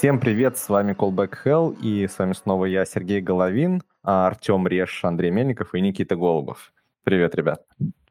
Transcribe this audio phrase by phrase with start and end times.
[0.00, 4.66] Всем привет, с вами Callback Hell, и с вами снова я, Сергей Головин, а Артем
[4.66, 6.72] Реш, Андрей Мельников и Никита Голубов.
[7.04, 7.66] Привет, ребят.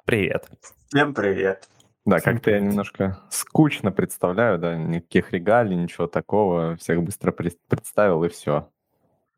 [0.06, 0.48] Привет.
[0.90, 1.68] Всем привет.
[2.06, 8.30] Да, как-то я немножко скучно представляю, да, никаких регалий, ничего такого, всех быстро представил и
[8.30, 8.70] все.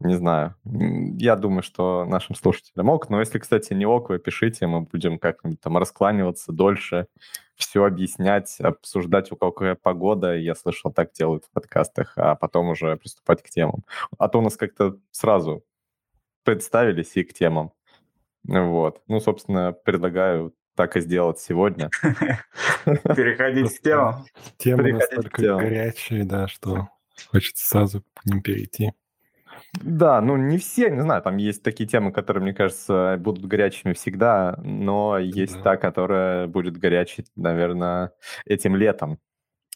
[0.03, 0.55] Не знаю.
[0.63, 5.19] Я думаю, что нашим слушателям ок, но если, кстати, не ок, вы пишите, мы будем
[5.19, 7.05] как-нибудь там раскланиваться дольше,
[7.55, 10.35] все объяснять, обсуждать, у кого какая погода.
[10.35, 13.83] Я слышал, так делают в подкастах, а потом уже приступать к темам.
[14.17, 15.63] А то у нас как-то сразу
[16.43, 17.71] представились и к темам.
[18.43, 19.03] Вот.
[19.07, 21.91] Ну, собственно, предлагаю так и сделать сегодня.
[22.85, 24.25] Переходить к темам.
[24.57, 26.89] Темы настолько горячие, да, что
[27.29, 28.93] хочется сразу к ним перейти.
[29.73, 33.93] Да, ну не все, не знаю, там есть такие темы, которые, мне кажется, будут горячими
[33.93, 35.61] всегда, но есть да.
[35.61, 38.11] та, которая будет горячей, наверное,
[38.45, 39.19] этим летом.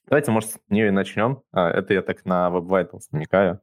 [0.07, 1.41] Давайте, может, с нее и начнем.
[1.51, 3.59] А, это я так на Web Vitals намекаю.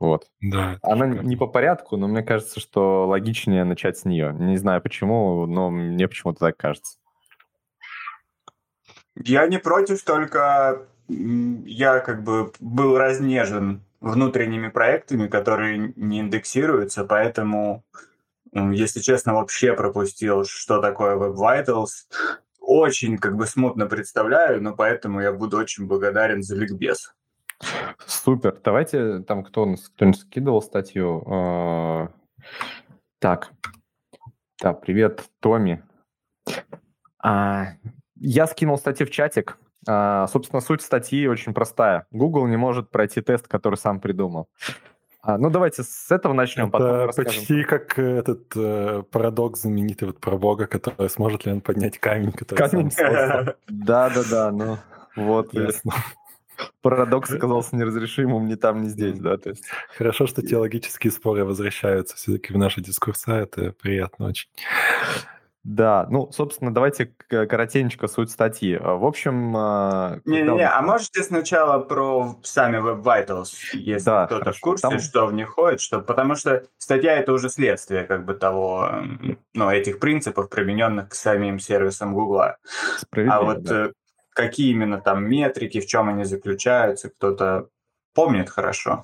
[0.00, 0.26] Вот.
[0.40, 0.78] Да.
[0.82, 1.28] Она шикарно.
[1.28, 4.34] не по порядку, но мне кажется, что логичнее начать с нее.
[4.36, 6.98] Не знаю почему, но мне почему-то так кажется.
[9.14, 17.84] Я не против, только я как бы был разнежен внутренними проектами, которые не индексируются, поэтому,
[18.52, 22.08] если честно, вообще пропустил, что такое Web Vitals.
[22.60, 27.14] Очень как бы смутно представляю, но поэтому я буду очень благодарен за ликбез.
[28.06, 28.60] Супер.
[28.62, 31.24] Давайте там кто кто-нибудь скидывал статью.
[31.26, 32.08] А,
[33.18, 33.50] так.
[34.58, 35.80] Так, привет, Томи.
[37.18, 37.66] А,
[38.16, 39.58] я скинул статью в чатик.
[39.86, 42.06] А, собственно, суть статьи очень простая.
[42.10, 44.48] Google не может пройти тест, который сам придумал.
[45.22, 46.68] А, ну, давайте с этого начнем.
[46.68, 51.60] Это потом почти как этот э, парадокс знаменитый вот про Бога, который сможет ли он
[51.60, 52.90] поднять камень, который камень.
[52.90, 54.78] сам Да-да-да, ну
[55.14, 55.54] вот.
[55.54, 55.92] Ясно.
[56.80, 59.64] Парадокс оказался неразрешимым ни там, ни здесь, да, то есть...
[59.96, 64.48] Хорошо, что теологические споры возвращаются все-таки в наши дискурса, это приятно очень.
[65.64, 68.76] Да, ну, собственно, давайте коротенько суть статьи.
[68.80, 69.56] А, в общем...
[69.56, 74.58] А, Не-не-не, а можете сначала про сами Web Vitals, если да, кто-то хорошо.
[74.58, 74.98] в курсе, Там...
[74.98, 76.00] что в них ходит, что...
[76.00, 78.90] потому что статья— это уже следствие как бы того,
[79.54, 82.56] ну, этих принципов, примененных к самим сервисам Гугла.
[83.12, 83.86] А вот да.
[83.86, 83.92] Э,
[84.34, 87.68] какие именно там метрики, в чем они заключаются, кто-то
[88.14, 89.02] помнит хорошо?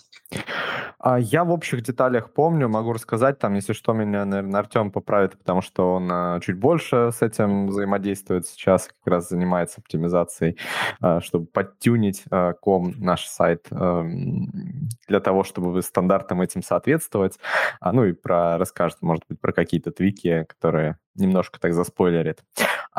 [0.99, 5.39] А я в общих деталях помню, могу рассказать, там, если что, меня, наверное, Артем поправит,
[5.39, 10.59] потому что он а, чуть больше с этим взаимодействует сейчас, как раз занимается оптимизацией,
[11.01, 17.39] а, чтобы подтюнить а, ком наш сайт для того, чтобы стандартам этим соответствовать.
[17.81, 22.43] А, ну и про расскажет, может быть, про какие-то твики, которые немножко так заспойлерит.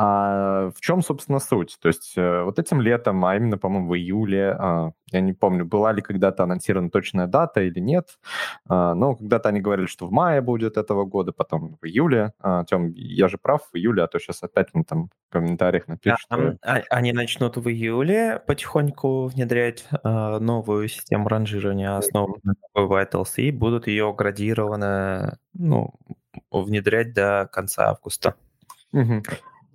[0.02, 1.78] А в чем, собственно, суть?
[1.82, 5.66] То есть э, вот этим летом, а именно, по-моему, в июле, а, я не помню,
[5.66, 8.18] была ли когда-то анонсирована точная дата или нет,
[8.68, 12.32] а, но когда-то они говорили, что в мае будет этого года, потом в июле.
[12.40, 15.88] А, Тем, я же прав, в июле, а то сейчас опять мне там в комментариях
[15.90, 16.20] напишут.
[16.30, 16.84] Да, что...
[16.90, 24.14] Они начнут в июле потихоньку внедрять новую систему ранжирования, основанную на Vitals, и будут ее
[24.18, 25.94] градированно ну,
[26.52, 28.36] внедрять до конца августа.
[28.94, 29.24] Угу.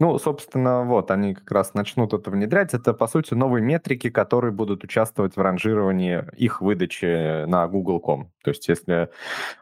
[0.01, 2.75] Ну, собственно, вот, они как раз начнут это внедрять.
[2.75, 8.29] Это, по сути, новые метрики, которые будут участвовать в ранжировании их выдачи на Google.com.
[8.43, 9.09] То есть, если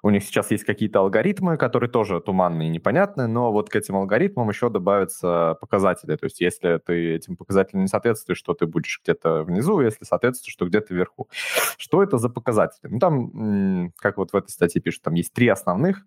[0.03, 3.97] у них сейчас есть какие-то алгоритмы, которые тоже туманные и непонятные, но вот к этим
[3.97, 6.17] алгоритмам еще добавятся показатели.
[6.17, 10.55] То есть, если ты этим показателям не соответствуешь, что ты будешь где-то внизу, если соответствуешь,
[10.55, 11.29] что где-то вверху.
[11.77, 12.91] Что это за показатели?
[12.91, 16.07] Ну, там, как вот в этой статье пишут, там есть три основных,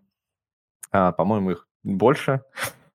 [0.91, 2.41] по-моему, их больше.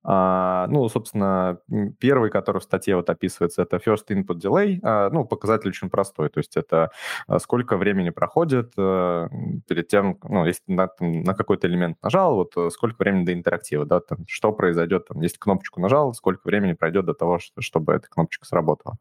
[0.02, 1.58] А, ну, собственно,
[1.98, 4.78] первый, который в статье вот описывается, это first input delay.
[4.82, 6.90] А, ну, показатель очень простой, то есть это
[7.26, 9.28] а, сколько времени проходит а,
[9.68, 13.32] перед тем, ну, если на, там, на какой-то элемент нажал, вот э, сколько времени до
[13.34, 17.60] интерактива, да, там, что произойдет, там, если кнопочку нажал, сколько времени пройдет до того, что,
[17.60, 18.96] чтобы эта кнопочка сработала,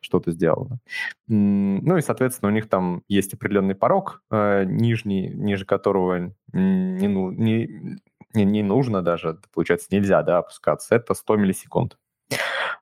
[0.00, 0.78] что-то сделала.
[1.26, 7.32] Ну и, соответственно, у них там есть определенный порог э, нижний, ниже которого не, ну,
[7.32, 7.98] не,
[8.36, 10.94] не, не нужно даже, получается, нельзя, да, опускаться.
[10.94, 11.96] Это 100 миллисекунд.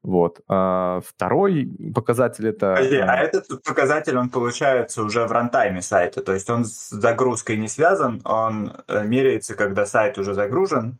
[0.02, 0.40] Вот.
[0.48, 2.74] А второй показатель это...
[2.76, 7.56] Подожди, а этот показатель, он получается уже в рантайме сайта, то есть он с загрузкой
[7.56, 10.98] не связан, он э, меряется, когда сайт уже загружен,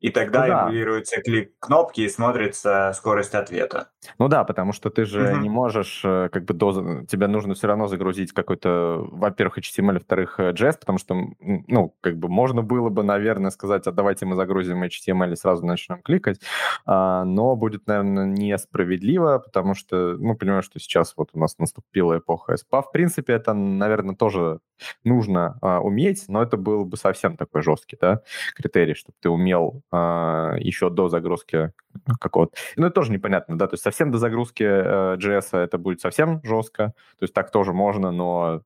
[0.00, 0.62] И тогда ну, да.
[0.64, 3.88] эмулируется клик кнопки и смотрится скорость ответа.
[4.18, 5.40] Ну да, потому что ты же угу.
[5.40, 7.04] не можешь, э, как бы, до...
[7.06, 12.28] тебе нужно все равно загрузить какой-то, во-первых, HTML, во-вторых, JS, потому что, ну, как бы,
[12.28, 16.40] можно было бы, наверное, сказать, а давайте мы загрузим HTML и сразу начнем кликать,
[16.86, 22.18] а, но будет, наверное, несправедливо, потому что, ну, понимаю, что сейчас вот у нас наступила
[22.18, 22.82] эпоха SPA.
[22.82, 24.60] В принципе, это, наверное, тоже
[25.02, 28.22] нужно а, уметь, но это был бы совсем такой жесткий, да,
[28.54, 31.72] критерий, чтобы ты умел а, еще до загрузки
[32.20, 32.52] какого-то.
[32.76, 36.40] Ну, это тоже непонятно, да, то есть совсем до загрузки э, JS это будет совсем
[36.44, 36.88] жестко,
[37.18, 38.62] то есть так тоже можно, но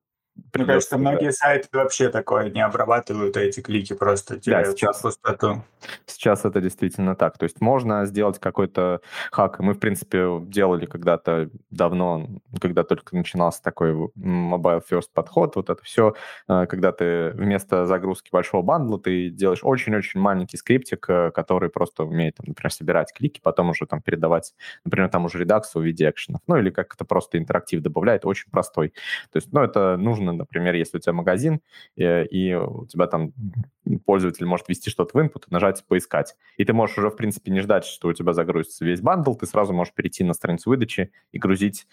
[0.55, 5.01] мне кажется, многие сайты вообще такое не обрабатывают, а эти клики просто теряют да, сейчас,
[5.01, 5.63] пустоту.
[6.05, 7.37] Сейчас это действительно так.
[7.37, 9.01] То есть можно сделать какой-то
[9.31, 9.59] хак.
[9.59, 12.27] Мы, в принципе, делали когда-то давно,
[12.61, 16.13] когда только начинался такой mobile first подход, вот это все,
[16.47, 22.03] э, когда ты вместо загрузки большого бандла ты делаешь очень-очень маленький скриптик, э, который просто
[22.03, 24.53] умеет, например, собирать клики, потом уже там передавать,
[24.85, 26.41] например, там уже редакцию в виде экшенов.
[26.47, 28.89] Ну или как это просто интерактив добавляет, очень простой.
[29.31, 31.61] То есть, ну, это нужно нужно, например, если у тебя магазин,
[31.95, 33.33] и, э, и у тебя там
[34.05, 36.35] пользователь может ввести что-то в input, нажать «Поискать».
[36.57, 39.45] И ты можешь уже, в принципе, не ждать, что у тебя загрузится весь бандл, ты
[39.45, 41.87] сразу можешь перейти на страницу выдачи и грузить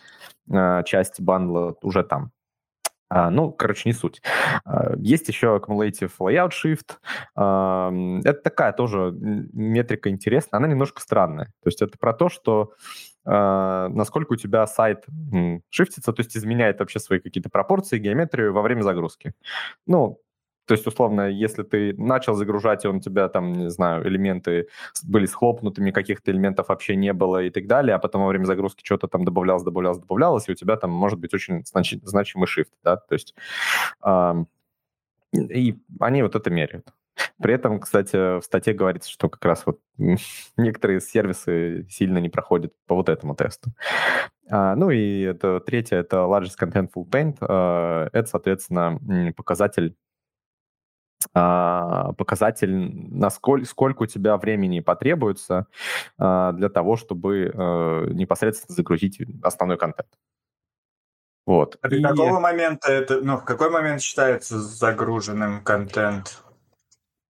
[0.51, 2.33] э, часть бандла уже там.
[3.11, 4.23] А, ну, короче, не суть.
[4.65, 6.99] А, есть еще Accumulative Layout Shift.
[7.35, 7.93] А,
[8.25, 10.59] это такая тоже метрика интересная.
[10.59, 11.47] Она немножко странная.
[11.63, 12.73] То есть это про то, что
[13.23, 15.05] насколько у тебя сайт
[15.69, 19.35] шифтится, то есть изменяет вообще свои какие-то пропорции, геометрию во время загрузки.
[19.87, 20.19] Ну,
[20.67, 24.69] то есть, условно, если ты начал загружать, и он у тебя там, не знаю, элементы
[25.05, 28.85] были схлопнутыми, каких-то элементов вообще не было и так далее, а потом во время загрузки
[28.85, 32.71] что-то там добавлялось, добавлялось, добавлялось, и у тебя там может быть очень значи- значимый shift,
[32.85, 33.35] да, то есть
[34.05, 34.45] э,
[35.33, 36.87] и они вот это меряют.
[37.39, 39.81] При этом, кстати, в статье говорится, что как раз вот
[40.57, 43.71] некоторые сервисы сильно не проходят по вот этому тесту.
[44.49, 47.37] А, ну и это третье, это Largest Contentful Paint.
[47.41, 48.99] А, это, соответственно,
[49.37, 49.95] показатель
[51.33, 55.67] показатель, насколько сколько у тебя времени потребуется
[56.19, 60.09] а, для того, чтобы а, непосредственно загрузить основной контент.
[61.47, 61.79] Вот.
[61.83, 62.03] А и...
[62.03, 66.43] какого момента это, ну, в какой момент считается загруженным контент?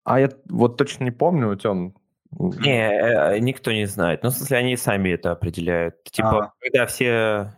[0.05, 1.95] А я вот точно не помню, Тём.
[2.31, 4.23] Не, э, никто не знает.
[4.23, 6.03] Ну, в смысле, они сами это определяют.
[6.05, 6.53] Типа, а.
[6.61, 7.55] когда все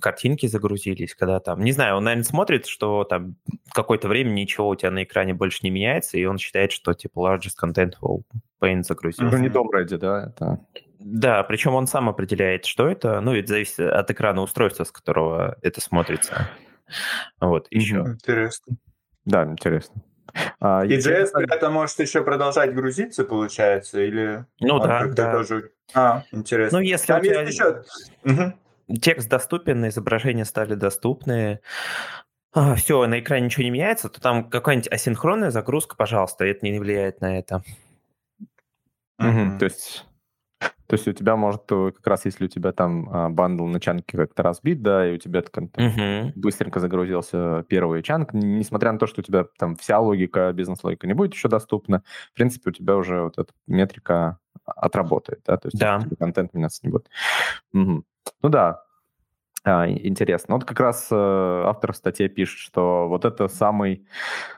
[0.00, 3.36] картинки загрузились, когда там, не знаю, он, наверное, смотрит, что там
[3.72, 7.18] какое-то время ничего у тебя на экране больше не меняется, и он считает, что типа
[7.18, 8.22] largest contentful
[8.60, 9.36] pane загрузился.
[9.36, 10.28] Ну, не дом ради, да?
[10.28, 10.60] Это...
[10.98, 13.20] Да, причем он сам определяет, что это.
[13.20, 16.48] Ну, это зависит от экрана устройства, с которого это смотрится.
[17.40, 17.96] Вот, еще.
[17.96, 18.76] Интересно.
[19.24, 20.02] Да, интересно.
[20.60, 24.44] А, и JS при этом может еще продолжать грузиться, получается, или...
[24.60, 25.32] Ну да, да.
[25.32, 25.70] Тоже...
[25.94, 26.78] А, интересно.
[26.78, 27.82] Ну, если Там есть еще...
[28.24, 28.52] Угу
[29.00, 31.60] текст доступен, изображения стали доступны,
[32.52, 36.78] а, все, на экране ничего не меняется, то там какая-нибудь асинхронная загрузка, пожалуйста, это не
[36.78, 37.62] влияет на это.
[39.20, 39.58] Mm-hmm.
[39.58, 40.06] То есть
[40.86, 43.80] то есть у тебя может э, как раз, если у тебя там а, бандл на
[43.80, 46.32] чанке как-то разбит, да, и у тебя там, uh-huh.
[46.36, 51.14] быстренько загрузился первый чанк, несмотря на то, что у тебя там вся логика, бизнес-логика не
[51.14, 55.78] будет еще доступна, в принципе, у тебя уже вот эта метрика отработает, да, то есть
[55.78, 56.00] да.
[56.18, 57.08] контент меняться не будет.
[57.72, 58.04] Угу.
[58.42, 58.86] Ну да,
[59.68, 60.54] а, интересно.
[60.54, 64.06] Вот как раз э, автор в статье пишет, что вот это самый,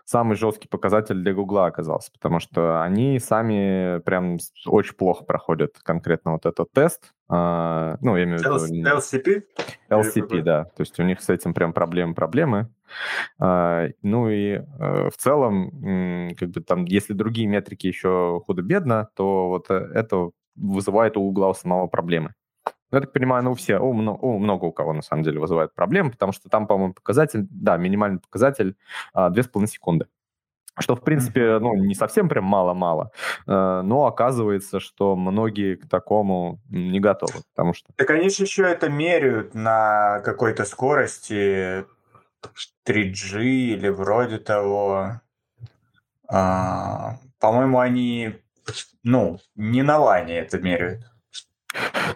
[0.05, 4.37] самый жесткий показатель для Гугла оказался, потому что они сами прям
[4.67, 7.15] очень плохо проходят конкретно вот этот тест.
[7.27, 8.83] А, ну, я имею в виду...
[8.85, 9.45] LCP?
[9.89, 10.65] LCP, да.
[10.65, 12.69] То есть у них с этим прям проблемы-проблемы.
[13.39, 19.49] А, ну и э, в целом, как бы там, если другие метрики еще худо-бедно, то
[19.49, 22.35] вот э, это вызывает у Гугла самого проблемы.
[22.91, 25.75] Ну, я так понимаю, ну, все, у, у, много у кого на самом деле вызывает
[25.75, 28.77] проблемы, потому что там, по-моему, показатель, да, минимальный показатель
[29.13, 30.07] а, 2,5 секунды.
[30.79, 33.11] Что, в принципе, ну, не совсем прям мало-мало,
[33.49, 37.93] э, но оказывается, что многие к такому не готовы, потому что...
[37.97, 41.85] Так они же еще это меряют на какой-то скорости
[42.87, 45.21] 3G или вроде того.
[46.29, 48.37] А, по-моему, они,
[49.03, 51.05] ну, не на лане это меряют.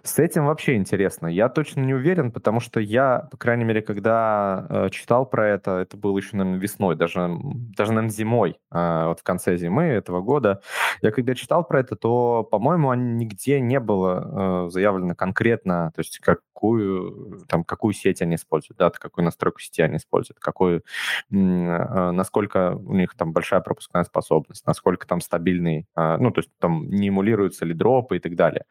[0.02, 1.26] С этим вообще интересно.
[1.28, 5.78] Я точно не уверен, потому что я, по крайней мере, когда э, читал про это,
[5.78, 7.30] это было еще, наверное, весной, даже,
[7.76, 10.60] даже наверное, зимой, э, вот в конце зимы этого года.
[11.02, 16.18] Я когда читал про это, то, по-моему, нигде не было э, заявлено конкретно, то есть
[16.18, 20.82] какую, там, какую сеть они используют, да, какую настройку сети они используют, какую, э,
[21.30, 26.88] насколько у них там большая пропускная способность, насколько там стабильный, э, ну, то есть там
[26.90, 28.64] не эмулируются ли дропы и так далее.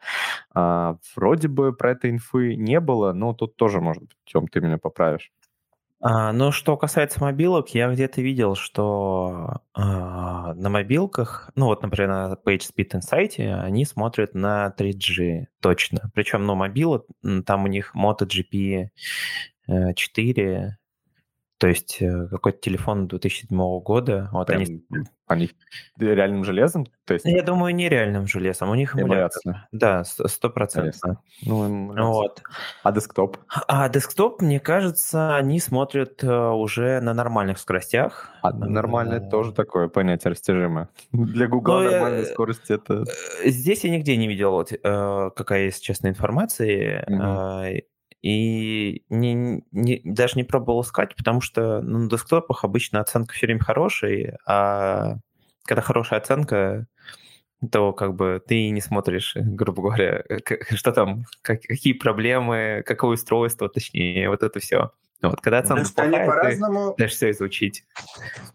[0.82, 4.60] А, вроде бы про это инфы не было, но тут тоже, может быть, Тем, ты
[4.60, 5.32] меня поправишь.
[6.00, 12.08] А, ну, что касается мобилок, я где-то видел, что а, на мобилках, ну вот, например,
[12.08, 16.10] на PageSpeed Insight, они смотрят на 3G точно.
[16.14, 17.02] Причем, ну, мобилы,
[17.46, 18.88] там у них MotoGP
[19.94, 20.81] 4, э,
[21.62, 24.28] то есть э, какой-то телефон 2007 года.
[24.32, 24.82] Вот Прям, они...
[25.28, 25.50] они
[25.96, 26.88] реальным железом?
[27.04, 27.24] То есть...
[27.24, 28.70] Я думаю, не реальным железом.
[28.70, 29.68] У них эмуляция.
[29.70, 31.20] Да, сто процентов.
[31.46, 32.42] Ну, вот.
[32.82, 33.36] А десктоп?
[33.68, 38.32] А десктоп, мне кажется, они смотрят э, уже на нормальных скоростях.
[38.42, 39.30] А нормальное а...
[39.30, 40.88] тоже такое понятие растяжимое.
[41.12, 42.26] Для Google ну, нормальная я...
[42.26, 43.04] скорость это...
[43.44, 44.66] Здесь я нигде не видел,
[45.30, 47.04] какая есть честная информация.
[47.08, 47.82] Mm-hmm.
[48.22, 53.46] И не, не, даже не пробовал искать, потому что ну, на десктопах обычно оценка все
[53.46, 55.16] время хорошая, а
[55.64, 56.86] когда хорошая оценка,
[57.70, 60.22] то как бы ты не смотришь, грубо говоря,
[60.74, 64.92] что там, как, какие проблемы, какое устройство, точнее, вот это все.
[65.20, 66.94] Вот, когда оценка То плохая, они по-разному...
[66.98, 67.84] ты все изучить.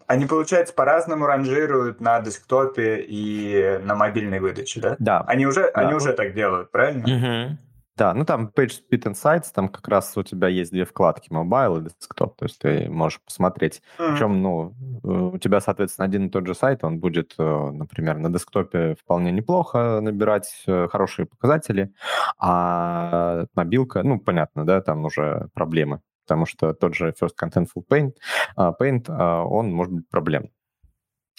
[0.05, 4.95] Они, получается, по-разному ранжируют на десктопе и на мобильной выдаче, да?
[4.99, 5.21] Да.
[5.27, 5.81] Они уже, да.
[5.81, 7.05] Они уже так делают, правильно?
[7.05, 7.57] Угу.
[7.97, 11.79] Да, ну там Page Speed Insights, там как раз у тебя есть две вкладки, Mobile
[11.79, 13.81] и Desktop, то есть ты можешь посмотреть.
[13.97, 14.11] Mm-hmm.
[14.11, 18.19] Причем, ну, э, у тебя, соответственно, один и тот же сайт, он будет, э, например,
[18.19, 21.91] на десктопе вполне неплохо набирать э, хорошие показатели,
[22.37, 28.13] а мобилка, ну, понятно, да, там уже проблемы, потому что тот же First Contentful Paint,
[28.55, 30.51] Paint он может быть проблем.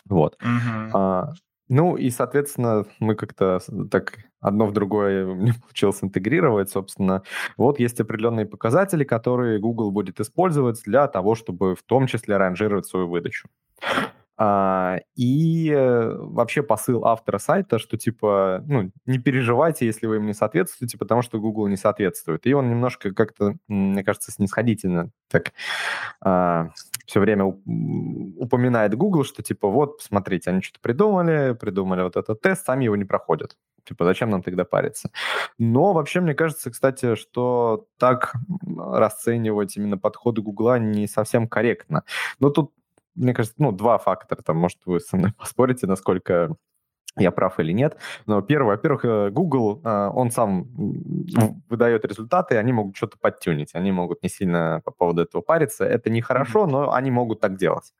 [0.06, 0.36] Вот.
[0.42, 1.34] Mm-hmm.
[1.68, 3.60] Ну и, соответственно, мы как-то
[3.90, 7.22] так одно в другое не получилось интегрировать, собственно.
[7.56, 12.86] Вот есть определенные показатели, которые Google будет использовать для того, чтобы в том числе ранжировать
[12.86, 13.48] свою выдачу.
[14.40, 20.26] А, и э, вообще посыл автора сайта, что типа, ну, не переживайте, если вы им
[20.26, 22.46] не соответствуете, потому что Google не соответствует.
[22.46, 25.52] И он немножко как-то, мне кажется, снисходительно так
[26.20, 26.70] а,
[27.08, 32.66] все время упоминает Google, что типа, вот, посмотрите, они что-то придумали, придумали вот этот тест,
[32.66, 33.56] сами его не проходят.
[33.84, 35.10] Типа, зачем нам тогда париться?
[35.56, 38.34] Но вообще, мне кажется, кстати, что так
[38.76, 42.04] расценивать именно подходы Гугла не совсем корректно.
[42.40, 42.74] Но тут
[43.14, 44.42] мне кажется, ну, два фактора.
[44.42, 46.54] Там, может, вы со мной поспорите, насколько
[47.16, 47.96] я прав или нет.
[48.26, 50.66] Но первое, во-первых, э, Google, э, он сам
[51.68, 55.84] выдает результаты, они могут что-то подтюнить, они могут не сильно по поводу этого париться.
[55.84, 57.92] Это нехорошо, но они могут так делать.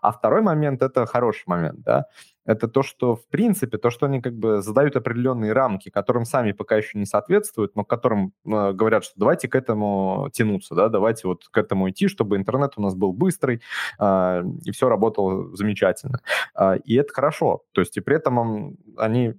[0.00, 2.06] А второй момент, это хороший момент, да
[2.44, 6.52] это то, что, в принципе, то, что они как бы задают определенные рамки, которым сами
[6.52, 11.28] пока еще не соответствуют, но которым э, говорят, что давайте к этому тянуться, да, давайте
[11.28, 13.62] вот к этому идти, чтобы интернет у нас был быстрый,
[13.98, 16.20] э, и все работало замечательно.
[16.58, 17.62] Э, и это хорошо.
[17.72, 19.34] То есть и при этом они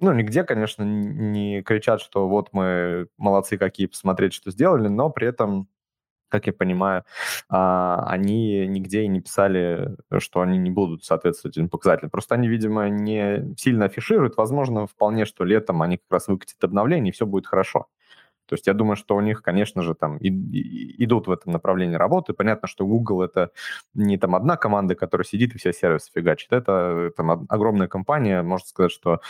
[0.00, 5.28] ну, нигде, конечно, не кричат, что вот мы молодцы какие, посмотреть, что сделали, но при
[5.28, 5.68] этом
[6.32, 7.04] как я понимаю,
[7.50, 12.10] а, они нигде и не писали, что они не будут соответствовать этим показателям.
[12.10, 14.38] Просто они, видимо, не сильно афишируют.
[14.38, 17.86] Возможно, вполне, что летом они как раз выкатят обновление, и все будет хорошо.
[18.46, 21.52] То есть я думаю, что у них, конечно же, там и, и, идут в этом
[21.52, 22.32] направлении работы.
[22.32, 23.50] Понятно, что Google это
[23.92, 26.52] не там одна команда, которая сидит и все сервисы фигачит.
[26.52, 28.42] Это там огромная компания.
[28.42, 29.20] Можно сказать, что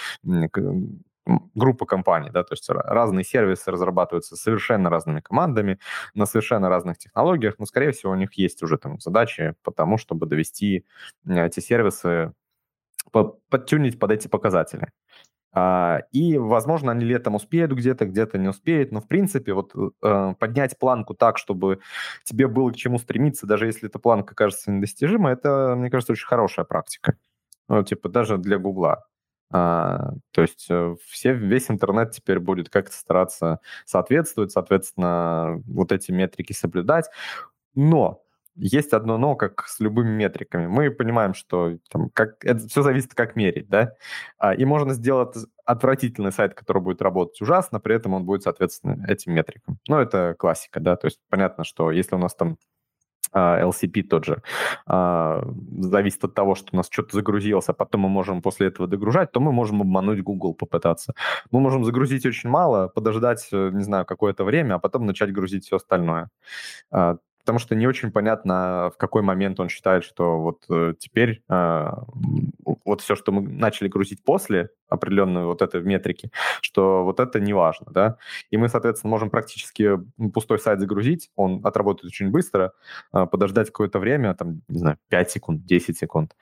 [1.54, 5.78] группа компаний, да, то есть разные сервисы разрабатываются совершенно разными командами
[6.14, 9.98] на совершенно разных технологиях, но, скорее всего, у них есть уже там задачи по тому,
[9.98, 10.84] чтобы довести
[11.28, 12.32] эти сервисы,
[13.50, 14.88] подтюнить под эти показатели.
[15.54, 20.34] А, и, возможно, они летом успеют где-то, где-то не успеют, но, в принципе, вот э,
[20.38, 21.80] поднять планку так, чтобы
[22.24, 26.26] тебе было к чему стремиться, даже если эта планка кажется недостижимой, это, мне кажется, очень
[26.26, 27.16] хорошая практика.
[27.68, 29.04] Ну, типа, даже для Гугла.
[29.52, 36.10] А, то есть э, все, весь интернет теперь будет как-то стараться соответствовать, соответственно, вот эти
[36.10, 37.06] метрики соблюдать.
[37.74, 38.22] Но
[38.54, 40.66] есть одно но, как с любыми метриками.
[40.66, 43.94] Мы понимаем, что там, как, это все зависит, как мерить, да?
[44.38, 49.04] А, и можно сделать отвратительный сайт, который будет работать ужасно, при этом он будет, соответственно,
[49.08, 49.78] этим метрикам.
[49.88, 52.58] Ну, это классика, да, то есть понятно, что если у нас там
[53.34, 54.42] LCP тот же,
[54.86, 59.32] зависит от того, что у нас что-то загрузилось, а потом мы можем после этого догружать,
[59.32, 61.14] то мы можем обмануть Google, попытаться.
[61.50, 65.64] Мы можем загрузить очень мало, подождать, э, не знаю, какое-то время, а потом начать грузить
[65.64, 66.28] все остальное
[67.42, 71.42] потому что не очень понятно, в какой момент он считает, что вот э, теперь
[72.84, 77.52] вот все, что мы начали грузить после определенной вот этой метрики, что вот это не
[77.52, 78.16] важно, да,
[78.50, 79.98] и мы, соответственно, можем практически
[80.32, 82.72] пустой сайт загрузить, он отработает очень быстро,
[83.12, 86.36] э, подождать какое-то время, там, не знаю, 5 секунд, 10 секунд,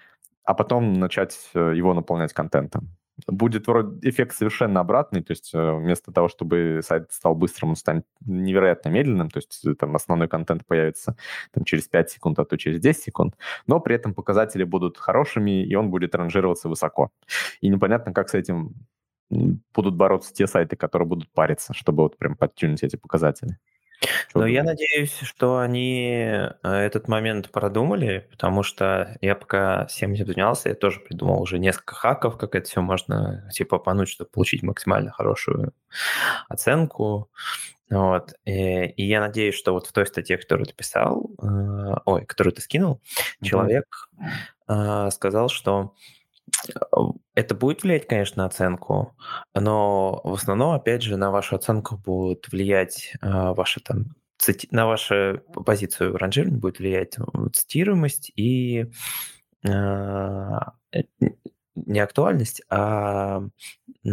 [0.45, 2.89] а потом начать э, его наполнять контентом
[3.27, 7.77] будет вроде эффект совершенно обратный, то есть э, вместо того, чтобы сайт стал быстрым, он
[7.77, 11.17] станет невероятно медленным, то есть э, там основной контент появится
[11.53, 13.37] там, через 5 секунд, а то через 10 секунд,
[13.67, 17.11] но при этом показатели будут хорошими, и он будет ранжироваться высоко.
[17.61, 18.75] И непонятно, как с этим
[19.31, 23.59] будут бороться те сайты, которые будут париться, чтобы вот прям подтюнить эти показатели.
[24.35, 30.27] Но я надеюсь, что они э, этот момент продумали, потому что я пока всем этим
[30.27, 34.63] занялся, я тоже придумал уже несколько хаков, как это все можно типа пануть, чтобы получить
[34.63, 35.73] максимально хорошую
[36.49, 37.31] оценку.
[37.91, 38.35] Вот.
[38.45, 42.55] И, и я надеюсь, что вот в той статье, которую ты писал, э, ой, которую
[42.55, 43.47] ты скинул, mm-hmm.
[43.47, 44.09] человек
[44.69, 45.95] э, сказал, что
[47.35, 49.17] это будет влиять, конечно, на оценку,
[49.55, 54.69] но в основном, опять же, на вашу оценку будут влиять э, ваши там цити...
[54.71, 57.17] на вашу позицию в ранжировании будет влиять
[57.53, 58.87] цитируемость и
[59.65, 60.59] э,
[61.75, 63.43] не актуальность, а
[64.05, 64.11] э,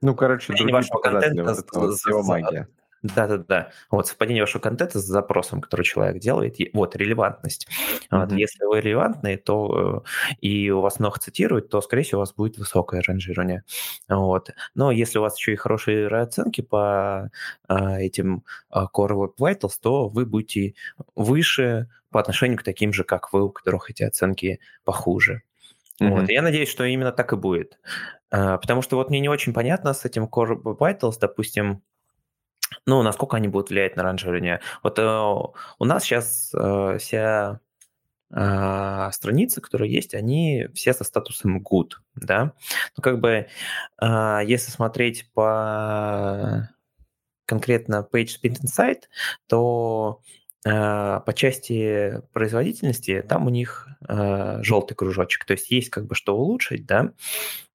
[0.00, 2.68] ну, короче, другие вашего контента вот это вот магия.
[3.04, 3.70] Да-да-да.
[3.90, 6.56] Вот совпадение вашего контента с запросом, который человек делает.
[6.72, 7.68] Вот, релевантность.
[8.10, 8.18] Mm-hmm.
[8.18, 12.22] Вот, если вы релевантны, то э, и у вас много цитируют, то, скорее всего, у
[12.22, 13.62] вас будет высокое ранжирование.
[14.08, 14.50] Вот.
[14.74, 17.30] Но если у вас еще и хорошие оценки по
[17.68, 20.74] а, этим а, Core Web Vitals, то вы будете
[21.14, 25.42] выше по отношению к таким же, как вы, у которых эти оценки похуже.
[26.00, 26.20] Mm-hmm.
[26.20, 26.30] Вот.
[26.30, 27.78] я надеюсь, что именно так и будет.
[28.30, 31.82] А, потому что вот мне не очень понятно с этим Core Vitals, допустим,
[32.86, 34.60] ну, насколько они будут влиять на ранжирование.
[34.82, 37.60] Вот э, у нас сейчас э, вся
[38.30, 42.52] э, страницы, которые есть, они все со статусом good, да.
[42.96, 43.46] Ну, как бы,
[44.00, 46.68] э, если смотреть по
[47.46, 49.02] конкретно PageSpeed Insight,
[49.46, 50.22] то
[50.64, 56.14] э, по части производительности там у них э, желтый кружочек, то есть есть как бы
[56.14, 57.12] что улучшить, да,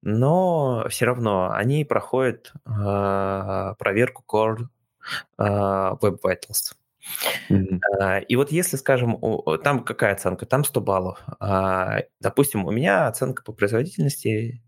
[0.01, 4.67] но все равно они проходят э, проверку Core
[5.37, 6.73] Web Vitals.
[7.49, 8.25] Mm-hmm.
[8.25, 9.19] И вот если, скажем,
[9.63, 10.45] там какая оценка?
[10.45, 11.19] Там 100 баллов.
[11.39, 14.61] А, допустим, у меня оценка по производительности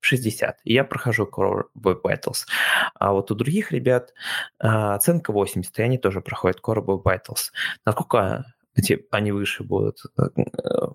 [0.00, 2.46] 60, и я прохожу Core Web Vitals.
[2.94, 4.12] А вот у других ребят
[4.58, 7.50] оценка 80, и они тоже проходят Core Web Vitals.
[7.84, 10.02] Насколько эти, они выше будут?
[10.16, 10.86] Э, э,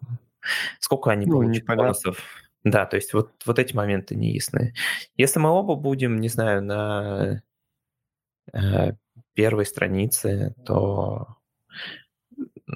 [0.79, 2.23] сколько они ну, получат бонусов?
[2.63, 4.73] Да, то есть вот, вот эти моменты неясные.
[5.17, 7.43] Если мы оба будем, не знаю, на
[9.33, 11.34] первой страницы, то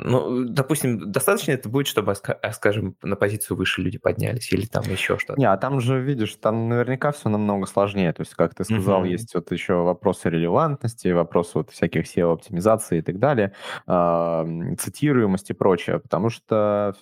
[0.03, 4.83] ну, допустим, достаточно это будет, чтобы, а, скажем, на позицию выше люди поднялись или там
[4.83, 5.39] еще что-то?
[5.39, 8.13] Не, а там же, видишь, там наверняка все намного сложнее.
[8.13, 9.09] То есть, как ты сказал, mm-hmm.
[9.09, 13.53] есть вот еще вопросы релевантности, вопросы вот всяких SEO-оптимизации и так далее,
[13.87, 15.99] э, цитируемости и прочее.
[15.99, 16.95] Потому что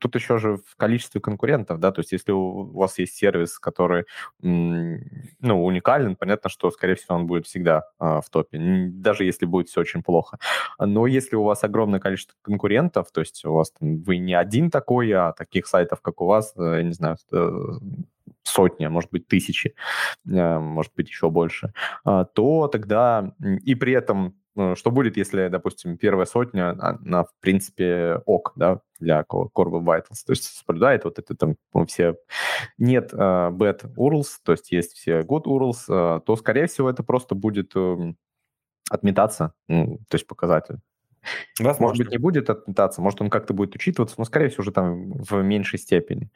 [0.00, 4.04] тут еще же в количестве конкурентов, да, то есть если у вас есть сервис, который,
[4.40, 8.58] ну, уникален, понятно, что, скорее всего, он будет всегда э, в топе,
[8.92, 10.38] даже если будет все очень плохо.
[10.78, 14.70] Но если у вас огромное количество конкурентов, то есть у вас там, вы не один
[14.70, 17.50] такой, а таких сайтов, как у вас, э, я не знаю, э,
[18.42, 19.74] сотни, а может быть, тысячи,
[20.28, 21.72] э, может быть, еще больше,
[22.04, 24.34] а, то тогда и при этом
[24.74, 30.24] что будет, если, допустим, первая сотня, она, в принципе, ок, да, для Core Web Vitals,
[30.26, 31.54] то есть соблюдает вот это там
[31.86, 32.16] все...
[32.76, 37.04] Нет uh, bad URLs, то есть есть все good URLs, uh, то, скорее всего, это
[37.04, 38.14] просто будет uh,
[38.90, 40.78] отметаться, ну, то есть показатель.
[41.58, 41.86] Возможно.
[41.86, 45.12] Может быть, не будет отметаться, может, он как-то будет учитываться, но, скорее всего, уже там
[45.12, 46.30] в меньшей степени.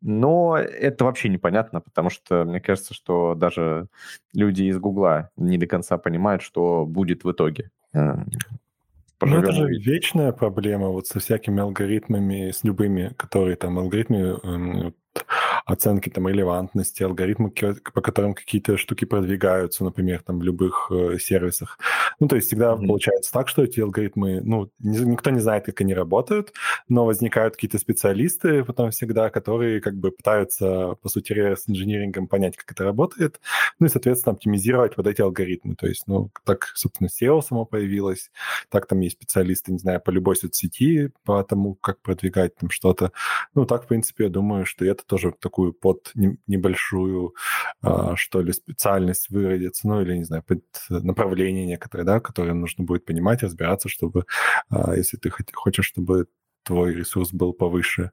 [0.00, 3.88] Но это вообще непонятно, потому что мне кажется, что даже
[4.32, 7.70] люди из Гугла не до конца понимают, что будет в итоге.
[7.94, 8.16] Э,
[9.20, 14.92] ну, это же вечная проблема вот со всякими алгоритмами, с любыми, которые там алгоритмы
[15.64, 21.78] оценки там релевантности, алгоритмы, по которым какие-то штуки продвигаются, например, там в любых э, сервисах.
[22.20, 22.86] Ну, то есть всегда mm-hmm.
[22.86, 26.52] получается так, что эти алгоритмы, ну, никто не знает, как они работают,
[26.88, 32.56] но возникают какие-то специалисты потом всегда, которые как бы пытаются, по сути, с инжинирингом понять,
[32.56, 33.40] как это работает,
[33.78, 35.76] ну и, соответственно, оптимизировать вот эти алгоритмы.
[35.76, 38.30] То есть, ну, так, собственно, SEO само появилось,
[38.68, 43.12] так там есть специалисты, не знаю, по любой соцсети, по тому, как продвигать там что-то.
[43.54, 46.12] Ну, так, в принципе, я думаю, что это тоже такую под
[46.46, 47.34] небольшую,
[47.82, 52.84] а, что ли, специальность выродится, ну, или, не знаю, под направление некоторое, да, которое нужно
[52.84, 54.24] будет понимать, разбираться, чтобы,
[54.70, 56.26] а, если ты хочешь, чтобы
[56.64, 58.10] твой ресурс был повыше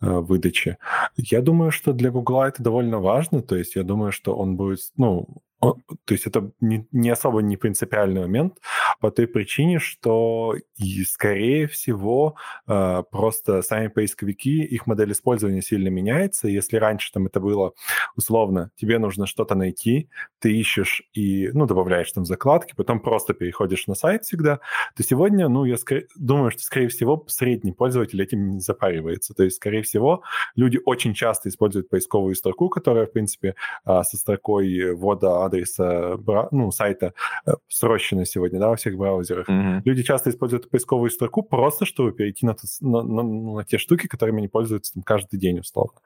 [0.00, 0.76] э, выдачи.
[1.16, 4.80] Я думаю, что для Гугла это довольно важно, то есть я думаю, что он будет,
[4.96, 5.28] ну,
[5.62, 8.58] то есть это не, не особо не принципиальный момент
[9.00, 12.34] по той причине, что, и, скорее всего,
[12.66, 16.48] э, просто сами поисковики, их модель использования сильно меняется.
[16.48, 17.74] Если раньше там это было
[18.16, 20.08] условно, тебе нужно что-то найти,
[20.40, 24.58] ты ищешь и, ну, добавляешь там закладки, потом просто переходишь на сайт всегда,
[24.96, 29.32] то сегодня, ну, я скорее, думаю, что, скорее всего, средний пользователь этим не запаривается.
[29.32, 30.24] То есть, скорее всего,
[30.56, 33.54] люди очень часто используют поисковую строку, которая, в принципе,
[33.86, 36.18] э, со строкой ввода адреса
[36.50, 37.12] ну, сайта
[37.46, 39.48] э, срощено сегодня, да, во всех браузерах.
[39.48, 39.82] Mm-hmm.
[39.84, 44.38] Люди часто используют поисковую строку просто, чтобы перейти на, на, на, на те штуки, которыми
[44.38, 46.00] они пользуются там, каждый день, условно.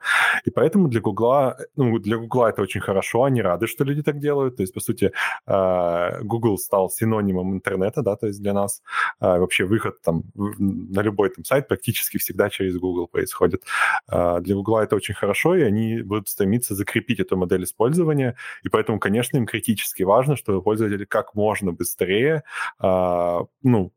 [0.45, 4.19] И поэтому для Гугла, ну, для Гугла это очень хорошо, они рады, что люди так
[4.19, 4.57] делают.
[4.57, 5.11] То есть, по сути,
[5.47, 8.81] э, Google стал синонимом интернета, да, то есть для нас
[9.21, 13.63] э, вообще выход там на любой там сайт практически всегда через Google происходит.
[14.07, 18.99] Для Гугла это очень хорошо, и они будут стремиться закрепить эту модель использования, и поэтому,
[18.99, 22.43] конечно, им критически важно, чтобы пользователь как можно быстрее,
[22.81, 23.91] э, ну,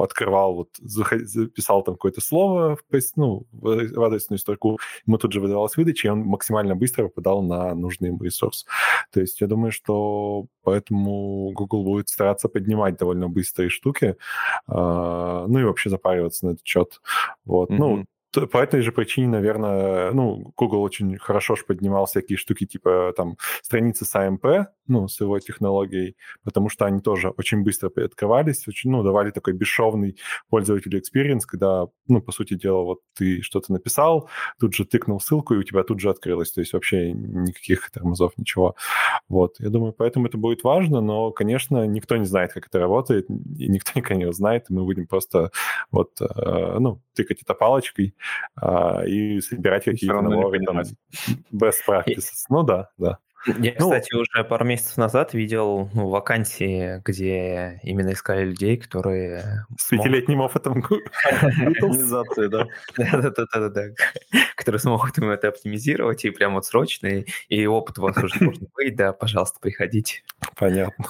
[0.00, 5.76] открывал, вот, записал там какое-то слово в, ну, в адресную строку, ему тут же выдавалась
[5.76, 8.66] выдача, и он максимально быстро попадал на нужный ему ресурс.
[9.12, 14.16] То есть я думаю, что поэтому Google будет стараться поднимать довольно быстрые штуки,
[14.68, 17.00] э, ну и вообще запариваться на этот счет.
[17.44, 17.70] Вот.
[17.70, 17.76] Mm-hmm.
[17.76, 23.12] Ну, по этой же причине, наверное, ну, Google очень хорошо же поднимал всякие штуки типа
[23.16, 28.66] там страницы с AMP, ну, с его технологией, потому что они тоже очень быстро открывались,
[28.68, 30.16] очень, ну, давали такой бесшовный
[30.48, 35.54] пользователю experience, когда, ну, по сути дела, вот ты что-то написал, тут же тыкнул ссылку,
[35.54, 38.74] и у тебя тут же открылось, то есть вообще никаких тормозов, ничего.
[39.28, 43.28] Вот, я думаю, поэтому это будет важно, но, конечно, никто не знает, как это работает,
[43.30, 45.50] и никто никогда не узнает, и мы будем просто
[45.90, 48.14] вот, э, ну, тыкать это палочкой,
[48.56, 50.82] а, и собирать какие-то наборы, там,
[51.52, 52.44] best practices.
[52.48, 53.18] Ну да, да.
[53.46, 59.66] Я, ну, кстати, уже пару месяцев назад видел ну, вакансии, где именно искали людей, которые...
[59.78, 62.66] С пятилетним опытом оптимизации, да?
[62.96, 63.88] Да-да-да,
[64.56, 68.68] которые смогут им это оптимизировать, и прям вот срочно, и опыт у вас уже должен
[68.74, 70.22] быть, да, пожалуйста, приходите.
[70.56, 71.06] Понятно.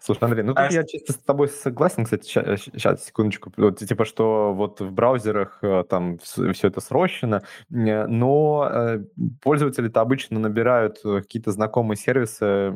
[0.00, 4.52] Слушай, Андрей, ну тут а я чисто с тобой согласен, кстати, сейчас, секундочку, типа, что
[4.52, 9.04] вот в браузерах э, там все это срощено, но э,
[9.42, 12.74] пользователи-то обычно набирают какие-то какие-то знакомые сервисы,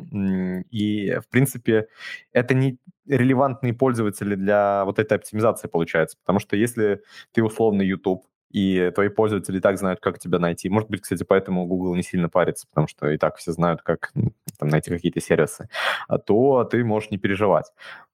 [0.71, 1.87] и, в принципе,
[2.33, 2.77] это не
[3.07, 7.01] релевантные пользователи для вот этой оптимизации получается, потому что если
[7.31, 10.69] ты условно YouTube, и твои пользователи и так знают, как тебя найти.
[10.69, 14.13] Может быть, кстати, поэтому Google не сильно парится, потому что и так все знают, как
[14.57, 15.67] там, найти какие-то сервисы,
[16.07, 17.65] а то ты можешь не переживать.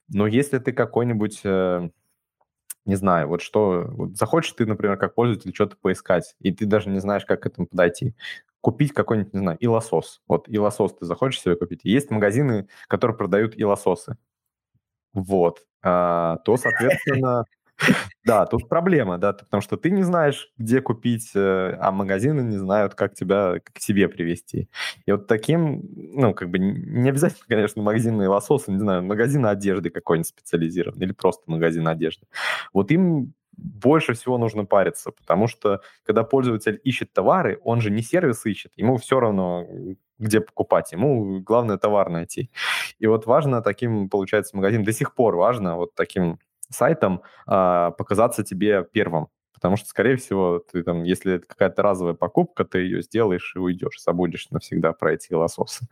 [0.10, 1.90] Но если ты какой-нибудь э,
[2.86, 6.90] не знаю, вот что, вот захочешь ты, например, как пользователь что-то поискать, и ты даже
[6.90, 8.16] не знаешь, как к этому подойти
[8.64, 10.22] купить какой-нибудь, не знаю, илосос.
[10.26, 11.82] Вот илосос ты захочешь себе купить.
[11.84, 14.16] Есть магазины, которые продают илососы.
[15.14, 15.66] Вот.
[15.84, 17.44] А, то, соответственно,
[18.26, 22.58] да, тут проблема, да, потому что ты не знаешь, где купить, э, а магазины не
[22.58, 24.70] знают, как тебя к себе привести.
[25.06, 29.90] И вот таким, ну, как бы не обязательно, конечно, магазины лососы, не знаю, магазины одежды
[29.90, 32.26] какой-нибудь специализированный или просто магазин одежды.
[32.72, 38.02] Вот им больше всего нужно париться, потому что когда пользователь ищет товары, он же не
[38.02, 39.68] сервис ищет, ему все равно,
[40.20, 42.50] где покупать, ему главное товар найти.
[43.00, 46.40] И вот важно таким, получается, магазин, до сих пор важно вот таким
[46.70, 52.16] сайтом а, показаться тебе первым, потому что, скорее всего, ты там, если это какая-то разовая
[52.16, 55.88] покупка, ты ее сделаешь и уйдешь, забудешь навсегда про эти лососы.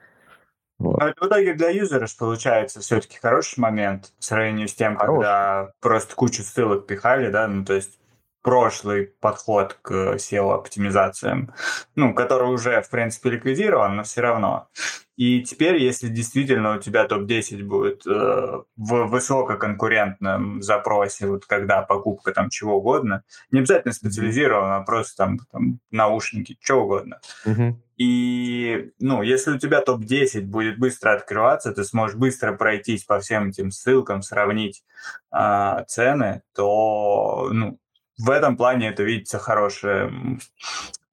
[0.81, 0.99] Вот.
[0.99, 5.17] Но в итоге для юзера получается все-таки хороший момент по сравнению с тем, Хорош.
[5.17, 7.99] когда просто кучу ссылок пихали, да, ну то есть
[8.41, 11.53] прошлый подход к SEO-оптимизациям,
[11.95, 14.67] ну, который уже, в принципе, ликвидирован, но все равно.
[15.15, 22.31] И теперь, если действительно у тебя топ-10 будет э, в высококонкурентном запросе, вот когда покупка
[22.31, 27.19] там чего угодно, не обязательно специализированно, а просто там, там наушники, что угодно.
[27.45, 27.75] Mm-hmm.
[28.01, 33.49] И, ну, если у тебя топ-10 будет быстро открываться, ты сможешь быстро пройтись по всем
[33.49, 34.83] этим ссылкам, сравнить
[35.31, 37.77] э, цены, то, ну,
[38.17, 40.39] в этом плане это видится хорошим,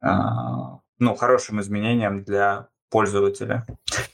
[0.00, 0.08] э,
[0.98, 3.66] ну, хорошим изменением для пользователя.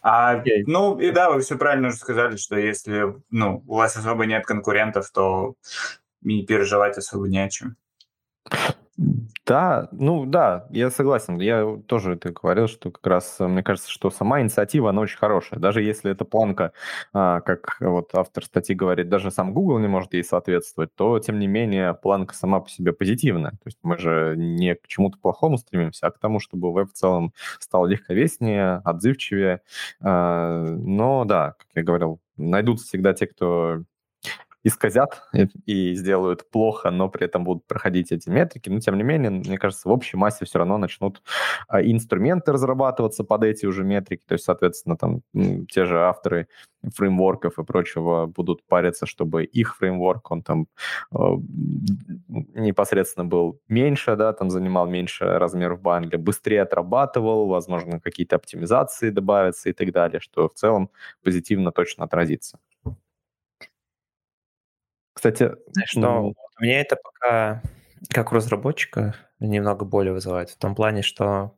[0.02, 0.64] А, okay.
[0.66, 4.46] Ну, и да, вы все правильно уже сказали, что если ну, у вас особо нет
[4.46, 5.54] конкурентов, то
[6.24, 7.76] и переживать особо не о чем.
[8.96, 11.38] Да, ну да, я согласен.
[11.40, 15.58] Я тоже это говорил, что как раз мне кажется, что сама инициатива, она очень хорошая.
[15.58, 16.72] Даже если эта планка,
[17.12, 21.38] а, как вот автор статьи говорит, даже сам Google не может ей соответствовать, то, тем
[21.40, 23.50] не менее, планка сама по себе позитивная.
[23.52, 26.94] То есть мы же не к чему-то плохому стремимся, а к тому, чтобы веб в
[26.94, 29.60] целом стал легковеснее, отзывчивее.
[30.00, 33.82] А, но да, как я говорил, найдутся всегда те, кто
[34.64, 35.22] исказят
[35.66, 38.70] и сделают плохо, но при этом будут проходить эти метрики.
[38.70, 41.22] Но, тем не менее, мне кажется, в общей массе все равно начнут
[41.68, 44.24] а, инструменты разрабатываться под эти уже метрики.
[44.26, 45.20] То есть, соответственно, там
[45.68, 46.48] те же авторы
[46.94, 50.66] фреймворков и прочего будут париться, чтобы их фреймворк, он там
[51.12, 51.16] э,
[52.28, 59.10] непосредственно был меньше, да, там занимал меньше размер в бандле, быстрее отрабатывал, возможно, какие-то оптимизации
[59.10, 60.90] добавятся и так далее, что в целом
[61.22, 62.58] позитивно точно отразится.
[65.24, 65.52] Кстати,
[65.86, 66.34] что ну...
[66.60, 67.62] у меня это пока,
[68.10, 70.50] как у разработчика, немного боли вызывает.
[70.50, 71.56] В том плане, что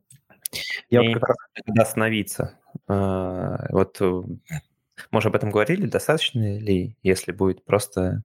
[0.89, 2.57] я вот как раз когда остановиться.
[2.87, 4.21] А, вот э,
[5.11, 8.23] мы об этом говорили, достаточно ли, если будет просто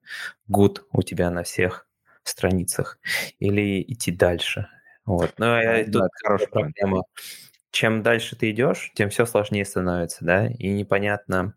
[0.49, 1.89] good у тебя на всех
[2.23, 3.01] страницах,
[3.41, 4.69] или идти дальше?
[5.05, 5.35] Вот.
[5.39, 7.03] Но ну, тут да, хорошая проблема.
[7.73, 11.57] Чем дальше ты идешь, тем все сложнее становится, да, и непонятно,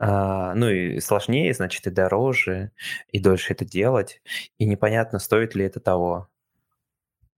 [0.00, 2.72] а, ну и сложнее, значит, и дороже,
[3.10, 4.22] и дольше это делать,
[4.58, 6.28] и непонятно, стоит ли это того.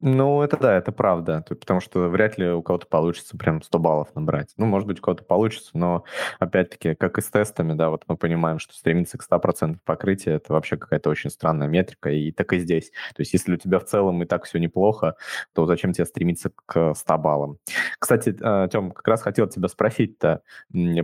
[0.02, 4.08] Ну, это да, это правда, потому что вряд ли у кого-то получится прям 100 баллов
[4.14, 4.54] набрать.
[4.56, 6.04] Ну, может быть, у кого-то получится, но,
[6.38, 10.54] опять-таки, как и с тестами, да, вот мы понимаем, что стремиться к 100% покрытия– это
[10.54, 12.90] вообще какая-то очень странная метрика, и так и здесь.
[13.14, 15.16] То есть, если у тебя в целом и так все неплохо,
[15.52, 17.58] то зачем тебе стремиться к 100 баллам?
[17.98, 20.40] Кстати, э, Тем, как раз хотел тебя спросить-то,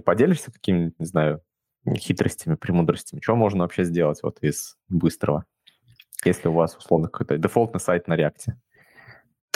[0.07, 1.43] поделишься какими-нибудь, не знаю,
[1.95, 3.21] хитростями, премудростями?
[3.21, 5.45] Что можно вообще сделать вот из быстрого?
[6.25, 8.57] Если у вас, условно, какой-то дефолтный сайт на реакте.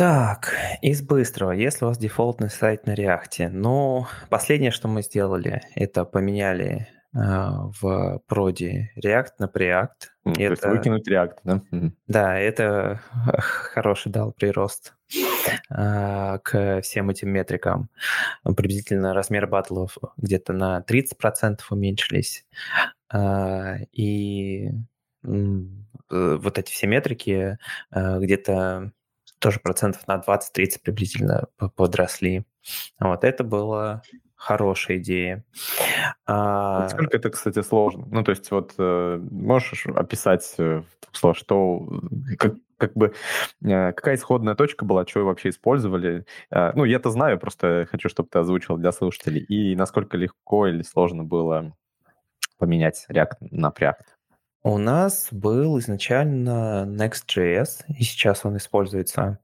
[0.01, 5.61] Так, из быстрого, если у вас дефолтный сайт на React, ну, последнее, что мы сделали,
[5.75, 9.89] это поменяли э, в проде React на Preact.
[10.27, 11.63] Mm, это, то есть выкинуть React, да?
[11.71, 11.91] Mm.
[12.07, 13.03] Да, это
[13.41, 15.30] хороший дал прирост э,
[15.69, 17.89] к всем этим метрикам.
[18.45, 22.45] Приблизительно размер батлов где-то на 30% уменьшились.
[23.13, 24.71] Э, и
[25.23, 25.29] э,
[26.11, 27.59] вот эти все метрики
[27.91, 28.93] э, где-то
[29.39, 32.45] тоже процентов на 20-30 приблизительно подросли.
[32.99, 34.03] Вот это было
[34.37, 35.45] хорошая идея.
[36.27, 36.81] А...
[36.81, 38.07] Насколько это, кстати, сложно?
[38.11, 41.89] Ну, то есть вот э, можешь описать э, в что,
[42.39, 43.13] как, как бы,
[43.65, 46.25] э, какая исходная точка была, что вы вообще использовали?
[46.51, 49.43] Ну, я-то знаю, просто хочу, чтобы ты озвучил для слушателей.
[49.43, 51.75] И насколько легко или сложно было
[52.59, 54.20] поменять React на Preact?
[54.63, 59.39] У нас был изначально Next.js, и сейчас он используется.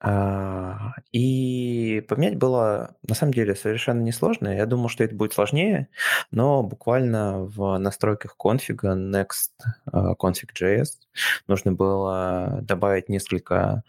[0.00, 4.48] А, и поменять было, на самом деле, совершенно несложно.
[4.48, 5.88] Я думал, что это будет сложнее,
[6.32, 9.50] но буквально в настройках конфига Next
[9.92, 10.88] а, config.js
[11.46, 13.84] нужно было добавить несколько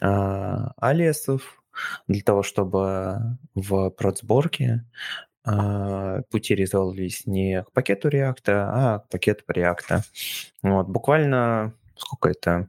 [0.00, 1.64] а, алиасов
[2.06, 9.44] для того, чтобы в продсборке а, пути резолвились не к пакету React, а к пакету
[9.48, 10.02] React.
[10.62, 12.68] Вот, буквально сколько это?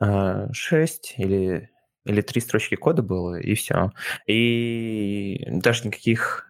[0.00, 1.70] а, или,
[2.04, 3.92] или 3 строчки кода было, и все.
[4.26, 6.46] И даже никаких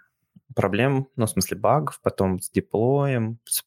[0.54, 3.62] проблем, ну, в смысле багов, потом с деплоем, с,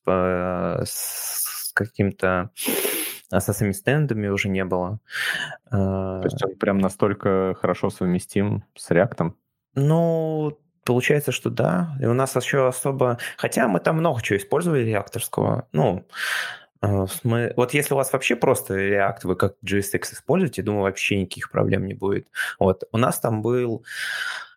[0.86, 2.52] с каким-то
[3.30, 5.00] со своими стендами уже не было.
[5.70, 9.34] То есть он прям настолько хорошо совместим с React?
[9.76, 11.98] Ну, Получается, что да.
[12.02, 13.18] И у нас еще особо...
[13.36, 15.68] Хотя мы там много чего использовали реакторского.
[15.74, 16.08] Ну,
[16.82, 17.54] э, мы...
[17.58, 21.86] Вот если у вас вообще просто React, вы как JSX используете, думаю, вообще никаких проблем
[21.88, 22.30] не будет.
[22.58, 22.86] Вот.
[22.94, 23.84] У нас там был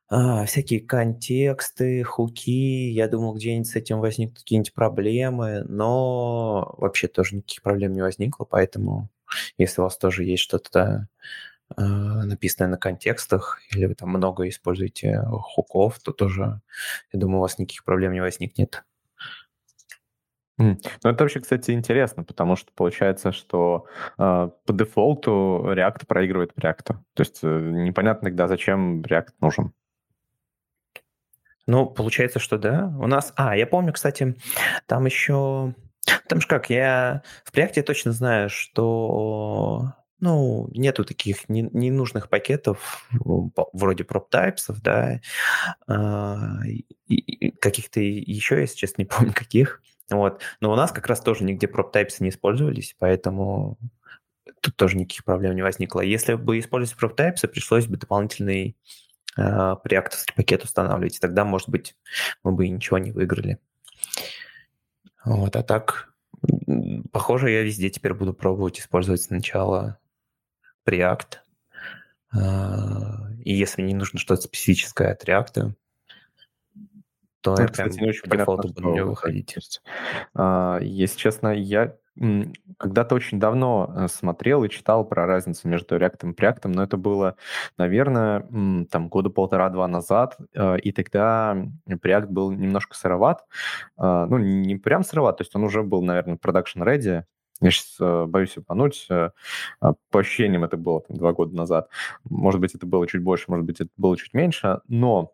[0.09, 2.91] а, всякие контексты, хуки.
[2.93, 8.45] Я думал, где-нибудь с этим возникнут какие-нибудь проблемы, но вообще тоже никаких проблем не возникло,
[8.45, 9.09] поэтому
[9.59, 11.09] если у вас тоже есть что-то
[11.77, 16.61] написанное на контекстах, или вы там много используете хуков, то тоже,
[17.13, 18.85] я думаю, у вас никаких проблем не возникнет.
[20.61, 23.87] Ну, это вообще, кстати, интересно, потому что получается, что
[24.19, 26.85] э, по дефолту React проигрывает React.
[26.85, 29.73] То есть э, непонятно тогда, зачем React нужен.
[31.67, 32.93] Ну, получается, что да.
[33.01, 33.33] У нас...
[33.37, 34.37] А, я помню, кстати,
[34.87, 35.75] там еще...
[36.29, 44.05] Там же как, я в React точно знаю, что ну, нету таких ненужных пакетов вроде
[44.05, 45.21] prop-types, да,
[45.87, 46.61] а,
[47.61, 49.83] каких-то еще, если честно, не помню каких.
[50.11, 50.43] Вот.
[50.61, 53.79] Но у нас как раз тоже нигде prop-types не использовались, поэтому
[54.61, 56.01] тут тоже никаких проблем не возникло.
[56.01, 58.77] Если бы использовать prop-types, пришлось бы дополнительный
[59.39, 61.97] э, реакторский пакет устанавливать, и тогда, может быть,
[62.43, 63.59] мы бы ничего не выиграли.
[65.25, 66.13] Вот, а так,
[67.13, 70.00] похоже, я везде теперь буду пробовать использовать сначала
[70.87, 71.39] React.
[73.45, 75.73] И если мне нужно что-то специфическое от React,
[77.41, 79.81] то ну, я кстати, не очень по дефолту буду не выходить.
[80.35, 81.97] А, если честно, я
[82.77, 86.99] когда-то очень давно э, смотрел и читал про разницу между React и Preact, но это
[86.99, 87.37] было,
[87.79, 88.47] наверное,
[88.91, 91.57] там года полтора-два назад, э, и тогда
[91.89, 93.47] Preact был немножко сыроват.
[93.97, 97.23] А, ну, не прям сыроват, то есть он уже был, наверное, production ready,
[97.61, 99.33] я сейчас э, боюсь упомянуть, а,
[100.11, 101.89] по ощущениям это было там, два года назад.
[102.25, 105.33] Может быть, это было чуть больше, может быть, это было чуть меньше, но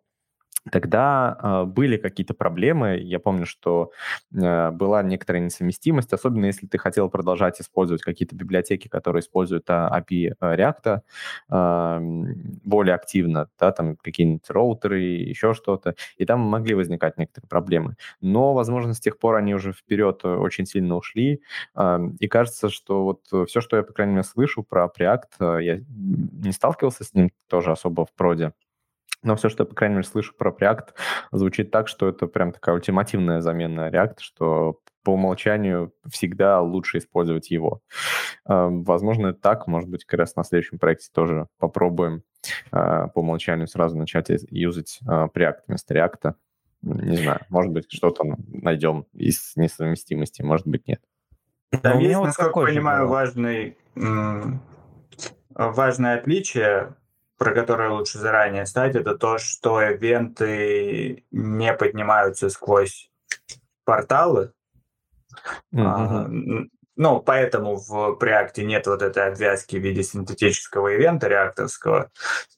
[0.70, 2.98] тогда э, были какие-то проблемы.
[2.98, 3.92] Я помню, что
[4.35, 9.90] э, была некоторая несовместимость, особенно если ты хотел продолжать использовать какие-то библиотеки, которые используют а,
[10.00, 11.00] API React
[11.50, 11.98] э,
[12.64, 17.96] более активно, да, там какие-нибудь роутеры, еще что-то, и там могли возникать некоторые проблемы.
[18.20, 21.42] Но, возможно, с тех пор они уже вперед очень сильно ушли,
[21.74, 25.81] э, и кажется, что вот все, что я, по крайней мере, слышу про Preact, я
[25.88, 28.52] не сталкивался с ним тоже особо в проде,
[29.27, 30.89] но все, что я, по крайней мере, слышу про React,
[31.33, 37.51] звучит так, что это прям такая ультимативная замена React, что по умолчанию всегда лучше использовать
[37.51, 37.81] его.
[38.45, 39.67] А, возможно, это так.
[39.67, 42.23] Может быть, как раз на следующем проекте тоже попробуем
[42.71, 46.35] а, по умолчанию сразу начать юзать а, Preact вместо React.
[46.83, 51.01] Не знаю, может быть, что-то найдем из несовместимости, может быть, нет.
[51.83, 53.77] Там есть, насколько я понимаю, важный,
[55.51, 56.95] важное отличие
[57.38, 63.11] про которое лучше заранее стать, это то, что ивенты не поднимаются сквозь
[63.85, 64.53] порталы.
[65.75, 65.83] Mm-hmm.
[65.85, 66.29] А,
[66.96, 72.11] ну, поэтому в Preact нет вот этой обвязки в виде синтетического ивента реакторского.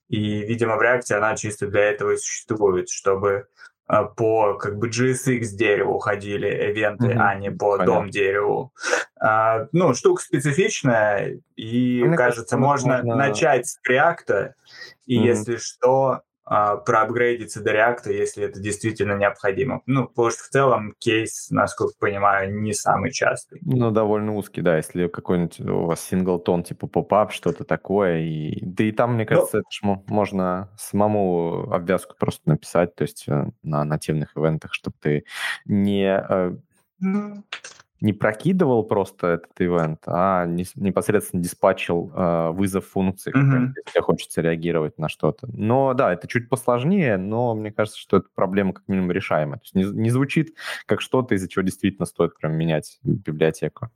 [0.09, 3.49] И, видимо, в React она чисто для этого и существует, чтобы
[3.89, 7.19] по как бы GSX дереву уходили ивенты, mm-hmm.
[7.19, 7.87] а не по Понятно.
[7.87, 8.73] дом дереву.
[9.19, 14.53] А, ну, штука специфичная, и, Мне кажется, кажется можно, можно начать с React,
[15.07, 15.23] и mm-hmm.
[15.25, 19.83] если что, а, проапгрейдиться до реакта, если это действительно необходимо.
[19.87, 23.61] Ну, потому что в целом кейс, насколько понимаю, не самый частый.
[23.63, 28.21] Ну, довольно узкий, да, если какой-нибудь у вас синглтон типа поп-ап, что-то такое.
[28.21, 28.65] И...
[28.65, 33.03] Да и там, мне ну кажется, ну, это ж можно самому обвязку просто написать, то
[33.03, 35.25] есть э, на нативных ивентах, чтобы ты
[35.67, 36.57] не э,
[38.01, 43.73] не прокидывал просто этот ивент, а не, непосредственно диспатчил э, вызов функции, mm-hmm.
[43.87, 45.49] если хочется реагировать на что-то.
[45.53, 49.59] Но да, это чуть посложнее, но мне кажется, что эта проблема как минимум решаемая.
[49.59, 50.55] То есть не, не звучит
[50.87, 53.91] как что-то, из-за чего действительно стоит прям менять библиотеку.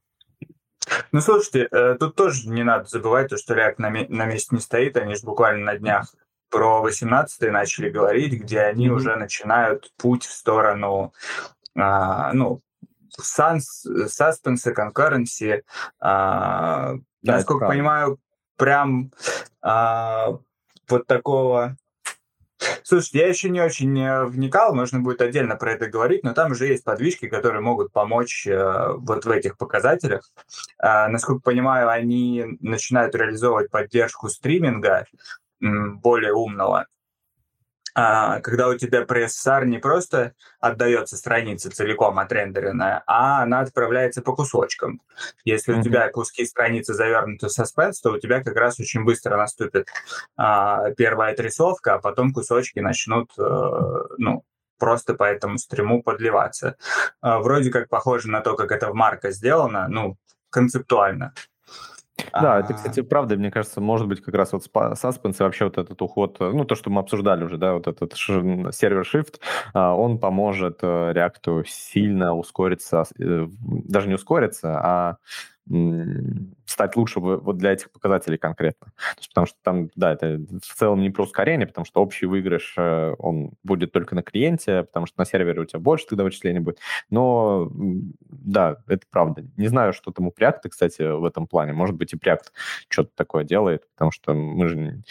[1.13, 4.61] Ну, слушайте, э, тут тоже не надо забывать, то, что React на, на месте не
[4.61, 4.97] стоит.
[4.97, 6.15] Они же буквально на днях
[6.51, 8.93] про 18 начали говорить, где они mm-hmm.
[8.93, 11.13] уже начинают путь в сторону
[11.75, 12.63] а, ну,
[13.21, 15.63] suspense, concurrency,
[16.01, 18.19] а, да, насколько понимаю,
[18.57, 19.11] прям
[19.61, 20.39] а,
[20.89, 21.77] вот такого.
[22.85, 26.53] Слушайте, я еще не очень э, вникал, нужно будет отдельно про это говорить, но там
[26.53, 30.31] уже есть подвижки, которые могут помочь э, вот в этих показателях.
[30.81, 35.07] Э, насколько понимаю, они начинают реализовывать поддержку стриминга
[35.61, 36.87] более умного
[37.95, 44.35] а, когда у тебя прессар не просто отдается страница целиком отрендеренная, а она отправляется по
[44.35, 45.03] кусочкам.
[45.45, 45.81] Если mm-hmm.
[45.81, 49.89] у тебя куски страницы завернуты в саспенс, то у тебя как раз очень быстро наступит
[50.37, 54.45] а, первая отрисовка, а потом кусочки начнут, а, ну,
[54.79, 56.77] просто по этому стриму подливаться.
[57.21, 60.17] А, вроде как похоже на то, как это в Марка сделано, ну,
[60.51, 61.35] концептуально.
[62.33, 65.79] Да, это, кстати, правда, мне кажется, может быть, как раз вот Suspense и вообще вот
[65.79, 69.41] этот уход, э, ну, то, что мы обсуждали уже, да, вот этот сервер Shift,
[69.75, 75.17] а, он поможет э, React сильно ускориться, э, даже не ускориться, а
[76.67, 78.89] стать лучше вот для этих показателей конкретно.
[78.97, 82.27] То есть, потому что там, да, это в целом не про ускорение, потому что общий
[82.27, 86.25] выигрыш, э, он будет только на клиенте, потому что на сервере у тебя больше тогда
[86.25, 86.79] вычислений будет.
[87.11, 89.45] Но, да, это правда.
[89.57, 91.73] Не знаю, что там у Preact, кстати, в этом плане.
[91.73, 92.53] Может быть, и Preact
[92.89, 95.03] что-то такое делает, потому что мы же...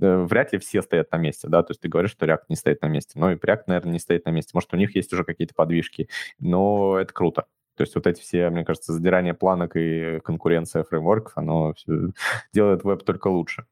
[0.00, 2.56] Э, вряд ли все стоят на месте, да, то есть ты говоришь, что React не
[2.56, 4.52] стоит на месте, но и Preact, наверное, не стоит на месте.
[4.54, 7.46] Может, у них есть уже какие-то подвижки, но это круто.
[7.78, 12.10] То есть вот эти все, мне кажется, задирание планок и конкуренция фреймворков, оно все
[12.52, 13.66] делает веб только лучше.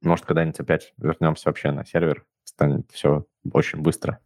[0.00, 4.18] Может, когда-нибудь опять вернемся вообще на сервер, станет все очень быстро.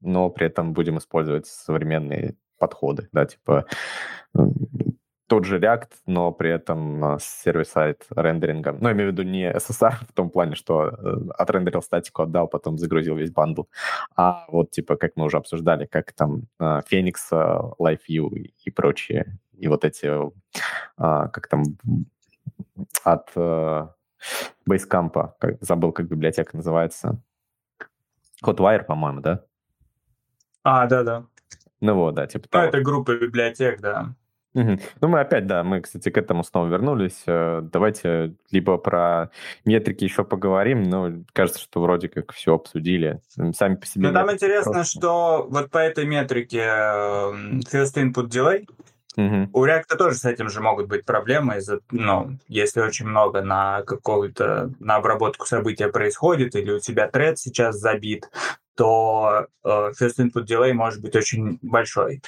[0.00, 3.66] Но при этом будем использовать современные подходы, да, типа
[5.34, 8.78] тот же React, но при этом с server-side рендерингом.
[8.80, 12.78] Ну, имею в виду не SSR в том плане, что э, отрендерил статику, отдал, потом
[12.78, 13.62] загрузил весь бандл,
[14.14, 17.14] а вот типа, как мы уже обсуждали, как там э, Phoenix,
[17.80, 20.08] LiveView и прочие, и вот эти,
[20.96, 21.64] а, как там,
[23.02, 23.88] от э,
[24.70, 27.20] Basecamp, забыл, как библиотека называется,
[28.44, 29.44] Hotwire, по-моему, да?
[30.62, 31.26] А, да-да.
[31.80, 32.64] Ну вот, да, типа ну, того.
[32.66, 34.14] это группа библиотек, да.
[34.54, 34.78] Угу.
[35.00, 37.22] Ну, мы опять, да, мы, кстати, к этому снова вернулись.
[37.26, 39.30] Э, давайте либо про
[39.64, 43.20] метрики еще поговорим, но кажется, что вроде как все обсудили.
[43.54, 44.08] Сами по себе.
[44.08, 44.98] Ну, там интересно, просто...
[44.98, 48.66] что вот по этой метрике first input delay,
[49.16, 49.50] Угу.
[49.52, 53.82] У React тоже с этим же могут быть проблемы, из-за, ну, если очень много на
[53.82, 58.28] какую-то, на обработку события происходит, или у тебя тред сейчас забит,
[58.76, 62.22] то э, first input delay может быть очень большой.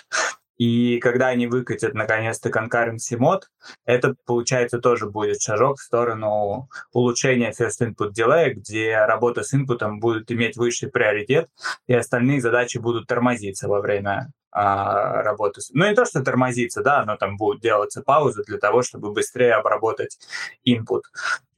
[0.59, 3.49] И когда они выкатят наконец-то concurrency мод,
[3.85, 10.01] это, получается, тоже будет шажок в сторону улучшения first input delay, где работа с инпутом
[10.01, 11.49] будет иметь высший приоритет,
[11.87, 15.61] и остальные задачи будут тормозиться во время а, работы.
[15.75, 19.53] Ну, не то, что тормозиться, да, но там будет делаться пауза для того, чтобы быстрее
[19.53, 20.19] обработать
[20.67, 21.03] input.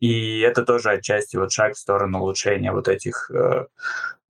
[0.00, 3.30] И это тоже отчасти вот шаг в сторону улучшения вот этих...
[3.30, 3.66] Э,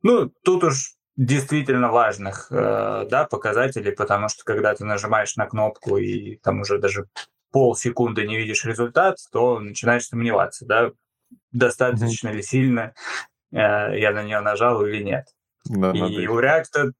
[0.03, 5.97] ну, тут уж действительно важных э, да, показателей, потому что когда ты нажимаешь на кнопку
[5.97, 7.07] и там уже даже
[7.51, 10.93] полсекунды не видишь результат, то начинаешь сомневаться, да,
[11.51, 12.33] достаточно mm-hmm.
[12.33, 12.95] ли сильно
[13.51, 13.57] э,
[13.99, 15.27] я на нее нажал или нет.
[15.65, 16.93] Да, и у React,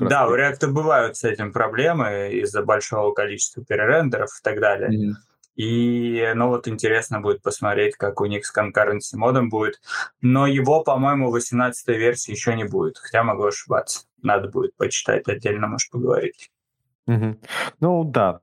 [0.00, 4.90] да, у React бывают с этим проблемы из-за большого количества перерендеров и так далее.
[4.90, 5.14] Mm-hmm.
[5.56, 9.80] И, ну вот, интересно будет посмотреть, как у них с concurrency модом будет.
[10.20, 14.06] Но его, по-моему, 18 версии еще не будет, хотя могу ошибаться.
[14.22, 16.50] Надо будет почитать отдельно, может, поговорить.
[17.06, 17.36] Угу.
[17.80, 18.40] Ну да,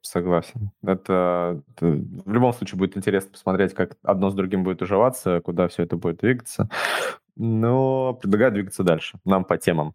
[0.00, 0.70] согласен.
[0.82, 5.68] Это, это в любом случае будет интересно посмотреть, как одно с другим будет уживаться, куда
[5.68, 6.68] все это будет двигаться.
[7.36, 9.18] Но предлагаю двигаться дальше.
[9.24, 9.94] Нам по темам.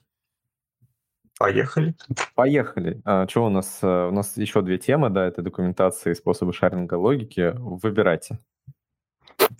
[1.39, 1.95] Поехали.
[2.35, 3.01] Поехали.
[3.03, 3.79] А, что у нас?
[3.81, 7.53] Э, у нас еще две темы, да, это документация и способы шаринга логики.
[7.55, 8.39] Выбирайте.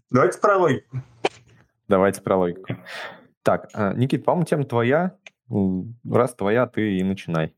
[0.09, 1.01] Давайте про логику.
[1.87, 2.75] Давайте про логику.
[3.43, 5.17] Так, а, Никит, по-моему, тема твоя.
[6.09, 7.53] Раз твоя, ты и начинай.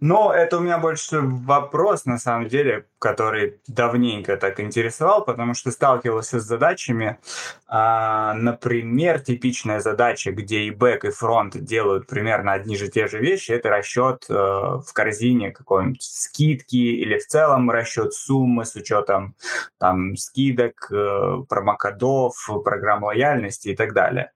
[0.00, 5.70] Но это у меня больше вопрос, на самом деле, который давненько так интересовал, потому что
[5.70, 7.18] сталкивался с задачами.
[7.66, 13.18] А, например, типичная задача, где и бэк, и фронт делают примерно одни же те же
[13.18, 19.34] вещи, это расчет э, в корзине какой-нибудь скидки или в целом расчет суммы с учетом
[19.78, 24.32] там скидок, э, промокодов, программ лояльности и так далее.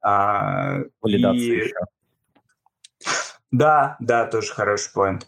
[0.00, 1.64] А, Валидация и...
[1.64, 1.74] еще.
[3.56, 5.26] Да, да, тоже хороший поинт.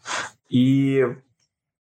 [0.50, 1.06] И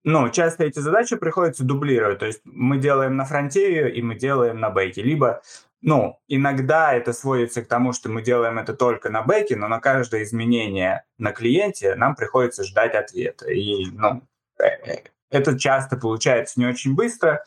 [0.03, 2.19] ну, часто эти задачи приходится дублировать.
[2.19, 5.01] То есть мы делаем на фронте и мы делаем на бэке.
[5.01, 5.41] Либо,
[5.81, 9.79] ну, иногда это сводится к тому, что мы делаем это только на бэке, но на
[9.79, 13.49] каждое изменение на клиенте нам приходится ждать ответа.
[13.49, 14.21] И, ну,
[14.59, 17.45] э, э, это часто получается не очень быстро.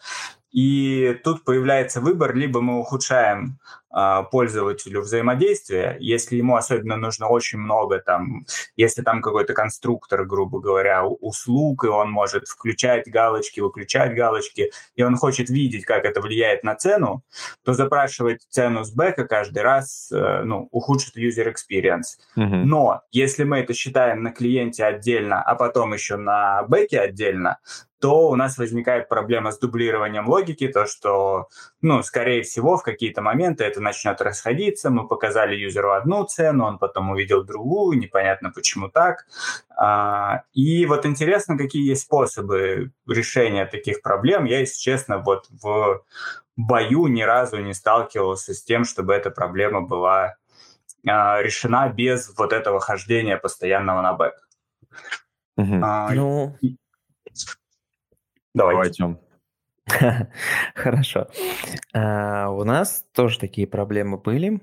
[0.57, 3.59] И тут появляется выбор, либо мы ухудшаем
[3.95, 10.59] э, пользователю взаимодействие, если ему особенно нужно очень много, там, если там какой-то конструктор, грубо
[10.59, 16.23] говоря, услуг, и он может включать галочки, выключать галочки, и он хочет видеть, как это
[16.23, 17.23] влияет на цену,
[17.63, 22.17] то запрашивать цену с бэка каждый раз э, ну, ухудшит user experience.
[22.39, 22.63] Mm-hmm.
[22.65, 27.59] Но если мы это считаем на клиенте отдельно, а потом еще на бэке отдельно,
[28.01, 31.49] то у нас возникает проблема с дублированием логики, то, что,
[31.81, 36.79] ну, скорее всего, в какие-то моменты это начнет расходиться, мы показали юзеру одну цену, он
[36.79, 39.27] потом увидел другую, непонятно почему так.
[39.77, 44.45] А, и вот интересно, какие есть способы решения таких проблем.
[44.45, 46.03] Я, если честно, вот в
[46.57, 50.37] бою ни разу не сталкивался с тем, чтобы эта проблема была
[51.07, 54.35] а, решена без вот этого хождения постоянного на бэк.
[55.57, 55.81] Угу.
[55.83, 56.57] А, ну,
[58.57, 59.19] Давайте.
[60.75, 61.29] Хорошо.
[61.93, 64.61] А, у нас тоже такие проблемы были.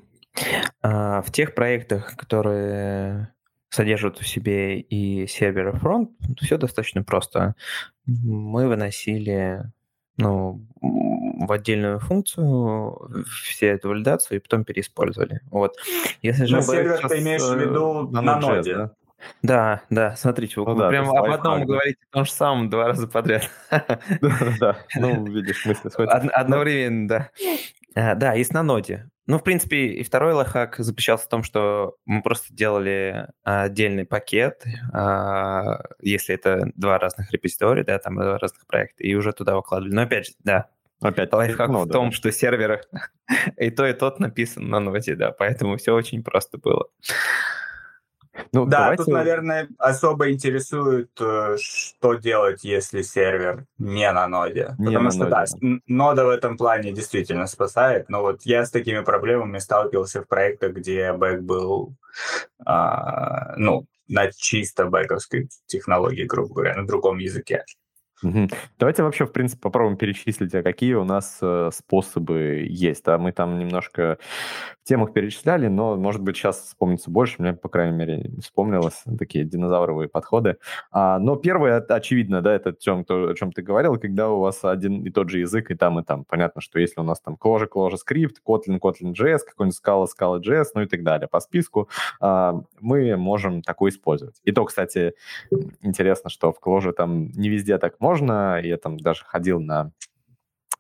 [0.81, 3.33] А, в тех проектах, которые
[3.69, 7.55] содержат в себе и сервер, и фронт, все достаточно просто.
[8.05, 9.71] Мы выносили
[10.17, 15.41] ну, в отдельную функцию все эту валидацию и потом переиспользовали.
[15.51, 15.75] Вот.
[16.21, 16.61] Если же...
[16.61, 18.91] Сервер ты имеешь в виду э, на, на ноде, да?
[19.41, 22.87] Да, да, смотрите, вы, ну, да, прям об одном говорите о том же самом два
[22.87, 23.49] раза подряд.
[24.59, 26.29] Да, ну, видишь, мысли сходятся.
[26.29, 27.29] Одновременно, да.
[27.95, 29.09] А, да, есть на ноде.
[29.25, 34.65] Ну, в принципе, и второй лайфхак заключался в том, что мы просто делали отдельный пакет,
[34.91, 39.93] а, если это два разных репозитория, да, там два разных проекта, и уже туда выкладывали.
[39.93, 40.69] Но опять же, да,
[41.03, 42.81] Опять лайфхак в том, что сервер
[43.57, 46.87] и то, и тот написан на ноде, да, поэтому все очень просто было.
[48.51, 49.03] Ну, да, давайте...
[49.03, 54.75] тут, наверное, особо интересует, э, что делать, если сервер не на ноде.
[54.79, 55.31] Не Потому на что, ноде.
[55.61, 58.09] да, нода в этом плане действительно спасает.
[58.09, 61.95] Но вот я с такими проблемами сталкивался в проектах, где бэк был,
[62.65, 67.63] а, ну, на чисто бэковской технологии, грубо говоря, на другом языке.
[68.79, 73.03] Давайте вообще, в принципе, попробуем перечислить, а какие у нас э, способы есть.
[73.05, 73.17] Да?
[73.17, 74.17] Мы там немножко
[74.83, 77.41] в темах перечисляли, но, может быть, сейчас вспомнится больше.
[77.41, 80.57] Мне, по крайней мере, вспомнилось такие динозавровые подходы.
[80.91, 84.63] А, но первое, очевидно, да, это тем, то, о чем ты говорил, когда у вас
[84.63, 86.25] один и тот же язык и там, и там.
[86.25, 90.41] Понятно, что если у нас там Clojure, Clojure Script, Kotlin, Kotlin JS, какой-нибудь Scala, Scala
[90.41, 94.39] JS, ну и так далее по списку, а, мы можем такой использовать.
[94.43, 95.13] И то, кстати,
[95.81, 98.61] интересно, что в Clojure там не везде так можно, можно.
[98.63, 99.91] Я там даже ходил на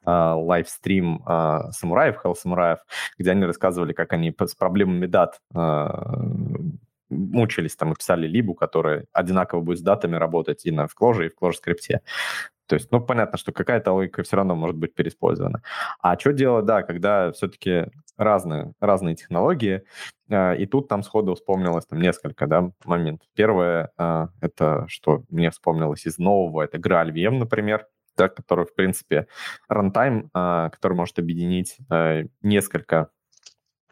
[0.05, 2.79] Uh, лайвстрим uh, самураев, Hell самураев,
[3.17, 6.73] где они рассказывали, как они с проблемами дат uh,
[7.09, 11.27] мучились там и писали либу, которая одинаково будет с датами работать и на в Clojure,
[11.27, 12.01] и в скрипте.
[12.73, 15.61] То есть, ну, понятно, что какая-то логика все равно может быть переиспользована.
[15.99, 17.85] А что делать, да, когда все-таки
[18.17, 19.83] разные, разные технологии,
[20.27, 23.27] и тут там сходу вспомнилось там несколько, да, моментов.
[23.35, 23.91] Первое,
[24.41, 27.85] это, что мне вспомнилось из нового, это Graal VM, например,
[28.17, 29.27] да, который, в принципе,
[29.69, 31.77] рантайм, который может объединить
[32.41, 33.09] несколько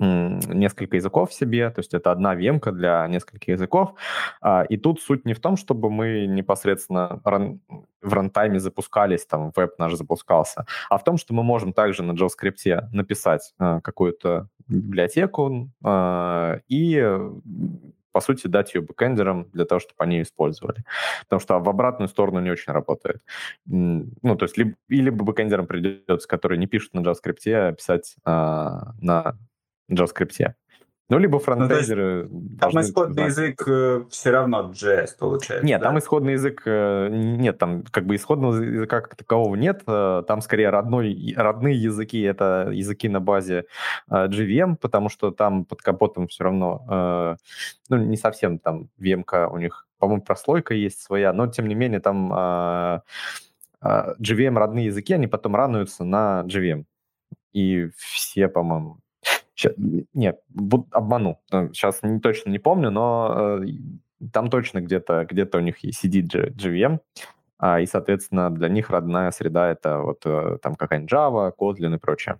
[0.01, 3.93] несколько языков в себе, то есть это одна вемка для нескольких языков.
[4.69, 9.93] И тут суть не в том, чтобы мы непосредственно в рантайме запускались, там веб наш
[9.93, 15.69] запускался, а в том, что мы можем также на JavaScript написать какую-то библиотеку
[16.67, 17.19] и
[18.11, 20.83] по сути, дать ее бэкэндерам для того, чтобы они ее использовали.
[21.23, 23.21] Потому что в обратную сторону не очень работает.
[23.65, 29.37] Ну, то есть либо, или бэкэндерам придется, которые не пишут на JavaScript, писать а, на
[29.91, 30.53] JavaScript.
[31.11, 32.29] Ну, либо фронтендеры...
[32.31, 35.65] Ну, там исходный язык э, все равно JS получается.
[35.65, 35.87] Нет, да?
[35.87, 36.61] там исходный язык...
[36.65, 39.83] Э, нет, там как бы исходного языка как такового нет.
[39.87, 43.65] Э, там скорее родной, родные языки, это языки на базе
[44.09, 47.35] JVM, потому что там под капотом все равно...
[47.89, 51.99] Ну, не совсем там VM у них, по-моему, прослойка есть своя, но тем не менее
[51.99, 52.31] там
[53.83, 56.85] JVM родные языки, они потом рануются на JVM.
[57.51, 59.01] И все, по-моему,
[60.13, 60.39] Нет,
[60.91, 61.39] обману.
[61.49, 63.67] Сейчас не, точно не помню, но э,
[64.31, 66.99] там точно где-то где у них сидит GVM,
[67.57, 71.99] а, и, соответственно, для них родная среда— это вот э, там какая-нибудь Java, Kotlin и
[71.99, 72.39] прочее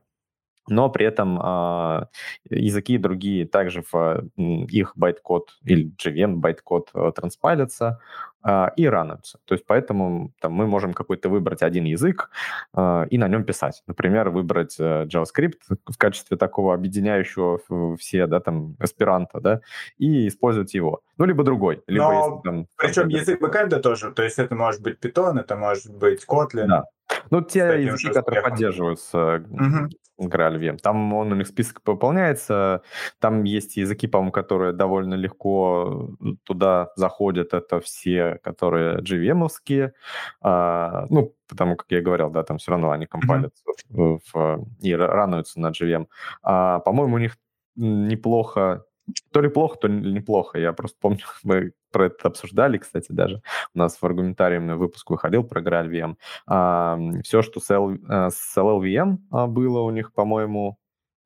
[0.72, 2.05] но при этом э,
[2.49, 7.99] языки другие также в их байткод или JVM байткод э, транспайлятся
[8.43, 9.39] э, и рануются.
[9.45, 12.30] То есть поэтому там, мы можем какой-то выбрать один язык
[12.74, 13.84] э, и на нем писать.
[13.86, 17.59] Например, выбрать э, JavaScript в качестве такого объединяющего
[17.97, 19.61] все, да, там, эсперанто, да,
[19.97, 21.01] и использовать его.
[21.17, 21.84] Ну, либо другой.
[21.88, 25.57] Либо Но, если, там, причем язык бэкэнда тоже, то есть это может быть Python, это
[25.57, 26.67] может быть Kotlin.
[26.67, 26.86] Да.
[27.30, 30.28] Ну, те языки, которые поддерживаются угу.
[30.28, 32.82] GraalVM, там он у них список пополняется,
[33.20, 36.09] там есть языки, по-моему, которые довольно легко
[36.43, 39.93] туда заходят, это все, которые GVM-овские,
[40.41, 44.20] а, ну, потому как я говорил, да, там все равно они компайлятся mm-hmm.
[44.32, 46.07] в, в, и рануются на GVM.
[46.43, 47.38] А, по-моему, у них
[47.76, 48.86] неплохо
[49.32, 50.60] то ли плохо, то ли неплохо.
[50.60, 53.41] Я просто помню, мы про это обсуждали, кстати, даже.
[53.74, 56.16] У нас в аргументариуме выпуск выходил про GraalVM.
[56.47, 60.78] А, все, что с, L, э, с LLVM а, было у них, по-моему,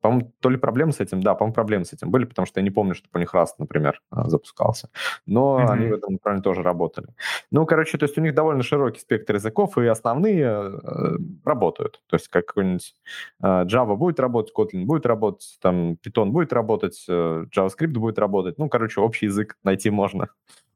[0.06, 2.64] по-моему, то ли проблемы с этим, да, по-моему, проблемы с этим были, потому что я
[2.64, 4.90] не помню, чтобы у них раз, например, а, запускался.
[5.26, 5.72] Но mm-hmm.
[5.72, 7.08] они в этом направлении тоже работали.
[7.50, 12.04] Ну, короче, то есть у них довольно широкий спектр языков, и основные э, работают.
[12.08, 12.94] То есть как какой-нибудь
[13.42, 18.60] э, Java будет работать, Kotlin будет работать, там Python будет работать, э, JavaScript будет работать.
[18.60, 20.28] Ну, короче, общий язык найти можно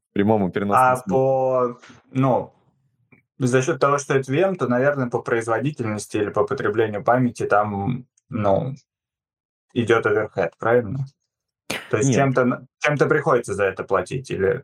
[0.10, 1.12] в прямом и переносном А смысле.
[1.12, 1.80] по,
[2.14, 2.54] ну,
[3.38, 8.08] за счет того, что это VM, то, наверное, по производительности или по потреблению памяти там,
[8.30, 8.74] ну,
[9.74, 11.06] идет оверхед, правильно?
[11.90, 14.64] То есть чем-то чем-то приходится за это платить или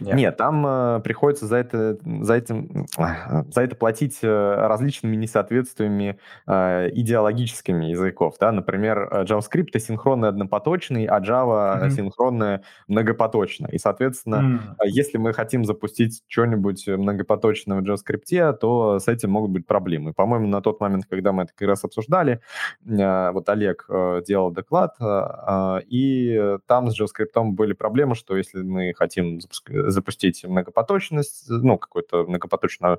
[0.00, 6.18] нет, Нет там э, приходится за это, за, этим, за это платить э, различными несоответствиями
[6.46, 8.36] э, идеологическими языков.
[8.40, 8.52] Да?
[8.52, 11.86] Например, э, JavaScript асинхронный однопоточный, а Java mm-hmm.
[11.86, 13.70] асинхронная многопоточная.
[13.70, 14.36] И, соответственно,
[14.80, 14.86] mm-hmm.
[14.86, 20.12] если мы хотим запустить что-нибудь многопоточное в JavaScript, то с этим могут быть проблемы.
[20.12, 22.40] По-моему, на тот момент, когда мы это как раз обсуждали,
[22.86, 28.62] э, вот Олег э, делал доклад, э, и там с JavaScript были проблемы, что если
[28.62, 32.98] мы хотим запускать запустить многопоточность, ну, какой-то многопоточный,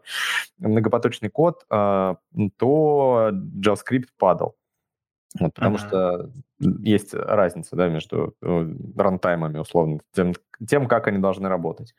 [0.58, 2.18] многопоточный код, а,
[2.58, 4.56] то JavaScript падал.
[5.40, 5.88] Вот, потому uh-huh.
[5.88, 10.34] что есть разница да, между э, рантаймами, условно, тем,
[10.68, 11.96] тем, как они должны работать.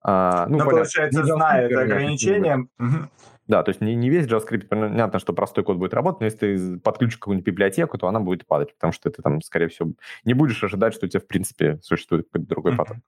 [0.00, 2.68] А, ну, ну получается, зная это ограничение...
[3.48, 6.38] Да, то есть не, не весь JavaScript, понятно, что простой код будет работать, но если
[6.38, 9.92] ты подключишь какую-нибудь библиотеку, то она будет падать, потому что ты там, скорее всего,
[10.24, 12.98] не будешь ожидать, что у тебя, в принципе, существует какой-то другой поток.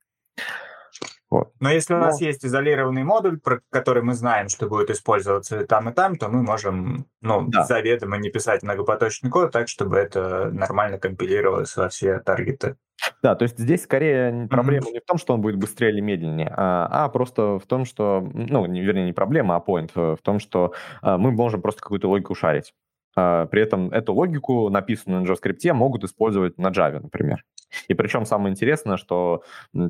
[1.30, 1.52] Вот.
[1.60, 2.06] Но если у Но...
[2.06, 6.28] нас есть изолированный модуль, про который мы знаем, что будет использоваться там и там, то
[6.28, 7.64] мы можем ну, да.
[7.64, 12.76] заведомо не писать многопоточный код так, чтобы это нормально компилировалось во все таргеты.
[13.22, 14.92] Да, то есть здесь скорее проблема mm-hmm.
[14.92, 18.20] не в том, что он будет быстрее или медленнее, а, а просто в том, что,
[18.34, 22.08] ну, не, вернее, не проблема, а point в том, что а, мы можем просто какую-то
[22.08, 22.74] логику шарить.
[23.16, 27.44] А, при этом эту логику, написанную на JavaScript, могут использовать на Java, например.
[27.88, 29.42] И причем самое интересное, что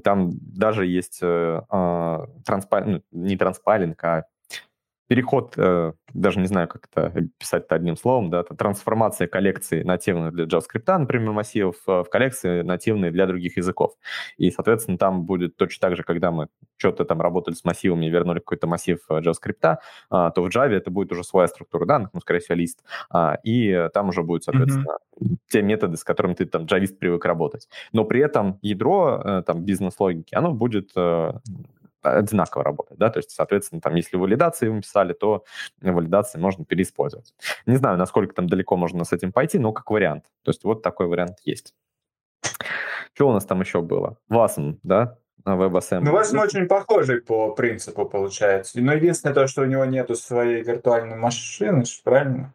[0.05, 2.81] там даже есть э, э, транспа...
[2.81, 4.25] ну, не транспайлинг, а
[5.11, 9.83] переход, э, даже не знаю, как это писать -то одним словом, да, это трансформация коллекции
[9.83, 13.95] нативных для JavaScript, например, массивов, э, в коллекции нативные для других языков.
[14.37, 16.47] И, соответственно, там будет точно так же, когда мы
[16.77, 19.79] что-то там работали с массивами и вернули какой-то массив э, JavaScript,
[20.11, 23.37] а, то в Java это будет уже своя структура данных, ну, скорее всего, лист, а,
[23.43, 25.37] и там уже будет, соответственно, mm-hmm.
[25.49, 27.69] те методы, с которыми ты там джавист привык работать.
[27.93, 30.93] Но при этом ядро там бизнес-логики, оно будет
[32.03, 35.45] одинаково работать, да, то есть, соответственно, там, если валидации вы писали, то
[35.81, 37.35] валидации можно переиспользовать.
[37.67, 40.25] Не знаю, насколько там далеко можно с этим пойти, но как вариант.
[40.43, 41.75] То есть вот такой вариант есть.
[43.15, 44.17] Что у нас там еще было?
[44.31, 45.19] WASM, да?
[45.47, 46.01] WebAssembly.
[46.05, 48.81] Ну, WASM очень похожий по принципу получается.
[48.81, 52.53] Но единственное то, что у него нету своей виртуальной машины, правильно?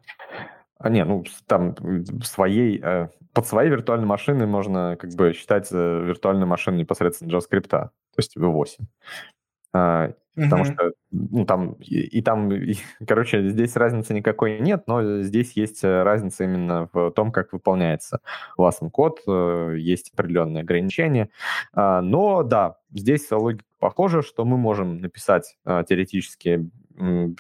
[0.77, 1.75] А, не, ну, там
[2.23, 7.69] своей, э, под своей виртуальной машиной можно как бы считать э, виртуальную машину непосредственно JavaScript,
[7.69, 8.85] то есть V8.
[9.75, 10.73] А, потому mm-hmm.
[10.73, 12.75] что, ну, там, и, и там, и,
[13.07, 18.19] короче, здесь разницы никакой нет, но здесь есть э, разница именно в том, как выполняется
[18.57, 19.19] WASM код,
[19.77, 21.29] есть определенные ограничения.
[21.73, 26.69] А, но, да, здесь логика похожа, что мы можем написать теоретически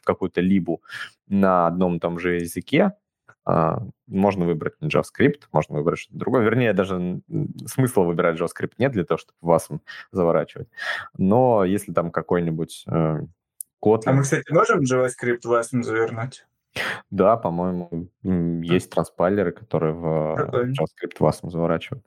[0.03, 0.83] какую-то либу
[1.29, 2.91] на одном и том же языке, а,
[3.45, 6.43] можно выбрать JavaScript, можно выбрать что-то другое.
[6.43, 7.21] Вернее, даже
[7.67, 9.69] смысла выбирать JavaScript нет для того, чтобы вас
[10.11, 10.67] заворачивать.
[11.17, 13.19] Но если там какой-нибудь э,
[13.79, 14.07] код...
[14.07, 16.45] А мы, кстати, можем JavaScript вас завернуть?
[17.09, 20.73] Да, по-моему, есть транспайлеры, которые в Прикольно.
[20.73, 22.05] JavaScript вас заворачивают.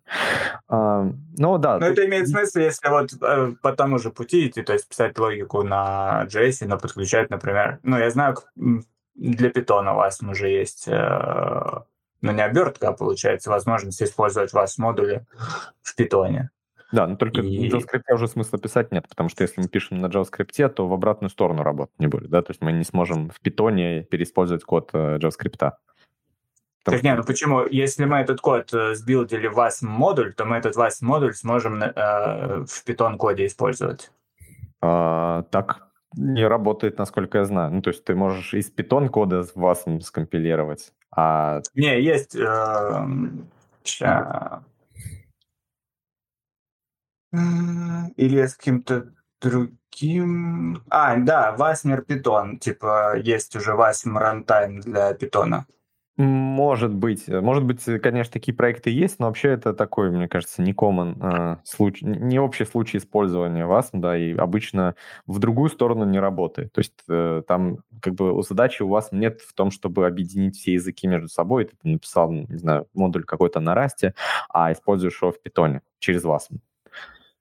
[0.68, 1.78] А, ну да.
[1.78, 1.98] Но тут...
[1.98, 5.62] это имеет смысл, если вот э, по тому же пути идти, то есть писать логику
[5.62, 8.36] на JS, но подключать, например, ну я знаю,
[9.18, 11.80] для питона у вас уже есть, э,
[12.20, 15.26] ну не обертка, а получается возможность использовать вас модули
[15.82, 16.50] в питоне.
[16.92, 17.68] Да, но только и...
[17.68, 20.92] в JavaScript уже смысла писать нет, потому что если мы пишем на JavaScript, то в
[20.92, 24.90] обратную сторону работать не будет, да, то есть мы не сможем в питоне переиспользовать код
[24.92, 25.72] э, JavaScript.
[26.84, 27.66] Так нет, ну почему?
[27.66, 31.82] Если мы этот код э, сбилдили в вас модуль, то мы этот вас модуль сможем
[31.82, 34.10] э, в Python коде использовать.
[34.80, 37.72] А, так не работает, насколько я знаю.
[37.72, 41.62] Ну, то есть ты можешь из Python кода в Wasm скомпилировать, а...
[41.74, 42.36] Не, есть...
[42.36, 43.06] Э.
[48.16, 50.82] Или с каким-то другим...
[50.88, 52.58] А, да, Wasmer Python.
[52.58, 55.66] Типа, есть уже Wasmer рантайм для питона.
[56.20, 57.28] Может быть.
[57.28, 61.56] Может быть, конечно, такие проекты есть, но вообще это такой, мне кажется, не common э,
[61.62, 64.96] случай, не общий случай использования вас, да, и обычно
[65.28, 66.72] в другую сторону не работает.
[66.72, 70.72] То есть э, там как бы задачи у вас нет в том, чтобы объединить все
[70.72, 71.66] языки между собой.
[71.66, 74.12] Ты написал, не знаю, модуль какой-то на расте,
[74.48, 76.48] а используешь его в питоне через вас.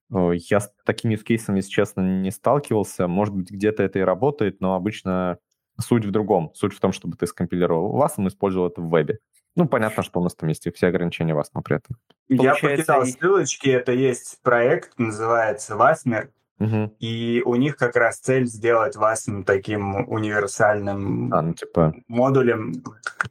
[0.10, 3.08] Я с такими кейсами, если честно, не сталкивался.
[3.08, 5.38] Может быть, где-то это и работает, но обычно
[5.80, 6.52] Суть в другом.
[6.54, 9.20] Суть в том, чтобы ты скомпилировал вас, и использовал это в вебе.
[9.56, 11.98] Ну, понятно, что у нас там есть все ограничения вас, но при этом.
[12.30, 16.30] Я покидал ссылочки, это есть проект, называется Васмер.
[16.60, 16.96] Угу.
[17.00, 21.94] И у них как раз цель сделать вас ну, таким универсальным а, ну, типа...
[22.08, 22.84] модулем,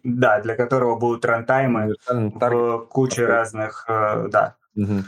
[0.04, 4.56] да, для которого будут рантаймы в куче разных, э, да.
[4.76, 5.04] Угу.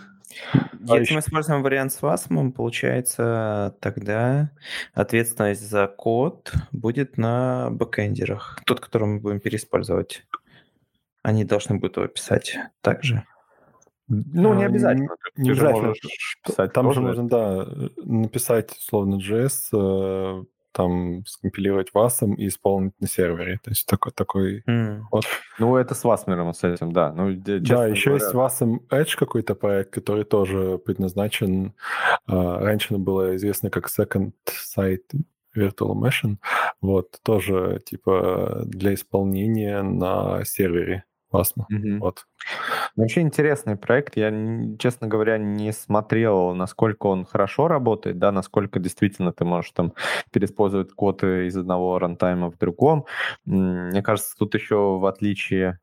[0.81, 4.51] Если мы используем вариант с WASM, получается, тогда
[4.95, 8.61] ответственность за код будет на бэкэндерах.
[8.65, 10.25] Тот, который мы будем переиспользовать.
[11.23, 13.25] Они должны будут его писать также.
[14.09, 15.09] Ну, не а, обязательно.
[15.37, 15.93] Не, не обязательно.
[16.45, 17.01] Писать Там тоже.
[17.01, 17.67] же можно, да,
[17.97, 20.45] написать, условно, JS, э,
[20.79, 23.59] там скомпилировать васом и исполнить на сервере.
[23.65, 25.01] То есть такой, такой mm.
[25.11, 25.25] вот.
[25.59, 27.13] Ну, это с васмером с этим, да.
[27.13, 28.25] Ну, да, еще говоря...
[28.25, 31.75] есть васом Edge какой-то проект, который тоже предназначен...
[32.29, 34.33] Uh, раньше было известно как Second
[34.77, 35.03] Site
[35.57, 36.37] Virtual Machine.
[36.81, 41.05] Вот, тоже типа для исполнения на сервере.
[41.31, 41.67] Классно.
[41.71, 41.99] Угу.
[42.01, 42.27] Вот.
[42.97, 44.17] Вообще интересный проект.
[44.17, 44.31] Я,
[44.79, 49.93] честно говоря, не смотрел, насколько он хорошо работает, да, насколько действительно ты можешь там
[50.33, 53.07] переиспользовать код из одного рантайма в другом.
[53.45, 55.79] Мне кажется, тут еще в отличие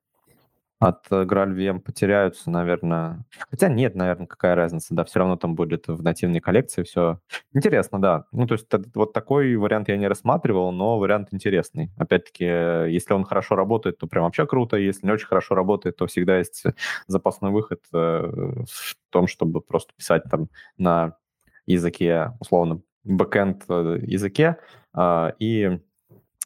[0.79, 3.25] от GraalVM потеряются, наверное.
[3.49, 7.19] Хотя нет, наверное, какая разница, да, все равно там будет в нативной коллекции все.
[7.53, 8.25] Интересно, да.
[8.31, 11.91] Ну, то есть вот такой вариант я не рассматривал, но вариант интересный.
[11.97, 14.77] Опять-таки, если он хорошо работает, то прям вообще круто.
[14.77, 16.63] Если не очень хорошо работает, то всегда есть
[17.07, 21.15] запасной выход э, в том, чтобы просто писать там на
[21.65, 24.57] языке, условно, бэкэнд э, языке,
[24.93, 25.79] а, и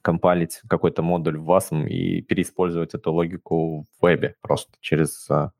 [0.01, 5.51] компалить какой-то модуль в WASM и переиспользовать эту логику в вебе просто через, а,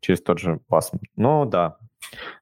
[0.00, 1.00] через тот же WASM.
[1.16, 1.78] Ну да,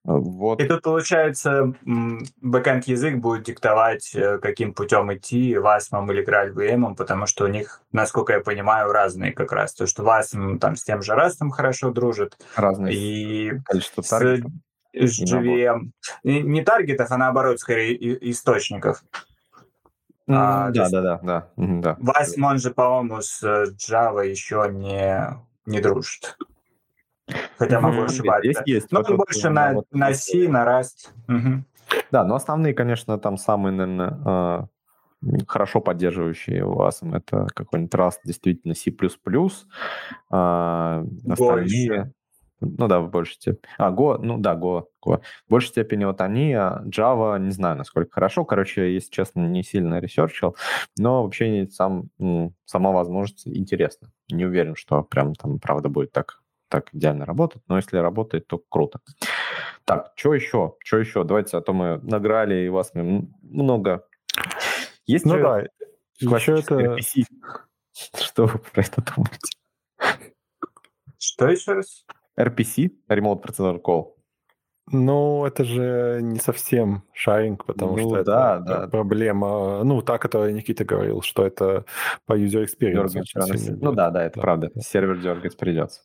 [0.05, 0.61] вот.
[0.61, 7.27] И тут, получается, бэкэнд язык будет диктовать, э, каким путем идти, WASM или GraalVM, потому
[7.27, 9.75] что у них, насколько я понимаю, разные как раз.
[9.75, 12.39] То, что WASM там с тем же Rust хорошо дружит.
[12.57, 14.53] Разные и количество таргетов.
[14.95, 15.91] С GVM.
[16.25, 17.95] Не, не таргетов, а наоборот, скорее
[18.31, 19.03] источников.
[20.29, 21.97] А, да, да, да, да, да.
[22.01, 25.27] Васьмон же, по-моему, с э, Java еще не,
[25.65, 26.37] не дружит.
[27.57, 28.47] Хотя могу ошибаться.
[28.47, 28.93] Есть, есть.
[28.93, 31.11] Но вот больше на, на C, на Rust.
[31.29, 31.65] Угу.
[32.11, 34.67] Да, но основные, конечно, там самые, наверное, а,
[35.47, 38.95] хорошо поддерживающие у вас это какой-нибудь Rust, действительно C++,
[40.31, 42.13] а, остальные,
[42.61, 43.71] ну да, в большей степени.
[43.79, 45.21] А, Go, ну да, Go, Go.
[45.47, 48.45] В большей степени вот они, а Java, не знаю, насколько хорошо.
[48.45, 50.57] Короче, если честно, не сильно ресерчил,
[50.97, 54.11] но вообще сам, ну, сама возможность интересна.
[54.31, 58.61] Не уверен, что прям там, правда, будет так, так идеально работать, но если работает, то
[58.69, 59.01] круто.
[59.85, 60.75] Так, что еще?
[60.85, 61.25] Что еще?
[61.25, 64.05] Давайте, а то мы награли, и вас много...
[65.07, 65.65] Есть ну да,
[66.21, 66.75] еще это...
[66.75, 67.25] RPC.
[68.21, 69.59] Что вы про это думаете?
[71.19, 72.05] Что еще раз?
[72.39, 74.13] RPC, Remote Procedure Call.
[74.91, 78.89] Ну, это же не совсем шаринг, потому ну, что да, это да.
[78.89, 81.85] проблема, ну, та, которая Никита говорил, что это
[82.27, 83.79] по user experience.
[83.81, 84.41] Ну да, да, это да.
[84.41, 84.71] правда.
[84.81, 86.03] Сервер дергать придется.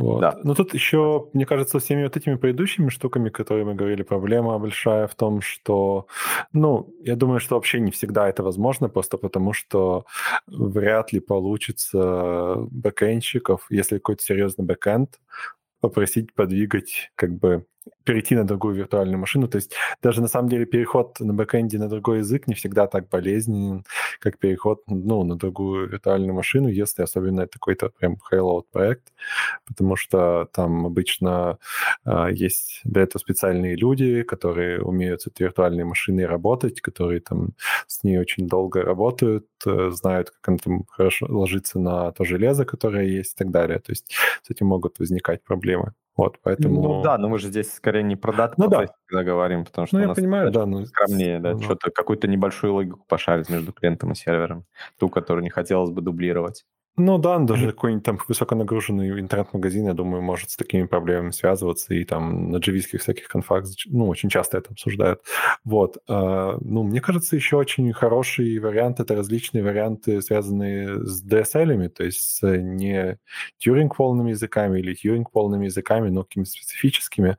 [0.00, 0.20] Вот.
[0.20, 0.38] Да.
[0.42, 5.06] Но тут еще, мне кажется, всеми вот этими предыдущими штуками, которые мы говорили, проблема большая
[5.06, 6.06] в том, что,
[6.52, 10.06] ну, я думаю, что вообще не всегда это возможно, просто потому что
[10.46, 15.20] вряд ли получится бэкэндщиков, если какой-то серьезный бэкэнд,
[15.80, 17.66] попросить подвигать как бы
[18.04, 19.48] перейти на другую виртуальную машину.
[19.48, 23.08] То есть даже на самом деле переход на бэкэнде на другой язык не всегда так
[23.08, 23.84] болезненен,
[24.18, 29.12] как переход ну, на другую виртуальную машину, если особенно это какой-то прям high проект,
[29.66, 31.58] потому что там обычно
[32.04, 37.50] э, есть для этого специальные люди, которые умеют с этой виртуальной машиной работать, которые там
[37.86, 42.64] с ней очень долго работают, э, знают, как она там хорошо ложится на то железо,
[42.64, 43.78] которое есть и так далее.
[43.78, 44.12] То есть
[44.42, 45.94] с этим могут возникать проблемы.
[46.20, 46.82] Вот, поэтому...
[46.82, 48.84] Ну да, но мы же здесь скорее не про дату ну, да.
[49.06, 50.84] когда говорим, потому что ну, у нас я понимаю, да, но...
[50.84, 54.66] скромнее, да, ну, что-то, какую-то небольшую логику пошарить между клиентом и сервером,
[54.98, 56.66] ту, которую не хотелось бы дублировать.
[56.96, 62.04] Ну да, даже какой-нибудь там высоконагруженный интернет-магазин, я думаю, может с такими проблемами связываться, и
[62.04, 65.20] там на джавийских всяких конфах, ну, очень часто это обсуждают.
[65.64, 65.98] Вот.
[66.08, 72.04] А, ну, мне кажется, еще очень хороший вариант— это различные варианты, связанные с DSL, то
[72.04, 73.18] есть с не
[73.64, 77.38] Turing-полными языками или Turing-полными языками, но какими-то специфическими.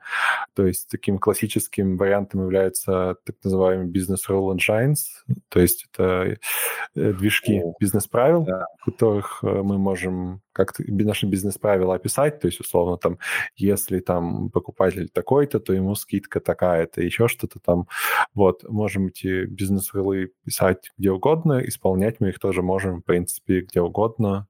[0.55, 4.95] То есть таким классическим вариантом являются так называемые business rule engines,
[5.49, 6.37] то есть это
[6.95, 8.65] э, движки бизнес-правил, да.
[8.83, 13.17] которых Э, мы можем как-то наши бизнес-правила описать, то есть, условно, там,
[13.55, 17.87] если там покупатель такой-то, то ему скидка такая-то, еще что-то там.
[18.33, 23.81] Вот, можем эти бизнес-рылы писать где угодно, исполнять мы их тоже можем, в принципе, где
[23.81, 24.47] угодно.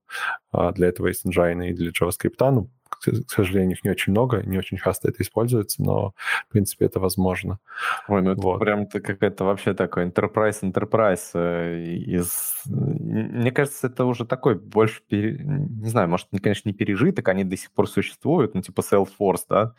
[0.52, 2.70] А для этого есть engine и для JavaScript, ну,
[3.02, 6.14] к сожалению, их не очень много, не очень часто это используется, но,
[6.48, 7.60] в принципе, это возможно.
[8.08, 8.60] Ой, ну это вот.
[8.60, 12.54] прям какая-то вообще такой enterprise, enterprise э, из...
[12.66, 15.40] Мне кажется, это уже такой больше, пере...
[15.44, 19.74] не знаю, может, конечно, не пережиток, они до сих пор существуют, ну, типа Salesforce, да,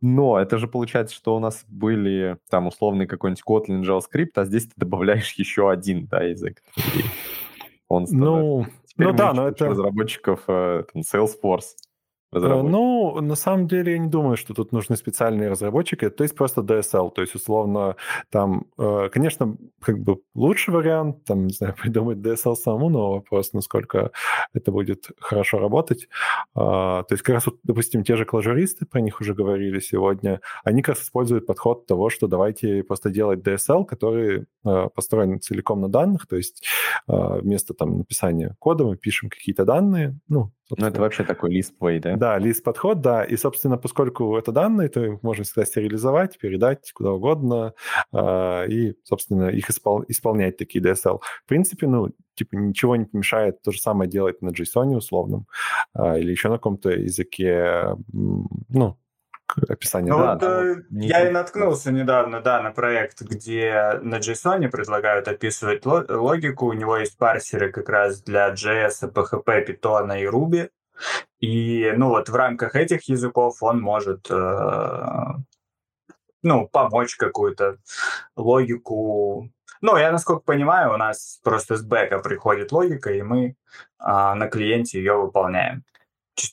[0.00, 4.66] но это же получается, что у нас были там условный какой-нибудь Kotlin, JavaScript, а здесь
[4.66, 6.62] ты добавляешь еще один, да, язык.
[7.88, 9.66] Он ну, ну да, но это...
[9.66, 11.74] разработчиков э, там, Salesforce.
[12.34, 16.10] Э, ну, на самом деле, я не думаю, что тут нужны специальные разработчики.
[16.10, 17.10] То есть просто DSL.
[17.10, 17.96] То есть, условно,
[18.30, 23.52] там, э, конечно, как бы лучший вариант, там, не знаю, придумать DSL самому, но вопрос,
[23.52, 24.10] насколько
[24.52, 26.08] это будет хорошо работать.
[26.54, 30.40] А, то есть, как раз, вот, допустим, те же клажуристы, про них уже говорили сегодня,
[30.64, 35.80] они как раз используют подход того, что давайте просто делать DSL, который э, построен целиком
[35.80, 36.64] на данных, то есть
[37.06, 42.16] вместо там написания кода мы пишем какие-то данные, ну, ну, это вообще такой лист-плей, да?
[42.24, 43.22] Да, лист-подход, да.
[43.22, 47.74] И, собственно, поскольку это данные, то их можно всегда стерилизовать, передать куда угодно,
[48.14, 51.20] э, и, собственно, их испол- исполнять, такие DSL.
[51.20, 55.46] В принципе, ну, типа, ничего не помешает то же самое делать на JSON условном
[55.94, 58.96] э, или еще на каком-то языке, ну,
[59.68, 60.10] описание.
[60.10, 65.28] Ну, да, вот, э, я и наткнулся недавно, да, на проект, где на JSON предлагают
[65.28, 66.68] описывать логику.
[66.68, 70.70] У него есть парсеры как раз для JS, PHP, Python и Ruby.
[71.40, 75.06] И, ну, вот в рамках этих языков он может, э,
[76.42, 77.78] ну, помочь какую-то
[78.36, 83.54] логику ну, я, насколько понимаю, у нас просто с бэка приходит логика, и мы
[83.98, 85.84] а, на клиенте ее выполняем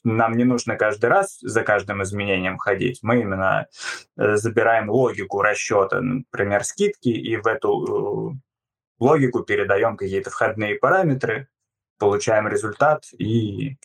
[0.03, 2.99] нам не нужно каждый раз за каждым изменением ходить.
[3.01, 3.67] Мы именно
[4.17, 8.37] э, забираем логику расчета, например, скидки, и в эту э,
[8.99, 11.47] логику передаем какие-то входные параметры,
[11.97, 13.77] получаем результат и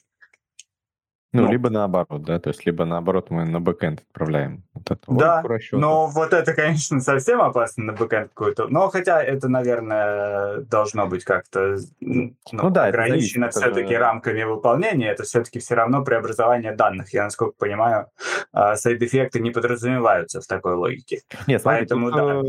[1.37, 5.12] ну, ну, либо наоборот, да, то есть либо наоборот мы на бэкэнд отправляем вот эту
[5.14, 8.68] Да, но вот это, конечно, совсем опасно на бэкэнд какой-то.
[8.68, 13.99] Но хотя это, наверное, должно быть как-то ну, ну, да, ограничено все-таки же...
[13.99, 15.11] рамками выполнения.
[15.11, 17.12] Это все-таки все равно преобразование данных.
[17.12, 18.07] Я, насколько понимаю,
[18.53, 21.20] а, сайд-эффекты не подразумеваются в такой логике.
[21.47, 22.49] Нет, Поэтому, смотри,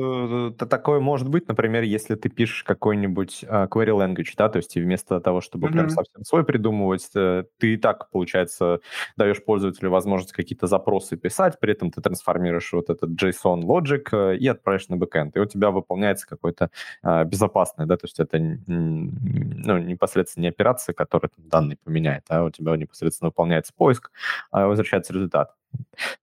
[0.57, 0.63] да.
[0.63, 4.75] Э, такое может быть, например, если ты пишешь какой-нибудь э, query language, да, то есть
[4.75, 5.71] вместо того, чтобы mm-hmm.
[5.71, 8.76] прям совсем свой придумывать, э, ты и так, получается,
[9.15, 14.37] даешь пользователю возможность какие-то запросы писать, при этом ты трансформируешь вот этот JSON logic э,
[14.37, 16.69] и отправляешь на бэкэнд, и у тебя выполняется какой-то
[17.03, 22.43] а, безопасный, да, то есть это ну, непосредственно не операция, которая там, данные поменяет, а
[22.43, 24.11] у тебя непосредственно выполняется поиск,
[24.51, 25.53] а возвращается результат.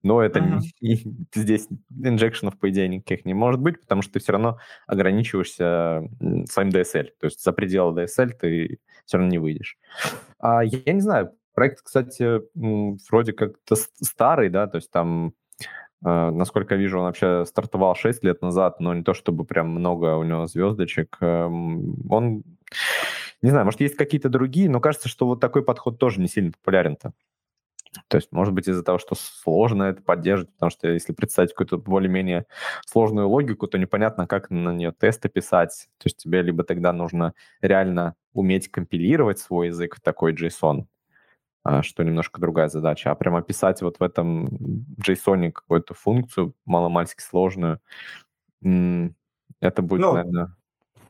[0.02, 0.61] Но это uh-huh.
[0.80, 0.96] не,
[1.34, 6.09] здесь инжекшенов, по идее, никаких не может быть, потому что ты все равно ограничиваешься
[6.50, 7.11] своим DSL.
[7.20, 9.76] То есть за пределы DSL ты все равно не выйдешь.
[10.38, 12.42] А я не знаю, Проект, кстати,
[13.11, 15.34] вроде как-то старый, да, то есть там,
[16.05, 19.68] э, насколько я вижу, он вообще стартовал 6 лет назад, но не то чтобы прям
[19.70, 21.16] много у него звездочек.
[21.20, 22.42] Эм, он,
[23.42, 26.52] не знаю, может, есть какие-то другие, но кажется, что вот такой подход тоже не сильно
[26.52, 27.12] популярен-то.
[28.09, 31.78] То есть, может быть, из-за того, что сложно это поддерживать, потому что если представить какую-то
[31.78, 32.46] более-менее
[32.86, 35.88] сложную логику, то непонятно, как на нее тесты писать.
[35.98, 40.86] То есть тебе либо тогда нужно реально уметь компилировать свой язык в такой JSON,
[41.82, 43.10] что немножко другая задача.
[43.10, 44.46] А прямо писать вот в этом
[45.00, 47.80] JSON какую-то функцию маломальски сложную,
[48.62, 50.54] это будет, ну, наверное...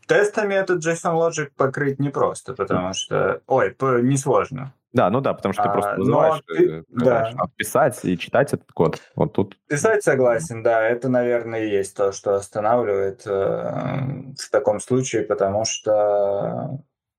[0.07, 3.41] Тестами этот JSON Logic покрыть непросто, потому что...
[3.47, 4.73] Ой, несложно.
[4.95, 7.33] Да, ну да, потому что ты просто а, вызываешь, ты, э, да.
[7.57, 9.01] писать и читать этот код.
[9.17, 9.59] Вот тут.
[9.67, 15.65] Писать согласен, да, это, наверное, и есть то, что останавливает э, в таком случае, потому
[15.65, 16.79] что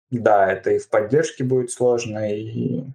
[0.10, 2.86] да, это и в поддержке будет сложно, и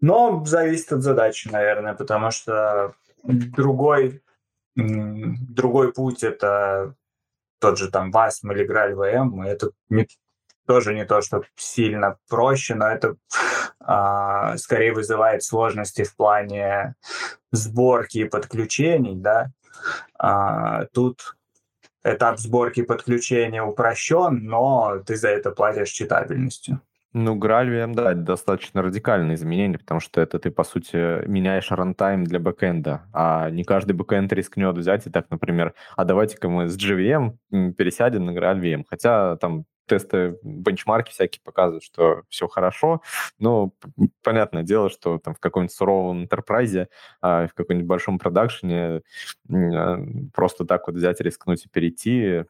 [0.00, 2.94] но зависит от задачи, наверное, потому что
[3.24, 4.22] другой,
[4.74, 6.94] другой путь это
[7.58, 10.06] тот же там WASM или Graal VM, это не,
[10.66, 13.16] тоже не то, что сильно проще, но это
[13.80, 16.94] а, скорее вызывает сложности в плане
[17.52, 19.50] сборки и подключений, да.
[20.18, 21.36] А, тут
[22.04, 26.80] этап сборки и подключения упрощен, но ты за это платишь читабельностью.
[27.12, 32.24] Ну, GraalVM, да, это достаточно радикальное изменение, потому что это ты, по сути, меняешь рантайм
[32.24, 36.76] для бэкэнда, а не каждый бэкэнд рискнет взять и так, например, а давайте-ка мы с
[36.76, 43.02] JVM пересядем на GraalVM, хотя там тесты, бенчмарки всякие показывают, что все хорошо,
[43.38, 43.70] но
[44.24, 46.88] понятное дело, что там в каком-нибудь суровом энтерпрайзе,
[47.22, 49.02] а, в каком-нибудь большом продакшене
[49.50, 49.98] а,
[50.34, 52.44] просто так вот взять, рискнуть и перейти,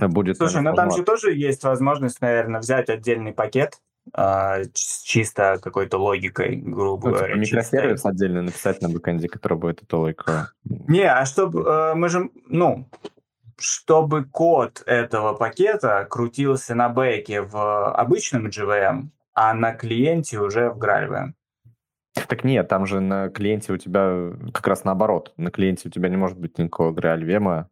[0.00, 0.36] будет...
[0.36, 3.80] Слушай, ну там же тоже есть возможность, наверное, взять отдельный пакет
[4.12, 7.34] а, чисто какой-то логикой, грубо ну, типа говоря.
[7.34, 10.30] Типа микросервис отдельно написать на бэкэнде, который будет эту логику.
[10.64, 12.88] Не, а чтобы э, мы же, ну,
[13.58, 20.78] чтобы код этого пакета крутился на бэке в обычном JVM, а на клиенте уже в
[20.78, 21.32] GraalVM.
[22.14, 25.32] Так нет, там же на клиенте у тебя как раз наоборот.
[25.38, 27.64] На клиенте у тебя не может быть никакого GraalVM,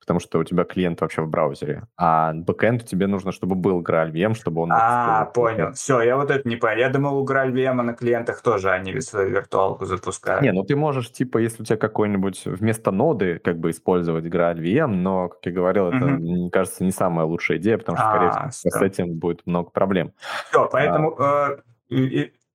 [0.00, 1.82] потому что у тебя клиент вообще в браузере.
[1.96, 4.70] А бэкэнд тебе нужно, чтобы был GraalVM, чтобы он...
[4.72, 5.72] А, понял.
[5.72, 6.78] Все, я вот это не понял.
[6.78, 10.42] Я думал, у GraalVM на клиентах тоже они свою виртуалку запускают.
[10.42, 14.86] Не, ну ты можешь, типа, если у тебя какой-нибудь вместо ноды как бы использовать GraalVM,
[14.86, 18.48] но, как я говорил, это, мне кажется, не самая лучшая идея, потому что, скорее а,
[18.50, 20.12] всего, с этим будет много проблем.
[20.50, 21.16] Все, поэтому...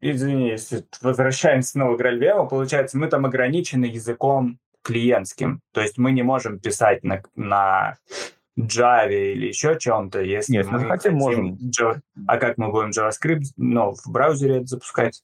[0.03, 5.61] Извини, если возвращаемся снова к GraalVM, получается, мы там ограничены языком клиентским.
[5.71, 7.95] То есть мы не можем писать на, на
[8.59, 11.55] Java или еще чем-то, если Нет, мы, мы хотим, можем.
[11.55, 12.01] Java.
[12.27, 15.21] А как мы будем JavaScript ну, в браузере это запускать?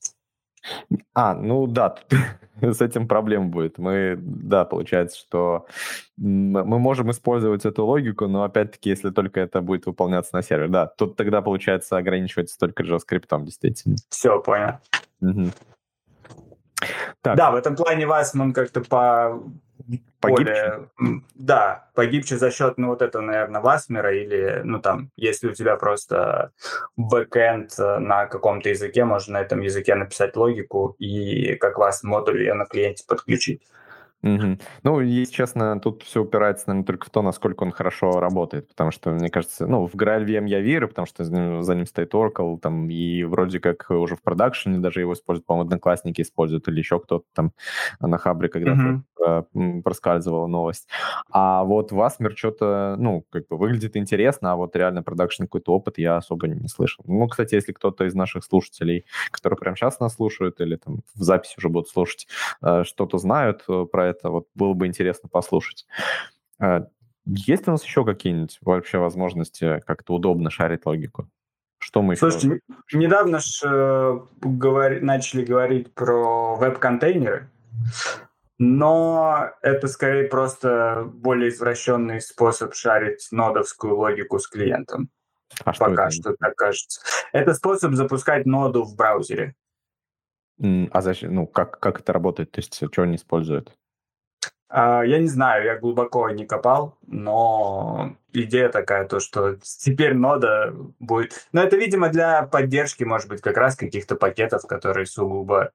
[1.13, 1.95] А, ну да,
[2.61, 3.77] с этим проблем будет.
[3.77, 5.65] Мы, да, получается, что
[6.17, 10.69] мы можем использовать эту логику, но опять-таки, если только это будет выполняться на сервере.
[10.69, 13.95] Да, тут тогда, получается, ограничивается только JavaScript, действительно.
[14.09, 14.79] Все, понял.
[15.21, 15.51] Угу.
[17.21, 17.35] Так.
[17.37, 19.43] Да, в этом плане Вайсман как-то по
[20.19, 20.87] Погибче?
[20.97, 25.53] Более, да, погибче за счет, ну, вот этого, наверное, Васмера или, ну, там, если у
[25.53, 26.51] тебя просто
[26.97, 32.41] бэкэнд э, на каком-то языке, можно на этом языке написать логику и как вас модуль
[32.41, 33.63] ее на клиенте подключить.
[34.21, 34.57] Угу.
[34.83, 38.91] Ну, если честно, тут все упирается, наверное, только в то, насколько он хорошо работает, потому
[38.91, 42.89] что, мне кажется, ну, в GraalVM я верю, потому что за ним стоит Oracle, там,
[42.89, 47.25] и вроде как уже в продакшене даже его используют, по-моему, одноклассники используют или еще кто-то
[47.33, 47.53] там
[48.01, 49.03] на Хабре когда-то угу.
[49.83, 50.87] Проскальзывала новость.
[51.31, 55.97] А вот Васмер что-то, ну, как бы выглядит интересно, а вот реально продакшн какой-то опыт
[55.97, 57.03] я особо не слышал.
[57.07, 61.21] Ну, кстати, если кто-то из наших слушателей, которые прямо сейчас нас слушают или там в
[61.21, 62.27] записи уже будут слушать,
[62.61, 65.85] э, что-то знают э, про это, вот было бы интересно послушать.
[67.25, 71.29] Есть у нас еще какие-нибудь вообще возможности как-то удобно шарить логику?
[71.77, 72.97] Что мы Слушайте, еще...
[72.97, 77.49] недавно ж, э, говори, начали говорить про веб-контейнеры,
[78.59, 85.09] но это скорее просто более извращенный способ шарить нодовскую логику с клиентом.
[85.63, 87.01] А Пока что, что так кажется.
[87.31, 89.55] Это способ запускать ноду в браузере.
[90.91, 91.33] А зачем?
[91.33, 92.51] Ну, как, как это работает?
[92.51, 93.73] То есть, что они используют?
[94.67, 100.75] А, я не знаю, я глубоко не копал, но идея такая, то, что теперь нода
[100.99, 101.47] будет...
[101.53, 105.71] Но это, видимо, для поддержки, может быть, как раз каких-то пакетов, которые сугубо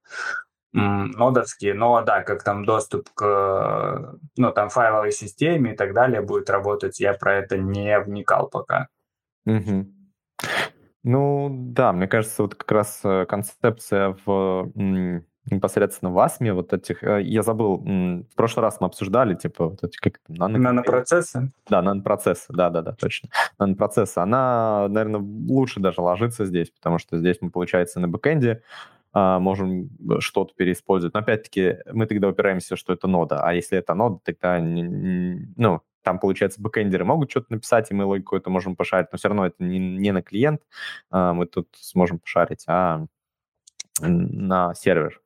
[0.74, 6.50] нодовские, но да, как там доступ к ну, там, файловой системе и так далее будет
[6.50, 8.88] работать, я про это не вникал пока.
[9.46, 9.86] Угу.
[11.04, 14.72] Ну да, мне кажется, вот как раз э, концепция в
[15.50, 17.04] непосредственно в АСМе вот этих...
[17.04, 20.58] Э, я забыл, в прошлый раз мы обсуждали, типа, вот эти как нано...
[20.58, 21.52] Нанопроцессы?
[21.68, 23.28] Да, нанопроцессы, да-да-да, точно.
[23.58, 28.62] Нанопроцессы, она, наверное, лучше даже ложится здесь, потому что здесь мы, получается, на бэкэнде
[29.14, 31.14] можем что-то переиспользовать.
[31.14, 33.42] Но опять-таки мы тогда упираемся, что это нода.
[33.42, 38.36] А если это нода, тогда, ну, там, получается, бэкэндеры могут что-то написать, и мы логику
[38.36, 40.60] это можем пошарить, но все равно это не, не на клиент,
[41.10, 43.06] а, мы тут сможем пошарить, а
[44.00, 45.22] на сервер.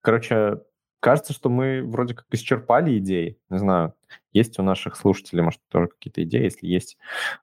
[0.00, 0.62] Короче,
[1.02, 3.36] кажется, что мы вроде как исчерпали идеи.
[3.50, 3.94] Не знаю,
[4.32, 6.44] есть у наших слушателей, может, тоже какие-то идеи.
[6.44, 6.96] Если есть,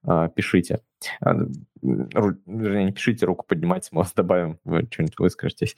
[0.04, 0.80] а, пишите.
[1.22, 1.36] А,
[1.82, 5.76] вернее, не пишите, руку поднимайте, мы вас добавим, вы что-нибудь выскажетесь.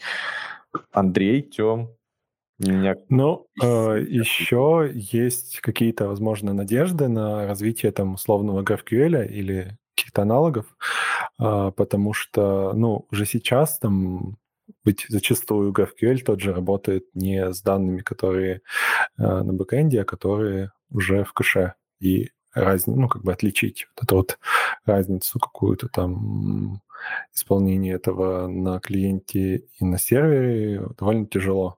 [0.92, 1.90] Андрей, Тем,
[2.60, 2.96] меня...
[3.10, 10.66] Ну, э, еще есть какие-то, возможно, надежды на развитие там условного GraphQL или каких-то аналогов,
[11.40, 14.38] э, потому что, ну, уже сейчас там
[14.84, 18.62] быть зачастую GraphQL тот же работает не с данными, которые
[19.18, 21.76] э, на бэкэнде, а которые уже в кэше.
[22.00, 24.40] И разницу, ну, как бы отличить вот эту вот
[24.86, 26.82] разницу какую-то там
[27.34, 31.78] исполнение этого на клиенте и на сервере довольно тяжело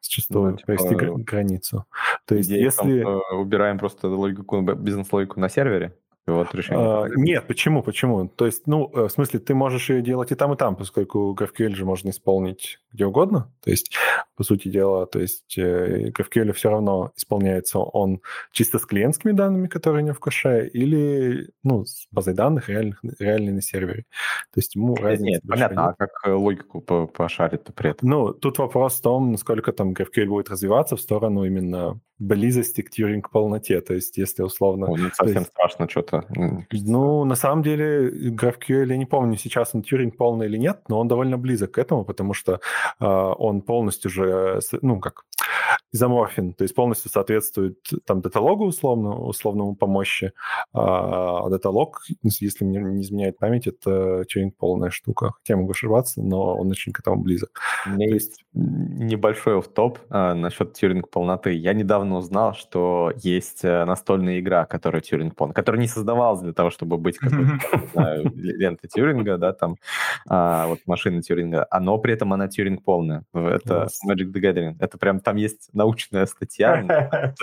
[0.00, 1.86] зачастую ну, типа, провести границу.
[2.26, 3.02] То есть, если...
[3.02, 5.96] Там, э, убираем просто логику, бизнес-логику на сервере,
[6.26, 6.84] вот решение.
[6.84, 8.28] А, нет, почему, почему?
[8.28, 11.36] То есть, ну, э, в смысле, ты можешь ее делать и там, и там, поскольку
[11.38, 13.52] GraphQL же можно исполнить где угодно.
[13.60, 13.90] То есть
[14.36, 15.06] по сути дела.
[15.06, 18.20] То есть э, GraphQL все равно исполняется он
[18.52, 23.00] чисто с клиентскими данными, которые у него в кэше, или ну, с базой данных реальных,
[23.18, 24.04] реальной на сервере.
[24.52, 25.90] То есть ему разница Нет, понятно, нет.
[25.90, 28.08] а как э, логику пошарит-то при этом?
[28.08, 32.90] Ну, тут вопрос в том, насколько там GraphQL будет развиваться в сторону именно близости к
[32.90, 33.80] Тьюринг полноте.
[33.80, 34.86] То есть, если условно...
[34.86, 36.24] О, ну, совсем есть, страшно что-то.
[36.70, 41.00] Ну, на самом деле, GraphQL, я не помню, сейчас он Тьюринг полный или нет, но
[41.00, 42.60] он довольно близок к этому, потому что
[43.00, 45.24] э, он полностью же, ну, как
[45.92, 50.32] изоморфен, то есть полностью соответствует там даталогу условно, условному помощи.
[50.72, 55.32] А даталог, если мне не изменяет память, это Тьюринг полная штука.
[55.38, 57.60] Хотя я могу ошибаться, но он очень к этому близок.
[57.86, 61.52] У меня то есть небольшой оф-топ а, насчет Тьюринг полноты.
[61.52, 66.52] Я недавно узнал, что есть э, настольная игра, которая Тьюринг полная, которая не создавалась для
[66.52, 67.58] того, чтобы быть какой-то
[68.34, 69.76] лентой Тьюринга, да, там,
[70.28, 73.24] а, вот машина Тьюринга, а, но при этом она Тьюринг полная.
[73.32, 74.76] Это Magic the Gathering.
[74.78, 76.82] Это прям там есть научная статья.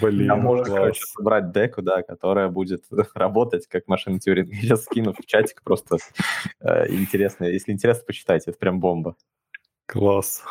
[0.00, 2.84] Блин, Там можно, короче, собрать деку, да, которая будет
[3.14, 4.52] работать как машина Тьюринга.
[4.54, 5.98] Я сейчас скину в чатик просто
[6.60, 7.44] э, интересно.
[7.44, 8.50] Если интересно, почитайте.
[8.50, 9.16] Это прям бомба.
[9.86, 10.42] Класс.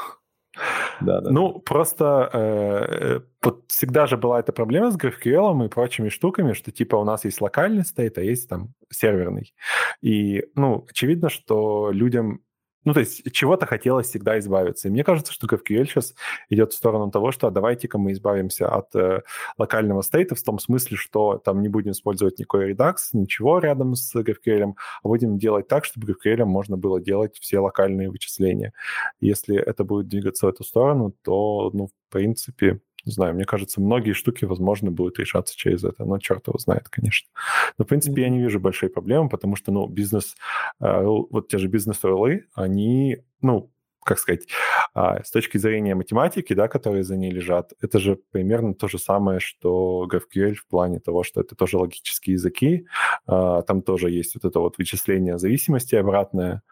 [1.02, 1.32] Да, да.
[1.32, 6.72] Ну, просто э, вот всегда же была эта проблема с GraphQL и прочими штуками, что
[6.72, 9.54] типа у нас есть локальный стейт, а есть там серверный.
[10.02, 12.42] И, ну, очевидно, что людям
[12.86, 14.88] ну, то есть чего-то хотелось всегда избавиться.
[14.88, 16.16] И мне кажется, что GraphQL сейчас
[16.50, 19.22] идет в сторону того, что а давайте-ка мы избавимся от э,
[19.58, 24.14] локального стейта в том смысле, что там не будем использовать никакой Redux, ничего рядом с
[24.16, 24.74] GraphQL,
[25.04, 28.74] а будем делать так, чтобы GraphQL можно было делать все локальные вычисления.
[29.20, 33.82] Если это будет двигаться в эту сторону, то, ну, в принципе, не знаю, мне кажется,
[33.82, 37.30] многие штуки, возможно, будут решаться через это, но черт его знает, конечно.
[37.78, 40.36] Но, в принципе, я не вижу большой проблемы, потому что, ну, бизнес,
[40.80, 43.70] э, вот те же бизнес-роллы, они, ну,
[44.04, 44.48] как сказать,
[44.94, 49.00] а, с точки зрения математики, да, которые за ней лежат, это же примерно то же
[49.00, 52.86] самое, что GraphQL в плане того, что это тоже логические языки,
[53.26, 56.64] а, там тоже есть вот это вот вычисление зависимости обратное,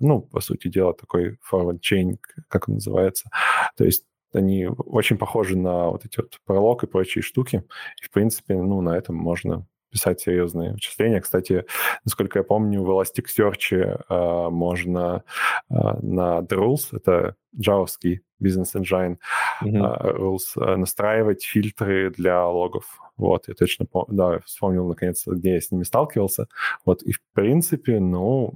[0.00, 2.18] ну, по сути дела, такой forward chain,
[2.48, 3.30] как он называется.
[3.76, 4.04] То есть
[4.36, 7.64] они очень похожи на вот эти вот пролог и прочие штуки.
[8.02, 9.66] И, в принципе, ну, на этом можно
[9.96, 11.20] писать серьезные вычисления.
[11.20, 11.64] Кстати,
[12.04, 15.24] насколько я помню, в Elasticsearch э, можно
[15.70, 19.16] э, на Rules, это джавовский бизнес engine
[19.62, 19.72] mm-hmm.
[19.72, 23.00] uh, rules, uh, настраивать фильтры для логов.
[23.16, 26.48] Вот, я точно помню, да, вспомнил наконец, где я с ними сталкивался.
[26.84, 28.54] Вот, и в принципе, ну,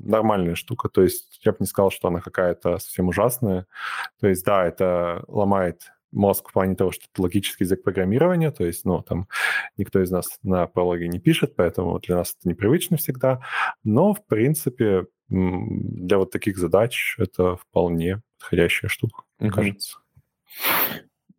[0.00, 0.88] нормальная штука.
[0.88, 3.66] То есть я бы не сказал, что она какая-то совсем ужасная.
[4.20, 8.64] То есть, да, это ломает мозг в плане того, что это логический язык программирования, то
[8.64, 9.28] есть, ну, там
[9.76, 13.40] никто из нас на прологе не пишет, поэтому для нас это непривычно всегда,
[13.82, 19.52] но, в принципе, для вот таких задач это вполне подходящая штука, мне mm-hmm.
[19.52, 19.98] кажется.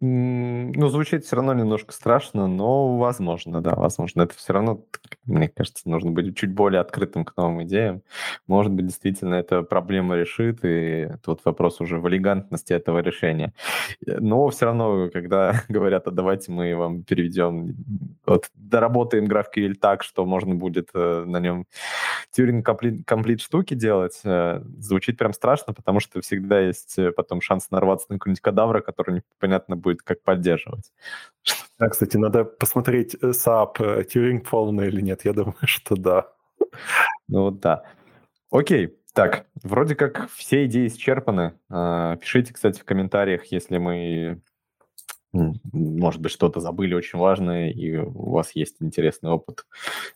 [0.05, 4.23] Ну, звучит все равно немножко страшно, но возможно, да, возможно.
[4.23, 4.83] Это все равно,
[5.23, 8.01] мне кажется, нужно быть чуть более открытым к новым идеям.
[8.45, 13.53] Может быть, действительно, эта проблема решит, и тут вопрос уже в элегантности этого решения.
[14.05, 17.73] Но все равно, когда говорят, а давайте мы вам переведем,
[18.25, 21.65] вот, доработаем GraphQL так, что можно будет э, на нем
[22.37, 22.61] Turing
[23.05, 28.07] комплит штуки делать, э, звучит прям страшно, потому что всегда есть э, потом шанс нарваться
[28.09, 30.91] на какого-нибудь кадавра, который непонятно будет как поддерживать.
[31.79, 35.25] Да, кстати, надо посмотреть SAP, э, Turing полный или нет.
[35.25, 36.27] Я думаю, что да.
[37.27, 37.83] Ну вот да.
[38.51, 41.53] Окей, так, вроде как все идеи исчерпаны.
[41.69, 44.41] А, пишите, кстати, в комментариях, если мы,
[45.31, 49.65] может быть, что-то забыли очень важное, и у вас есть интересный опыт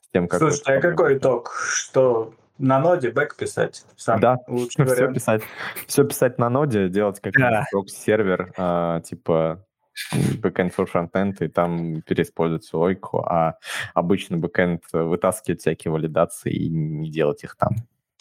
[0.01, 0.39] с тем, как...
[0.39, 1.51] Слушайте, а какой итог?
[1.51, 3.85] Что на ноде бэк писать.
[3.95, 4.37] Сам да,
[4.69, 5.43] все писать.
[5.85, 9.63] Все писать на ноде, делать какой-то прокси-сервер, а, типа
[10.41, 13.57] backend for frontend, и там переиспользовать логику, а
[13.93, 17.75] обычно бэкенд вытаскивать всякие валидации и не делать их там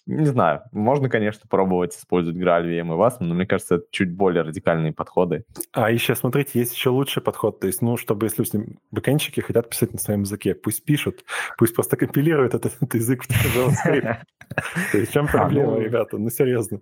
[0.06, 4.12] не знаю, можно, конечно, пробовать использовать Graal, VM и WASM, но мне кажется, это чуть
[4.12, 5.44] более радикальные подходы.
[5.72, 7.58] А еще, смотрите, есть еще лучший подход.
[7.58, 8.44] То есть, ну, чтобы, если
[8.92, 11.24] бэкэнщики хотят писать на своем языке, пусть пишут,
[11.58, 14.18] пусть просто компилируют этот, этот язык в JavaScript.
[14.92, 16.18] То есть, в чем проблема, ну, ребята?
[16.18, 16.80] Ну, серьезно.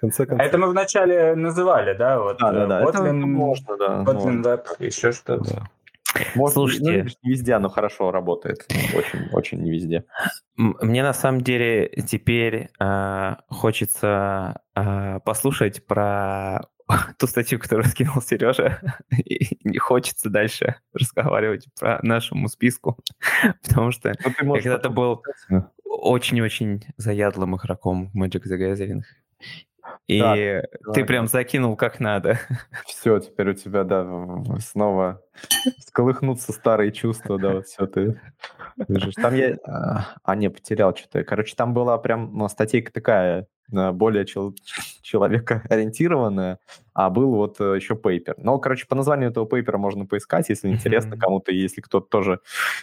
[0.00, 0.46] Конце концов.
[0.46, 2.20] Это мы вначале называли, да?
[2.20, 2.84] Вот, да, да, да.
[2.84, 4.04] Kotlin, это можно, да.
[4.04, 5.68] Kotlin Web, еще что-то.
[6.34, 8.66] Может, Слушайте, ну, не везде оно хорошо работает.
[8.94, 10.04] Очень, очень не везде.
[10.56, 16.66] Мне на самом деле теперь э, хочется э, послушать про
[17.18, 18.80] ту статью, которую скинул Сережа,
[19.24, 22.98] и не хочется дальше разговаривать про нашему списку,
[23.62, 25.22] потому что ну, я когда-то был
[25.84, 29.00] очень-очень заядлым игроком Magic the Gathering.
[30.08, 30.34] И да,
[30.94, 32.40] ты да, прям закинул как надо.
[32.86, 34.08] Все, теперь у тебя, да,
[34.58, 35.22] снова
[35.86, 38.20] сколыхнутся старые чувства, да, вот все ты.
[39.16, 39.58] Там я...
[39.66, 41.24] А, а, не, потерял что-то.
[41.24, 44.54] Короче, там была прям ну, статейка такая, э, более чел-
[45.02, 46.58] человекоориентированная,
[46.94, 48.34] а был вот э, еще пейпер.
[48.38, 51.18] Но, короче, по названию этого пейпера можно поискать, если интересно mm-hmm.
[51.18, 52.40] кому-то, если кто-то тоже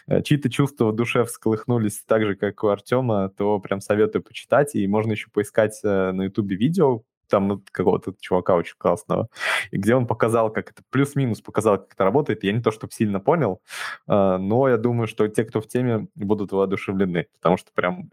[0.08, 4.76] э, чьи-то чувства в душе всколыхнулись так же, как у Артема, то прям советую почитать,
[4.76, 9.30] и можно еще поискать на ютубе видео, там какого-то чувака очень классного,
[9.72, 12.44] и где он показал, как это, плюс-минус показал, как это работает.
[12.44, 13.62] Я не то, чтобы сильно понял,
[14.08, 18.10] а, но я думаю, что те, кто в теме, будут воодушевлены, потому что прям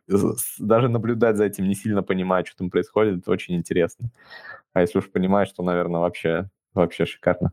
[0.58, 4.10] даже наблюдать за этим, не сильно понимая, что там происходит, это очень интересно.
[4.72, 7.52] А если уж понимаешь, то, наверное, вообще, вообще шикарно.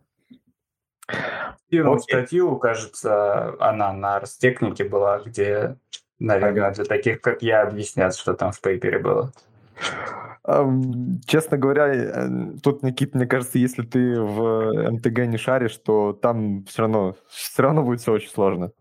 [1.67, 5.77] Скинул статью, кажется, она на Ростехнике была, где,
[6.17, 6.75] наверное, ага.
[6.75, 9.31] для таких, как я, объяснят, что там в пейпере было.
[11.27, 12.29] Честно говоря, э,
[12.63, 17.61] тут, Никит, мне кажется, если ты в МТГ не шаришь, то там все равно, все
[17.61, 18.71] равно будет все очень сложно.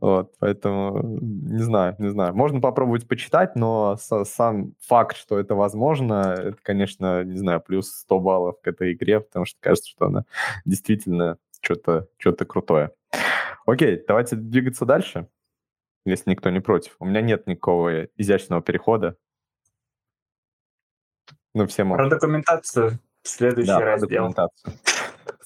[0.00, 2.34] Вот, поэтому не знаю, не знаю.
[2.34, 8.20] Можно попробовать почитать, но сам факт, что это возможно, это, конечно, не знаю, плюс 100
[8.20, 10.24] баллов к этой игре, потому что кажется, что она
[10.64, 12.92] действительно что-то что крутое.
[13.66, 15.28] Окей, давайте двигаться дальше,
[16.04, 16.96] если никто не против.
[17.00, 19.16] У меня нет никакого изящного перехода.
[21.56, 22.02] Ну, все могут.
[22.02, 22.98] Про документацию.
[23.22, 24.08] Следующий да, раздел.
[24.10, 24.74] документацию.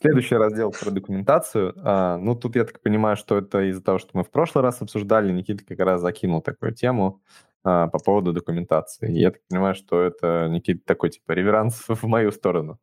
[0.00, 1.72] Следующий раздел про документацию.
[1.84, 4.82] А, ну, тут я так понимаю, что это из-за того, что мы в прошлый раз
[4.82, 7.22] обсуждали, Никита как раз закинул такую тему
[7.62, 9.12] а, по поводу документации.
[9.12, 12.80] Я так понимаю, что это, Никита, такой типа реверанс в мою сторону.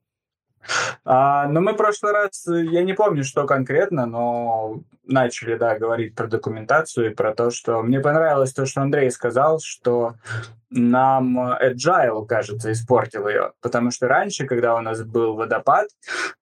[1.06, 6.16] А, ну, мы в прошлый раз, я не помню, что конкретно, но начали, да, говорить
[6.16, 10.16] про документацию и про то, что мне понравилось то, что Андрей сказал, что
[10.70, 13.54] нам Agile, кажется, испортил ее.
[13.62, 15.88] Потому что раньше, когда у нас был водопад,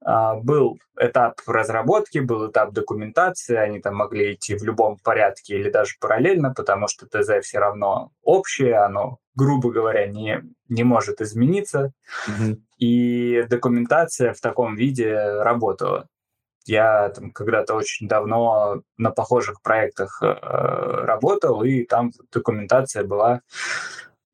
[0.03, 5.69] а, был этап разработки, был этап документации, они там могли идти в любом порядке или
[5.69, 11.91] даже параллельно, потому что ТЗ все равно общее, оно, грубо говоря, не, не может измениться.
[12.27, 12.55] Mm-hmm.
[12.79, 16.07] И документация в таком виде работала.
[16.65, 23.41] Я там когда-то очень давно на похожих проектах э, работал, и там документация была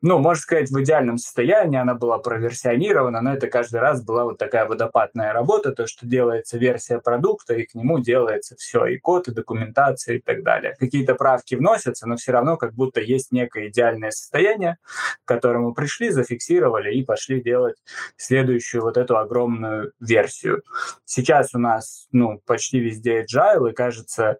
[0.01, 4.39] ну, можно сказать, в идеальном состоянии, она была проверсионирована, но это каждый раз была вот
[4.39, 9.27] такая водопадная работа, то, что делается версия продукта, и к нему делается все, и код,
[9.27, 10.75] и документация, и так далее.
[10.79, 14.77] Какие-то правки вносятся, но все равно как будто есть некое идеальное состояние,
[15.23, 17.75] к которому пришли, зафиксировали и пошли делать
[18.17, 20.63] следующую вот эту огромную версию.
[21.05, 24.39] Сейчас у нас, ну, почти везде agile, и кажется,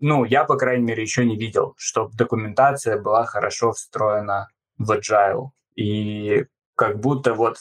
[0.00, 4.48] ну, я, по крайней мере, еще не видел, чтобы документация была хорошо встроена
[4.78, 5.50] в Agile.
[5.76, 6.44] И
[6.76, 7.58] как будто вот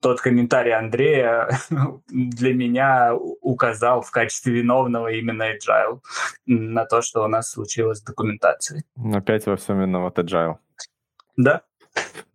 [0.00, 1.48] тот комментарий Андрея
[2.08, 6.00] для меня указал в качестве виновного именно Agile
[6.46, 8.84] на то, что у нас случилось с документацией.
[9.14, 10.56] Опять во всем виноват Agile.
[11.36, 11.62] Да.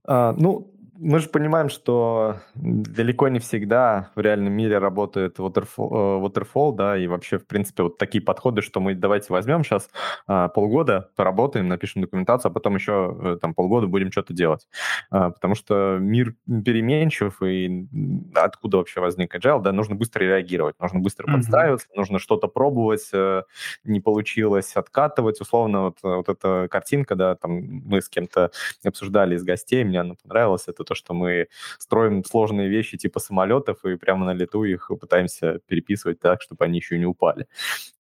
[0.05, 6.25] А, ну, мы же понимаем, что далеко не всегда в реальном мире работает waterfall, э,
[6.25, 9.89] waterfall, да, и вообще, в принципе, вот такие подходы, что мы давайте возьмем сейчас
[10.25, 14.67] а, полгода, поработаем, напишем документацию, а потом еще э, там полгода будем что-то делать.
[15.11, 17.87] А, потому что мир переменчив, и
[18.33, 21.35] откуда вообще возник agile, да, нужно быстро реагировать, нужно быстро mm-hmm.
[21.35, 23.43] подстраиваться, нужно что-то пробовать, э,
[23.83, 28.51] не получилось откатывать, условно, вот, вот эта картинка, да, там мы с кем-то
[28.83, 31.47] обсуждали из гостей, мне она понравилась, это то, что мы
[31.79, 36.77] строим сложные вещи типа самолетов и прямо на лету их пытаемся переписывать так, чтобы они
[36.77, 37.47] еще не упали.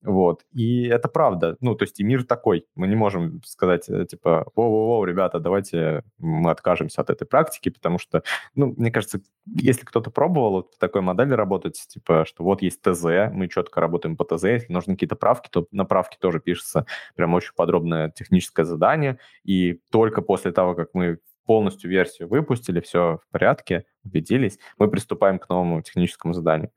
[0.01, 0.45] Вот.
[0.53, 1.57] И это правда.
[1.59, 2.65] Ну, то есть и мир такой.
[2.75, 7.99] Мы не можем сказать, э, типа, воу-воу-воу, ребята, давайте мы откажемся от этой практики, потому
[7.99, 8.23] что,
[8.55, 12.81] ну, мне кажется, если кто-то пробовал вот в такой модели работать, типа, что вот есть
[12.81, 16.85] ТЗ, мы четко работаем по ТЗ, если нужны какие-то правки, то на правки тоже пишется
[17.15, 23.19] прям очень подробное техническое задание, и только после того, как мы полностью версию выпустили, все
[23.23, 26.69] в порядке, убедились, мы приступаем к новому техническому заданию.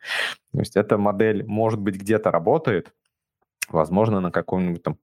[0.53, 2.95] То есть эта модель, может быть, где-то работает,
[3.69, 4.97] возможно, на каком-нибудь там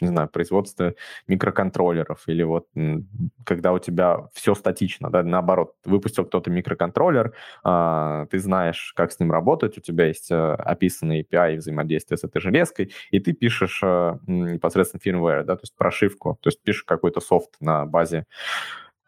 [0.00, 0.94] не знаю, производстве
[1.26, 2.68] микроконтроллеров, или вот
[3.44, 7.34] когда у тебя все статично, да, наоборот, выпустил кто-то микроконтроллер,
[7.64, 12.24] а, ты знаешь, как с ним работать, у тебя есть а, описанный API взаимодействия с
[12.24, 16.84] этой железкой, и ты пишешь а, непосредственно firmware, да, то есть прошивку, то есть пишешь
[16.84, 18.26] какой-то софт на базе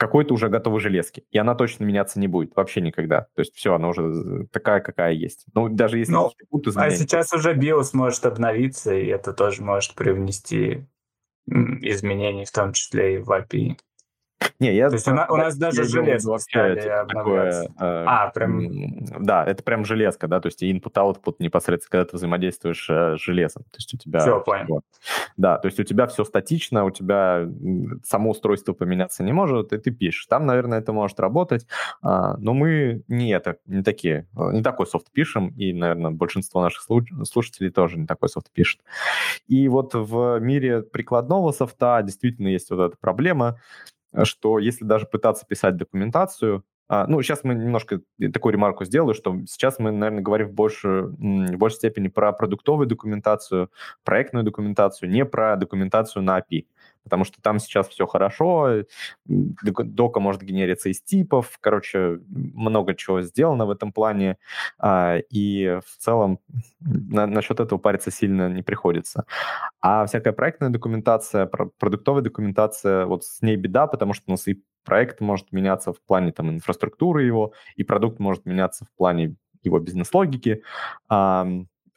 [0.01, 1.27] какой-то уже готовой железки.
[1.31, 3.27] И она точно меняться не будет вообще никогда.
[3.35, 5.45] То есть все, она уже такая, какая есть.
[5.53, 6.95] Ну, даже если ну, будут изменения.
[6.95, 10.87] А сейчас уже BIOS может обновиться, и это тоже может привнести
[11.47, 13.77] изменений, в том числе и в API.
[14.59, 14.89] Не, я...
[14.89, 19.05] То есть у, у нас даже железо стали такое, э, А, прям...
[19.19, 23.65] Да, это прям железка, да, то есть input-output непосредственно, когда ты взаимодействуешь э, с железом.
[23.65, 24.21] То есть у тебя...
[24.21, 24.83] Все, понял.
[25.37, 27.49] Да, то есть у тебя все статично, у тебя
[28.05, 30.27] само устройство поменяться не может, и ты пишешь.
[30.27, 31.67] Там, наверное, это может работать,
[32.03, 36.63] а, но мы не это, не такие, э, не такой софт пишем, и, наверное, большинство
[36.63, 38.81] наших слушателей тоже не такой софт пишет.
[39.49, 43.59] И вот в мире прикладного софта действительно есть вот эта проблема,
[44.25, 48.01] что если даже пытаться писать документацию, а, ну, сейчас мы немножко
[48.33, 52.89] такую ремарку сделаю, что сейчас мы, наверное, говорим в, больше, в большей степени про продуктовую
[52.89, 53.71] документацию,
[54.03, 56.67] проектную документацию, не про документацию на API
[57.11, 58.85] потому что там сейчас все хорошо,
[59.27, 64.37] дока может генериться из типов, короче, много чего сделано в этом плане,
[64.79, 66.39] а, и в целом
[66.81, 69.25] на, насчет этого париться сильно не приходится.
[69.81, 74.63] А всякая проектная документация, продуктовая документация, вот с ней беда, потому что у нас и
[74.85, 79.79] проект может меняться в плане там инфраструктуры его, и продукт может меняться в плане его
[79.79, 80.63] бизнес-логики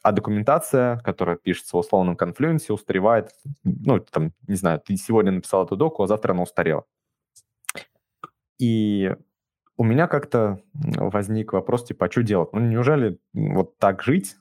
[0.04, 3.30] а документация, которая пишется в условном конфлюенсе, устаревает,
[3.64, 6.84] ну, там, не знаю, ты сегодня написал эту доку, а завтра она устарела.
[8.58, 9.16] И
[9.78, 12.52] у меня как-то возник вопрос, типа, а что делать?
[12.52, 14.36] Ну, неужели вот так жить?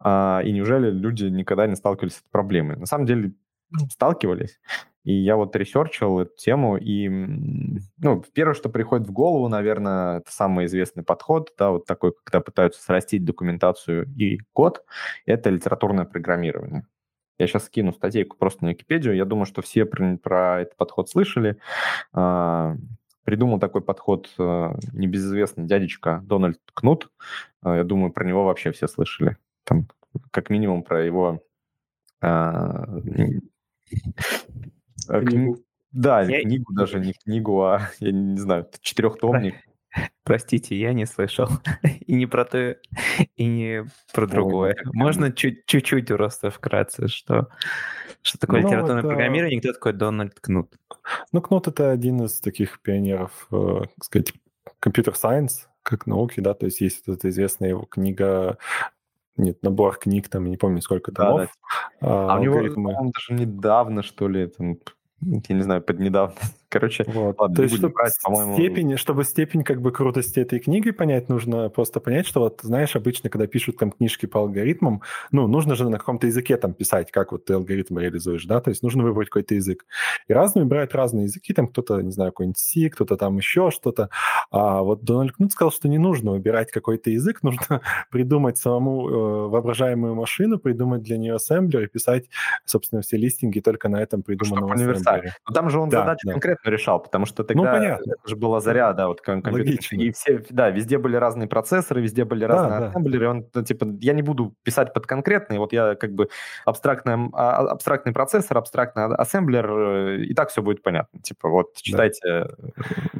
[0.00, 2.74] А, и неужели люди никогда не сталкивались с этой проблемой?
[2.76, 3.34] На самом деле,
[3.90, 4.60] сталкивались.
[5.04, 10.30] И я вот ресерчил эту тему, и ну, первое, что приходит в голову, наверное, это
[10.30, 14.84] самый известный подход, да, вот такой, когда пытаются срастить документацию и код,
[15.24, 16.86] это литературное программирование.
[17.38, 19.14] Я сейчас скину статейку просто на Википедию.
[19.14, 21.56] Я думаю, что все про, про этот подход слышали.
[22.12, 22.76] А,
[23.22, 27.10] придумал такой подход а, небезызвестный дядечка Дональд Кнут.
[27.62, 29.36] А, я думаю, про него вообще все слышали.
[29.64, 29.86] Там,
[30.32, 31.40] как минимум, про его
[32.20, 32.86] а,
[33.16, 33.40] Э,
[35.06, 35.58] книгу.
[35.92, 36.42] Да, я...
[36.42, 39.54] книгу даже, не книгу, а, я не знаю, четырехтомник.
[40.24, 41.48] Простите, я не слышал.
[42.06, 42.76] и не про то,
[43.36, 44.76] и не про другое.
[44.84, 47.48] Ой, Можно чуть-чуть просто вкратце, что,
[48.22, 49.08] что такое ну, литературное это...
[49.08, 50.74] программирование, кто такой Дональд Кнут?
[51.32, 54.32] Ну, Кнут— это один из таких пионеров, э, так сказать,
[54.80, 58.58] компьютер-сайенс, как науки, да, то есть есть вот эта известная его книга
[59.38, 61.50] нет, набор книг, там, не помню, сколько томов.
[62.00, 62.26] Да, да.
[62.28, 64.78] А, а у него, по-моему, даже недавно, что ли, там,
[65.20, 66.36] я не знаю, под недавно.
[66.70, 67.38] Короче, вот.
[67.38, 68.54] ладно, То есть, чтобы, брать, по-моему...
[68.54, 72.94] степень, чтобы степень как бы крутости этой книги понять, нужно просто понять, что вот, знаешь,
[72.94, 77.10] обычно, когда пишут там книжки по алгоритмам, ну, нужно же на каком-то языке там писать,
[77.10, 79.86] как вот ты алгоритм реализуешь, да, то есть нужно выбрать какой-то язык.
[80.26, 84.10] И разные бывают разные языки, там кто-то, не знаю, какой-нибудь C, кто-то там еще что-то.
[84.50, 87.80] А вот Дональд Кнут сказал, что не нужно выбирать какой-то язык, нужно
[88.10, 92.28] придумать самому э, воображаемую машину, придумать для нее ассемблер и писать,
[92.66, 94.68] собственно, все листинги только на этом придуманном.
[95.48, 96.32] Но там же он да, задачу да.
[96.32, 98.12] конкретно конкретно решал, потому что ну, тогда ну, понятно.
[98.12, 99.76] это же была заря, да, вот компьютер.
[99.92, 103.28] И все, да, везде были разные процессоры, везде были разные да, ассемблеры.
[103.28, 106.28] Он, ну, типа, я не буду писать под конкретный, вот я как бы
[106.64, 111.20] абстрактный, а, абстрактный процессор, абстрактный ассемблер, э, и так все будет понятно.
[111.20, 112.48] Типа, вот, читайте да.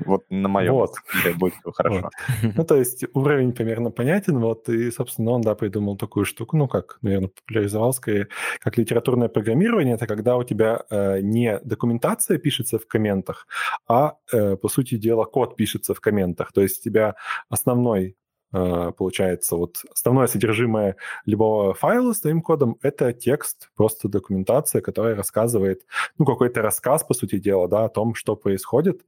[0.04, 0.94] вот на моем, вот.
[1.36, 2.10] будет все хорошо.
[2.42, 2.54] Вот.
[2.56, 6.68] Ну, то есть уровень примерно понятен, вот, и, собственно, он, да, придумал такую штуку, ну,
[6.68, 8.28] как, наверное, популяризовал скорее,
[8.60, 13.46] как литературное программирование, это когда у тебя э, не документация пишется в коммент, комментах,
[13.86, 16.52] а, э, по сути дела, код пишется в комментах.
[16.52, 17.14] То есть у тебя
[17.50, 18.16] основной
[18.52, 20.96] э, получается, вот основное содержимое
[21.26, 25.82] любого файла с твоим кодом— это текст, просто документация, которая рассказывает,
[26.18, 29.02] ну, какой-то рассказ, по сути дела, да, о том, что происходит.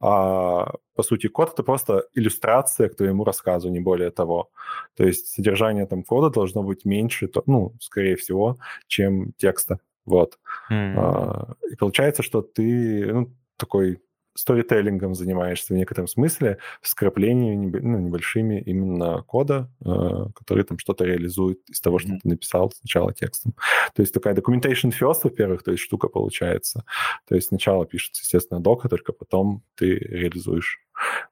[0.00, 4.48] А, по сути, код— это просто иллюстрация к твоему рассказу, не более того.
[4.96, 8.56] То есть содержание там кода должно быть меньше, ну, скорее всего,
[8.86, 9.78] чем текста.
[10.06, 10.38] Вот.
[10.70, 10.94] Mm-hmm.
[10.96, 14.00] А, и получается, что ты, ну, такой
[14.34, 21.60] сторителлингом занимаешься в некотором смысле, скраплениями ну, небольшими именно кода, э, который там что-то реализует
[21.68, 22.18] из того, что mm-hmm.
[22.22, 23.54] ты написал сначала текстом.
[23.94, 26.84] То есть такая documentation first, во-первых, то есть штука получается.
[27.28, 30.80] То есть сначала пишется, естественно, дока, только потом ты реализуешь.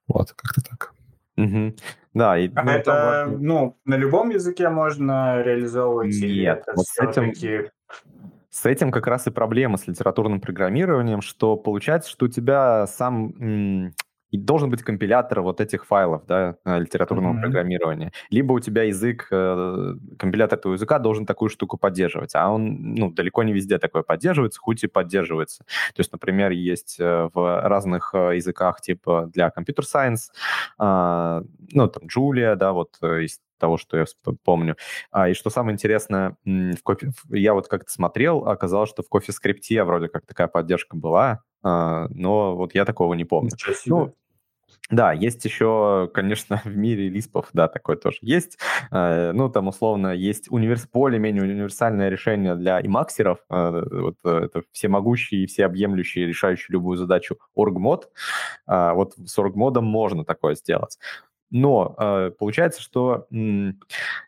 [0.07, 0.95] Вот, как-то так.
[1.37, 1.75] Угу.
[2.15, 3.45] Да, и, а ну, это, можно...
[3.45, 6.15] ну, на любом языке можно реализовывать?
[6.21, 7.33] Нет, вот с этим...
[8.53, 13.95] С этим как раз и проблема с литературным программированием, что получается, что у тебя сам
[14.31, 17.41] и должен быть компилятор вот этих файлов, да, э, литературного mm-hmm.
[17.41, 18.13] программирования.
[18.31, 23.11] Либо у тебя язык, э, компилятор этого языка должен такую штуку поддерживать, а он, ну,
[23.11, 25.65] далеко не везде такое поддерживается, хоть и поддерживается.
[25.95, 30.33] То есть, например, есть э, в разных языках типа для компьютер сайенс,
[30.79, 31.43] а,
[31.73, 34.05] ну, там, Julia, да, вот из того, что я
[34.45, 34.77] помню.
[35.11, 39.33] А, и что самое интересное, в кофе, я вот как-то смотрел, оказалось, что в кофе
[39.33, 43.53] скрипте вроде как такая поддержка была, но вот я такого не помню.
[43.87, 44.15] Ну,
[44.93, 48.59] да, есть еще, конечно, в мире лиспов, да, такое тоже есть.
[48.91, 50.87] Э, ну, там, условно, есть универс...
[50.93, 53.39] более-менее универсальное решение для имаксеров.
[53.49, 58.11] Э, вот э, это всемогущий всеобъемлющий, решающий любую задачу оргмод.
[58.67, 60.99] Вот с оргмодом можно такое сделать.
[61.53, 63.79] Но э, получается, что м,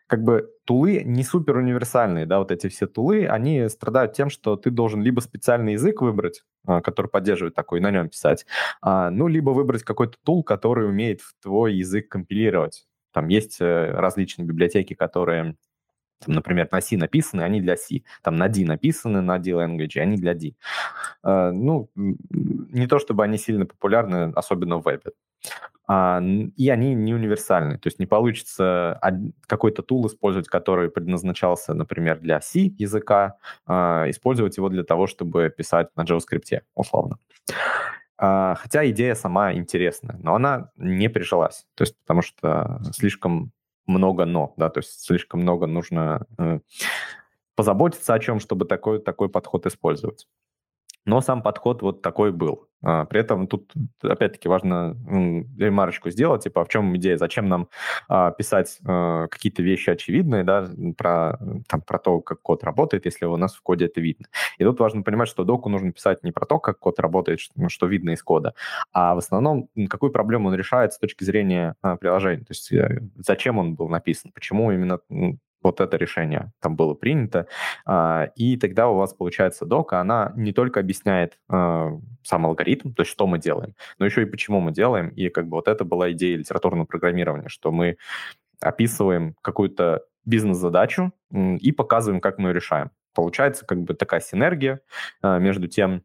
[0.05, 4.55] как бы тулы не супер универсальные, да, вот эти все тулы, они страдают тем, что
[4.57, 8.45] ты должен либо специальный язык выбрать, э, который поддерживает такой, и на нем писать,
[8.85, 12.85] э, ну, либо выбрать какой-то тул, который умеет в твой язык компилировать.
[13.11, 15.55] Там есть э, различные библиотеки, которые
[16.23, 18.03] там, например, на C написаны, они для C.
[18.21, 20.53] Там на D написаны, на D language, они для D.
[21.23, 25.11] Uh, ну, не то чтобы они сильно популярны, особенно в вебе.
[25.87, 26.21] А,
[26.57, 27.77] и они не универсальны.
[27.77, 28.99] То есть не получится
[29.47, 35.53] какой-то тул использовать, который предназначался, например, для C языка, а, использовать его для того, чтобы
[35.55, 37.19] писать на JavaScript, условно.
[38.17, 41.67] А, хотя идея сама интересная, но она не прижилась.
[41.75, 43.51] То есть потому что слишком
[43.85, 46.59] много «но», да, то есть слишком много нужно э,
[47.55, 50.27] позаботиться о чем, чтобы такой, такой подход использовать.
[51.05, 52.67] Но сам подход вот такой был.
[52.85, 54.95] А, при этом тут, опять-таки, важно
[55.57, 57.67] ремарочку сделать, типа, а в чем идея, зачем нам
[58.07, 63.25] а, писать а, какие-то вещи очевидные, да, про, там, про то, как код работает, если
[63.25, 64.27] у нас в коде это видно.
[64.59, 67.53] И тут важно понимать, что доку нужно писать не про то, как код работает, что,
[67.55, 68.53] ну, что видно из кода,
[68.93, 72.43] а в основном, какую проблему он решает с точки зрения приложения.
[72.43, 74.99] То есть э, зачем он был написан, почему именно
[75.65, 77.47] вот это решение там было принято,
[77.85, 81.91] а, и тогда у вас получается дока, она не только объясняет а,
[82.23, 85.47] сам алгоритм, то есть что мы делаем, но еще и почему мы делаем, и как
[85.47, 87.97] бы вот это была идея литературного программирования, что мы
[88.61, 92.91] описываем какую-то бизнес-задачу и показываем, как мы ее решаем.
[93.13, 94.81] Получается как бы такая синергия
[95.21, 96.03] а, между тем,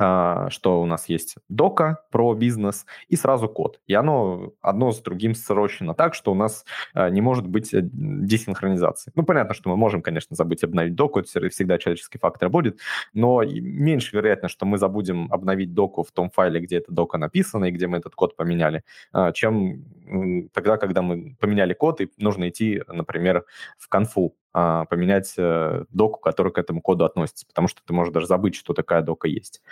[0.00, 3.80] что у нас есть дока про бизнес и сразу код.
[3.86, 6.64] И оно одно с другим срощено так, что у нас
[6.94, 9.12] а, не может быть э, десинхронизации.
[9.14, 12.78] Ну, понятно, что мы можем, конечно, забыть обновить доку, это всегда человеческий фактор будет,
[13.12, 17.66] но меньше вероятно, что мы забудем обновить доку в том файле, где эта дока написана
[17.66, 18.82] и где мы этот код поменяли,
[19.12, 19.84] а, чем
[20.52, 23.44] тогда, когда мы поменяли код и нужно идти, например,
[23.78, 28.12] в конфу а, поменять э, доку, которая к этому коду относится, потому что ты можешь
[28.12, 29.62] даже забыть, что такая дока есть.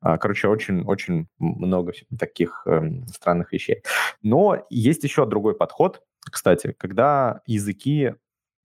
[0.00, 3.82] А, короче, очень-очень много таких э, странных вещей.
[4.22, 8.14] Но есть еще другой подход, кстати, когда языки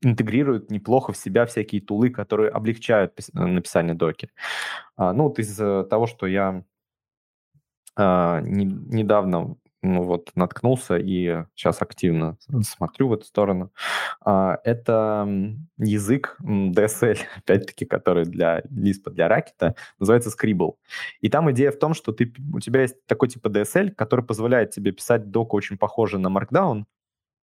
[0.01, 4.29] интегрируют неплохо в себя всякие тулы, которые облегчают написание доки.
[4.95, 6.63] А, ну, вот из того, что я
[7.95, 9.57] а, не, недавно
[9.87, 13.71] ну вот наткнулся и сейчас активно смотрю в эту сторону.
[14.21, 15.27] А, это
[15.77, 20.75] язык DSL, опять-таки, который для Lisp, для Racket, называется Scribble.
[21.21, 24.71] И там идея в том, что ты, у тебя есть такой типа DSL, который позволяет
[24.71, 26.85] тебе писать доку очень похоже на Markdown,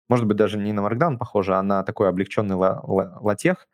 [0.09, 3.69] может быть, даже не на Markdown похоже, а на такой облегченный латех,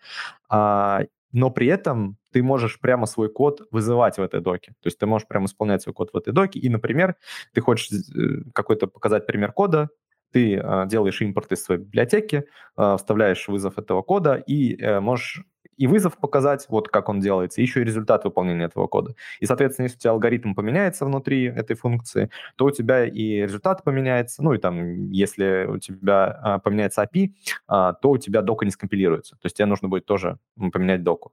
[0.49, 1.03] а,
[1.35, 4.75] но при этом ты можешь прямо свой код вызывать в этой доке.
[4.81, 7.17] То есть ты можешь прямо исполнять свой код в этой доке, и, например,
[7.53, 9.91] ты хочешь э, какой-то показать пример кода,
[10.33, 12.45] ты э, делаешь импорт из своей библиотеки,
[12.77, 15.45] э, вставляешь вызов этого кода и можешь
[15.77, 19.15] и вызов показать, вот как он делается, еще и результат выполнения этого кода.
[19.41, 23.85] И, соответственно, если у тебя алгоритм поменяется внутри этой функции, то у тебя и результат
[23.85, 27.33] поменяется, ну и там, если у тебя а, поменяется API,
[27.69, 29.37] а, то у тебя дока не скомпилируется.
[29.37, 31.33] То есть тебе нужно будет тоже поменять доку.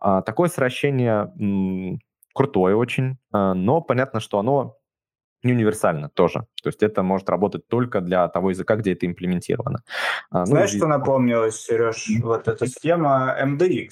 [0.00, 2.00] А, такое сращение м,
[2.34, 4.76] крутое очень, а, но понятно, что оно
[5.46, 6.46] не универсально тоже.
[6.62, 9.82] То есть это может работать только для того языка, где это имплементировано.
[10.30, 10.76] А, ну, Знаешь, и...
[10.76, 12.08] что напомнилось, Сереж?
[12.22, 13.88] Вот эта схема MDX.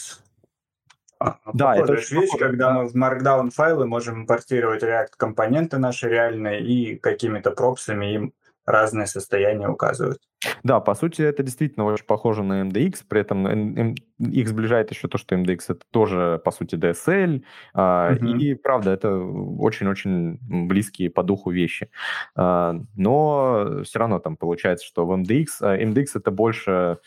[1.20, 2.74] А, да, это вещь, похоже, когда да.
[2.74, 8.32] мы в Markdown файлы можем импортировать React компоненты наши реальные и какими-то проксами им
[8.66, 10.18] разные состояния указывают.
[10.62, 15.18] Да, по сути, это действительно очень похоже на MDX, при этом их сближает еще то,
[15.18, 17.42] что MDX это тоже, по сути, DSL,
[17.74, 18.38] uh-huh.
[18.38, 21.90] и, правда, это очень-очень близкие по духу вещи.
[22.34, 26.98] А, но все равно там получается, что в MDX, MDX это больше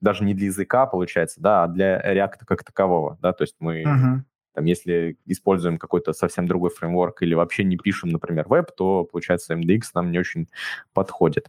[0.00, 3.82] даже не для языка, получается, да, а для React как такового, да, то есть мы
[3.82, 4.20] uh-huh.
[4.58, 9.54] Там, если используем какой-то совсем другой фреймворк или вообще не пишем, например, веб, то, получается,
[9.54, 10.48] MDX нам не очень
[10.92, 11.46] подходит.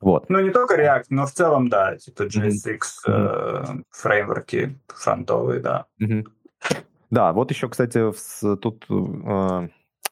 [0.00, 0.30] Вот.
[0.30, 2.78] Ну, не только React, но в целом, да, типа JSX
[3.08, 3.08] mm-hmm.
[3.08, 5.86] э, фреймворки фронтовые, да.
[6.00, 6.28] Mm-hmm.
[7.10, 9.68] Да, вот еще, кстати, в, тут э,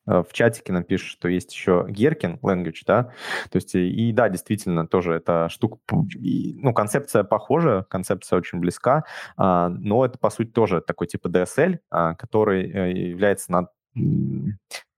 [0.06, 3.04] в чатике нам пишут, что есть еще Gherkin language, да,
[3.50, 9.04] то есть и да, действительно, тоже эта штука, ну, концепция похожа, концепция очень близка,
[9.36, 13.70] а, но это, по сути, тоже такой типа DSL, а, который э, является над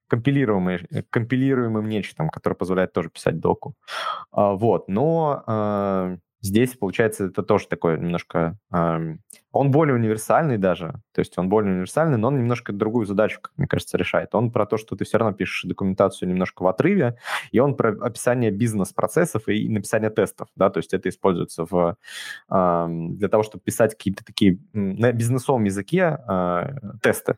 [0.09, 0.79] компилируемым,
[1.11, 3.75] компилируемым нечтом, которое позволяет тоже писать доку.
[4.31, 8.59] А, вот, но Здесь, получается, это тоже такой немножко...
[8.73, 9.17] Э,
[9.53, 13.53] он более универсальный даже, то есть он более универсальный, но он немножко другую задачу, как
[13.57, 14.35] мне кажется, решает.
[14.35, 17.17] Он про то, что ты все равно пишешь документацию немножко в отрыве,
[17.53, 21.97] и он про описание бизнес-процессов и написание тестов, да, то есть это используется в,
[22.51, 27.37] э, для того, чтобы писать какие-то такие на бизнесовом языке э, тесты,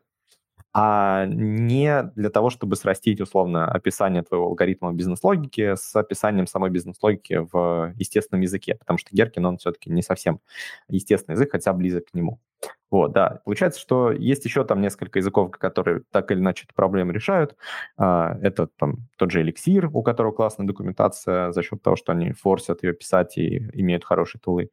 [0.73, 7.47] а не для того, чтобы срастить, условно, описание твоего алгоритма бизнес-логики с описанием самой бизнес-логики
[7.51, 10.41] в естественном языке, потому что Геркин, он все-таки не совсем
[10.89, 12.41] естественный язык, хотя близок к нему.
[12.91, 13.41] Вот, да.
[13.45, 17.55] Получается, что есть еще там несколько языков, которые так или иначе эту проблему решают.
[17.97, 22.33] А, это там тот же эликсир, у которого классная документация за счет того, что они
[22.33, 24.71] форсят ее писать и имеют хорошие тулы.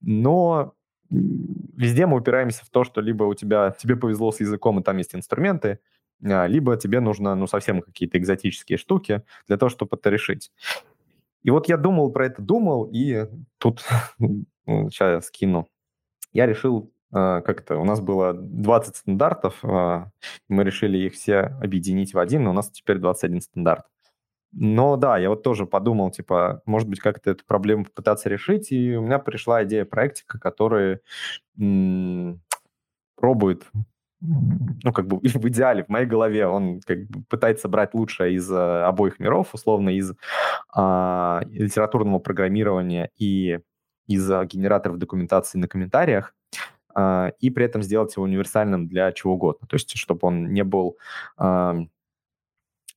[0.00, 0.74] Но
[1.10, 4.96] везде мы упираемся в то, что либо у тебя, тебе повезло с языком, и там
[4.96, 5.78] есть инструменты,
[6.22, 10.50] а, либо тебе нужно, ну, совсем какие-то экзотические штуки для того, чтобы это решить.
[11.42, 13.26] И вот я думал про это, думал, и
[13.58, 13.84] тут,
[14.66, 15.68] сейчас я скину,
[16.32, 20.10] я решил, а, как это, у нас было 20 стандартов, а,
[20.48, 23.84] мы решили их все объединить в один, но у нас теперь 21 стандарт.
[24.56, 28.96] Но да, я вот тоже подумал, типа, может быть, как-то эту проблему попытаться решить, и
[28.96, 31.00] у меня пришла идея проектика, который
[33.16, 33.64] пробует,
[34.20, 38.50] ну, как бы в идеале, в моей голове, он как бы пытается брать лучшее из
[38.50, 40.12] а, обоих миров, условно, из
[40.74, 43.60] а, литературного программирования и
[44.06, 46.34] из а, генераторов документации на комментариях,
[46.94, 49.66] а, и при этом сделать его универсальным для чего угодно.
[49.66, 50.96] То есть, чтобы он не был
[51.36, 51.76] а,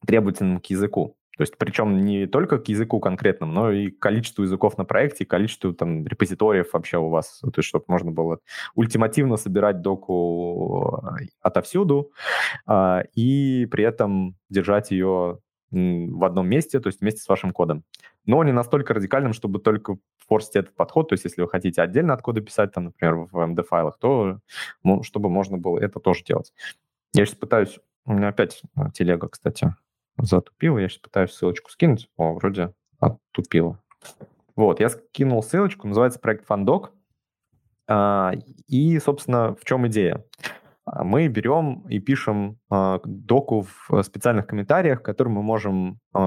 [0.05, 1.17] требовательным к языку.
[1.37, 5.73] То есть причем не только к языку конкретному, но и количеству языков на проекте, количеству
[5.73, 8.39] там репозиториев вообще у вас, то есть чтобы можно было
[8.75, 12.11] ультимативно собирать доку э, отовсюду
[12.65, 15.39] а, и при этом держать ее
[15.69, 17.83] в одном месте, то есть вместе с вашим кодом.
[18.25, 19.97] Но не настолько радикальным, чтобы только
[20.27, 21.09] форсить этот подход.
[21.09, 24.39] То есть если вы хотите отдельно от кода писать, там, например, в MD-файлах, то
[25.03, 26.53] чтобы можно было это тоже делать.
[27.13, 27.79] Я сейчас пытаюсь...
[28.05, 29.75] У меня опять э, телега, кстати,
[30.17, 30.77] затупило.
[30.77, 32.09] Я сейчас пытаюсь ссылочку скинуть.
[32.17, 33.79] О, вроде оттупило.
[34.55, 36.91] Вот, я скинул ссылочку, называется проект Фандок.
[37.87, 38.33] А,
[38.67, 40.25] и, собственно, в чем идея?
[40.85, 46.19] А, мы берем и пишем э, доку в специальных комментариях, которые мы можем э,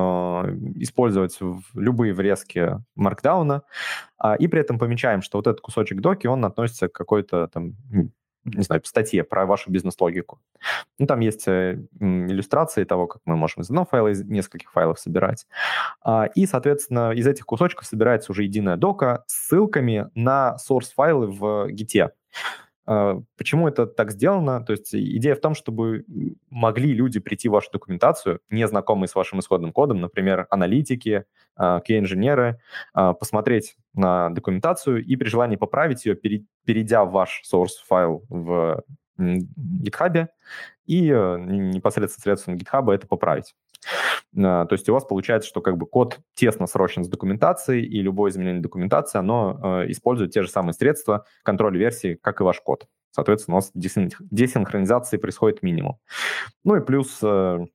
[0.77, 3.63] использовать в любые врезки маркдауна,
[4.23, 7.75] э, и при этом помечаем, что вот этот кусочек доки, он относится к какой-то там
[8.45, 10.41] не знаю, статье про вашу бизнес-логику.
[10.99, 14.99] Ну, там есть э, иллюстрации того, как мы можем из одного файла, из нескольких файлов
[14.99, 15.47] собирать.
[16.03, 21.71] А, и, соответственно, из этих кусочков собирается уже единая дока с ссылками на source-файлы в
[21.71, 22.11] гите.
[22.91, 24.65] А, почему это так сделано?
[24.65, 26.05] То есть идея в том, чтобы
[26.51, 31.25] могли люди прийти в вашу документацию, не знакомые с вашим исходным кодом, например, аналитики,
[31.57, 32.59] QA-инженеры,
[32.93, 38.83] а, посмотреть на документацию и при желании поправить ее, перейдя в ваш source файл в
[39.21, 40.29] GitHub
[40.87, 43.55] и э, непосредственно средством GitHub это поправить.
[44.37, 48.01] А, то есть у вас получается, что как бы код тесно срочен с документацией, и
[48.03, 52.61] любое изменение документации, оно э, использует те же самые средства контроля версии, как и ваш
[52.61, 52.87] код.
[53.11, 55.99] Соответственно, у нас десинхронизации происходит минимум.
[56.65, 57.67] Ну и плюс, э,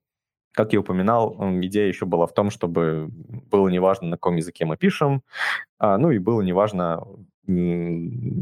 [0.54, 4.78] как я упоминал, идея еще была в том, чтобы было неважно, на каком языке мы
[4.78, 5.24] пишем,
[5.78, 7.06] а, ну и было неважно,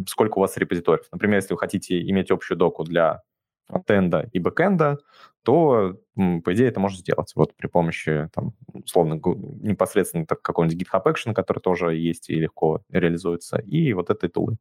[0.08, 1.08] сколько у вас репозиториев.
[1.12, 3.22] Например, если вы хотите иметь общую доку для
[3.68, 5.00] фронтенда и бэкенда,
[5.44, 11.34] то, по идее, это можно сделать вот при помощи, там, условно, непосредственно какого-нибудь GitHub Action,
[11.34, 14.58] который тоже есть и легко реализуется, и вот этой тулы.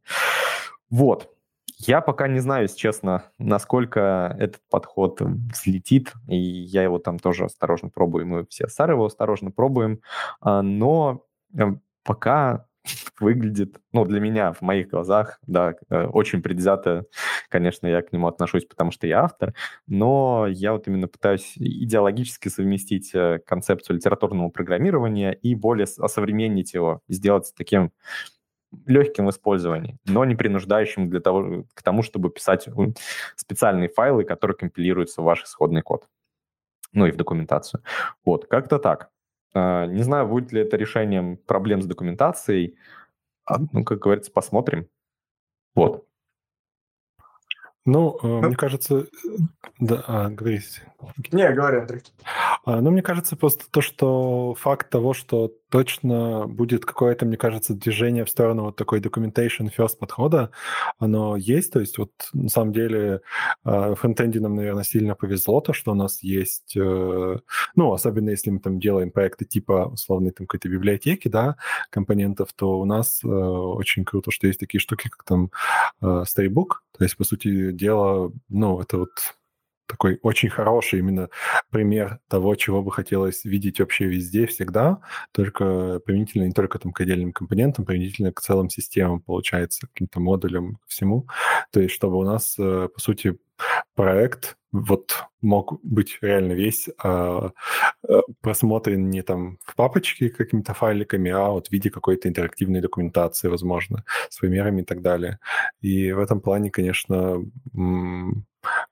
[0.91, 1.31] Вот.
[1.79, 7.47] Я пока не знаю, если честно, насколько этот подход взлетит, и я его там тоже
[7.47, 10.01] осторожно пробую, мы все с его осторожно пробуем,
[10.41, 11.25] а, но
[11.57, 11.65] э,
[12.05, 12.67] пока
[13.21, 17.05] выглядит, ну, для меня, в моих глазах, да, э, очень предвзято,
[17.49, 19.55] конечно, я к нему отношусь, потому что я автор,
[19.87, 27.01] но я вот именно пытаюсь идеологически совместить э, концепцию литературного программирования и более осовременить его,
[27.09, 27.93] сделать таким
[28.87, 32.69] легким в использовании, но не принуждающим для того, к тому, чтобы писать
[33.37, 36.09] специальные файлы, которые компилируются в ваш исходный код,
[36.93, 37.83] ну и в документацию.
[38.25, 39.11] Вот, как-то так.
[39.55, 42.77] А, не знаю, будет ли это решением проблем с документацией.
[43.45, 44.89] А, ну, как говорится, посмотрим.
[45.75, 46.07] Вот.
[47.85, 49.07] Ну, э, ну, мне кажется,
[49.79, 50.92] да, а, говорите.
[51.33, 52.03] Не, говори, Андрей.
[52.65, 57.75] А, ну, мне кажется, просто то, что факт того, что точно будет какое-то, мне кажется,
[57.75, 60.51] движение в сторону вот такой documentation first подхода,
[60.99, 61.73] оно есть.
[61.73, 63.23] То есть вот на самом деле
[63.65, 67.39] а, фронтенде нам, наверное, сильно повезло то, что у нас есть, э,
[67.75, 71.57] ну, особенно если мы там делаем проекты типа условной там какой-то библиотеки, да,
[71.91, 75.51] компонентов, то у нас э, очень круто, что есть такие штуки, как там
[76.03, 76.83] э, Storybook.
[76.99, 79.11] То есть, по сути дела, ну, это вот
[79.93, 81.29] такой очень хороший именно
[81.71, 85.01] пример того, чего бы хотелось видеть вообще везде, всегда,
[85.33, 90.19] только применительно не только там к отдельным компонентам, применительно к целым системам, получается, к каким-то
[90.19, 91.29] модулям, к всему.
[91.71, 93.37] То есть чтобы у нас, э, по сути,
[93.95, 97.51] проект вот мог быть реально весь э,
[98.41, 104.05] просмотрен не там в папочке какими-то файликами, а вот в виде какой-то интерактивной документации, возможно,
[104.31, 105.39] с примерами и так далее.
[105.83, 107.45] И в этом плане, конечно,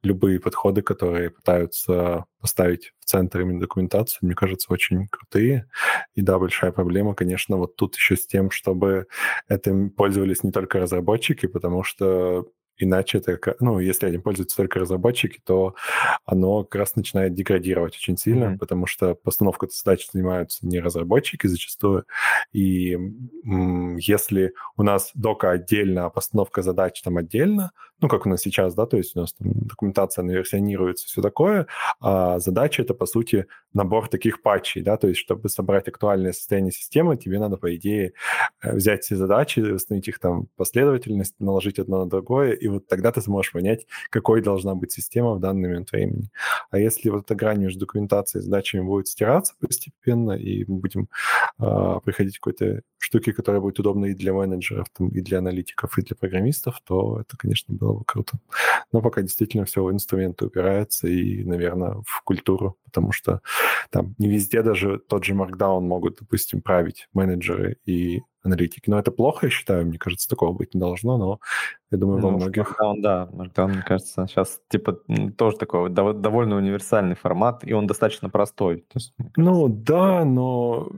[0.02, 5.66] любые подходы, которые пытаются поставить в центр именно документацию, мне кажется, очень крутые.
[6.14, 9.06] И да, большая проблема, конечно, вот тут еще с тем, чтобы
[9.48, 12.46] этим пользовались не только разработчики, потому что
[12.80, 15.74] Иначе это, ну, если этим пользуются только разработчики, то
[16.24, 18.58] оно как раз начинает деградировать очень сильно, mm-hmm.
[18.58, 22.04] потому что постановкой задач занимаются не разработчики зачастую.
[22.52, 22.96] И
[23.98, 28.74] если у нас дока отдельно, а постановка задач там отдельно, ну, как у нас сейчас,
[28.74, 31.66] да, то есть у нас там документация наверсионируется, все такое,
[32.00, 36.72] а задача— это, по сути, набор таких патчей, да, то есть чтобы собрать актуальное состояние
[36.72, 38.12] системы, тебе надо, по идее,
[38.62, 43.12] э, взять все задачи, восстановить их там последовательность, наложить одно на другое и вот тогда
[43.12, 46.30] ты сможешь понять, какой должна быть система в данный момент времени.
[46.70, 51.08] А если вот эта грань между документацией и задачами будет стираться постепенно, и мы будем
[51.58, 55.98] э, приходить к какой-то штуке, которая будет удобна и для менеджеров, там, и для аналитиков,
[55.98, 58.38] и для программистов, то это, конечно, было бы круто.
[58.92, 63.40] Но пока действительно все в инструменты упирается и, наверное, в культуру, потому что
[63.90, 68.88] там не везде даже тот же Markdown могут, допустим, править менеджеры и аналитики.
[68.90, 71.40] Но это плохо, я считаю, мне кажется, такого быть не должно, но
[71.90, 72.76] я думаю, ну, во многих...
[72.80, 75.00] Markdown, да, Markdown, мне кажется, сейчас типа
[75.36, 78.84] тоже такой довольно универсальный формат, и он достаточно простой.
[78.94, 80.90] Есть, ну да, но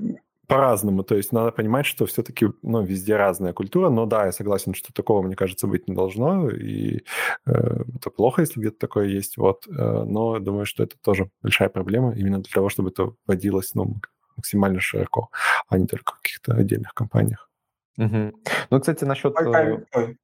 [0.52, 1.02] по-разному.
[1.02, 3.88] То есть надо понимать, что все-таки ну, везде разная культура.
[3.88, 6.50] Но да, я согласен, что такого, мне кажется, быть не должно.
[6.50, 7.04] И
[7.46, 9.38] э, это плохо, если где-то такое есть.
[9.38, 9.66] Вот.
[9.66, 13.96] Э, но думаю, что это тоже большая проблема именно для того, чтобы это вводилось ну,
[14.36, 15.30] максимально широко,
[15.68, 17.48] а не только в каких-то отдельных компаниях.
[17.98, 18.32] Угу.
[18.70, 19.34] Ну, кстати, насчет...
[19.36, 20.16] Ой, ой.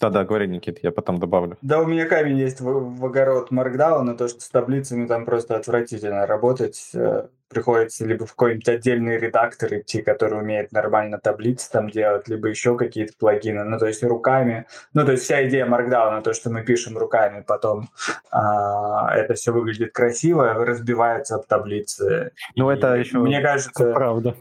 [0.00, 1.56] Да-да, говори, Никит, я потом добавлю.
[1.62, 5.56] Да, у меня камень есть в, в огород Markdown, то, что с таблицами там просто
[5.56, 6.90] отвратительно работать.
[6.94, 12.48] Э, приходится либо в какой-нибудь отдельный редактор идти, который умеет нормально таблицы там делать, либо
[12.48, 13.64] еще какие-то плагины.
[13.64, 14.66] Ну, то есть руками.
[14.94, 17.88] Ну, то есть вся идея Markdown, то, что мы пишем руками, потом
[18.30, 22.32] а, это все выглядит красиво, разбивается об таблицы.
[22.54, 23.18] Ну, это еще...
[23.18, 23.92] Мне кажется...
[23.92, 24.36] Правда.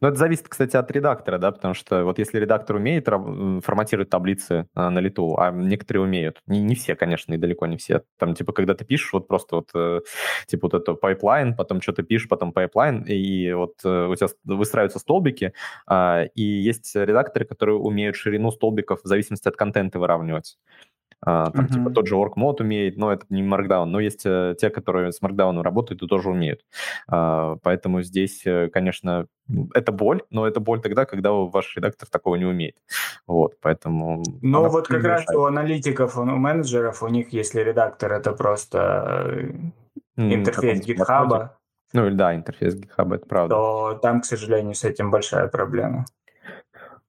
[0.00, 4.66] Ну, это зависит, кстати, от редактора, да, потому что вот если редактор умеет форматировать таблицы
[4.74, 8.02] а, на лету, а некоторые умеют, не, не все, конечно, и далеко не все.
[8.18, 10.00] Там, типа, когда ты пишешь вот просто вот, э,
[10.46, 14.98] типа, вот это пайплайн, потом что-то пишешь, потом пайплайн, и вот э, у тебя выстраиваются
[14.98, 15.52] столбики,
[15.86, 20.58] а, и есть редакторы, которые умеют ширину столбиков в зависимости от контента выравнивать.
[21.24, 21.72] А, там, uh-huh.
[21.72, 23.84] типа, тот же work mode умеет, но это не Markdown.
[23.84, 26.60] Но есть э, те, которые с Markdown работают и тоже умеют.
[27.08, 29.26] А, поэтому здесь, э, конечно,
[29.74, 32.76] это боль, но это боль тогда, когда ваш редактор такого не умеет.
[33.26, 34.22] Вот, поэтому...
[34.42, 39.52] Ну, вот как раз у аналитиков, у менеджеров, у них, если редактор, это просто
[40.16, 41.50] интерфейс GitHub.
[41.92, 43.54] Ну, да, интерфейс GitHub, это правда.
[43.54, 46.04] То там, к сожалению, с этим большая проблема.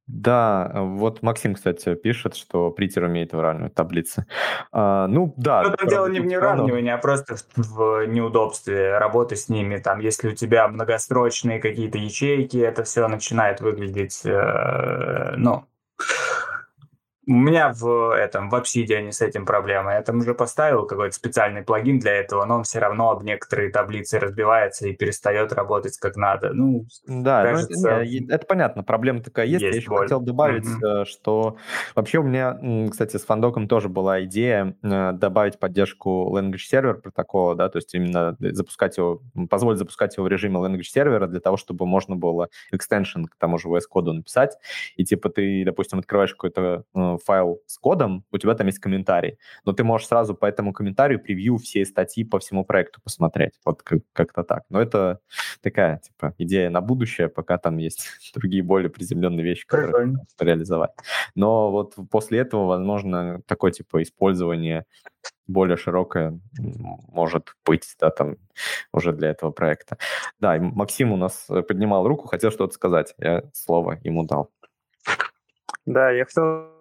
[0.07, 4.25] Да, вот Максим, кстати, пишет, что Притер умеет выравнивать таблицы.
[4.71, 5.63] А, ну, да.
[5.63, 9.77] Но там дело не в неравнивании, а просто в, в неудобстве работы с ними.
[9.77, 15.65] Там, если у тебя многострочные какие-то ячейки, это все начинает выглядеть, э, ну,
[17.25, 19.93] у меня в этом, в Obsidian с этим проблема.
[19.93, 23.71] Я там уже поставил какой-то специальный плагин для этого, но он все равно об некоторые
[23.71, 26.51] таблицы разбивается и перестает работать как надо.
[26.53, 29.61] Ну, да, ну, кажется, ну, это, не, это понятно, проблема такая есть.
[29.61, 30.01] есть Я еще боль.
[30.01, 31.05] хотел добавить, mm-hmm.
[31.05, 31.57] что
[31.95, 37.55] вообще у меня, кстати, с Фандоком тоже была идея э, добавить поддержку Language Server протокола,
[37.55, 41.55] да, то есть именно запускать его, позволить запускать его в режиме Language Server для того,
[41.55, 44.57] чтобы можно было экстеншн к тому же VS коду написать,
[44.97, 49.38] и типа ты, допустим, открываешь какой-то э, файл с кодом, у тебя там есть комментарий,
[49.65, 53.53] но ты можешь сразу по этому комментарию превью всей статьи по всему проекту посмотреть.
[53.65, 54.64] Вот как- как-то так.
[54.69, 55.19] Но это
[55.61, 60.91] такая, типа, идея на будущее, пока там есть другие более приземленные вещи, которые можно реализовать.
[61.35, 64.85] Но вот после этого, возможно, такое, типа, использование
[65.48, 66.40] более широкое
[67.14, 68.38] может быть, да, там
[68.91, 69.98] уже для этого проекта.
[70.40, 73.14] Да, Максим у нас поднимал руку, хотел что-то сказать.
[73.18, 74.52] Я слово ему дал.
[75.85, 76.72] Да, я хотел...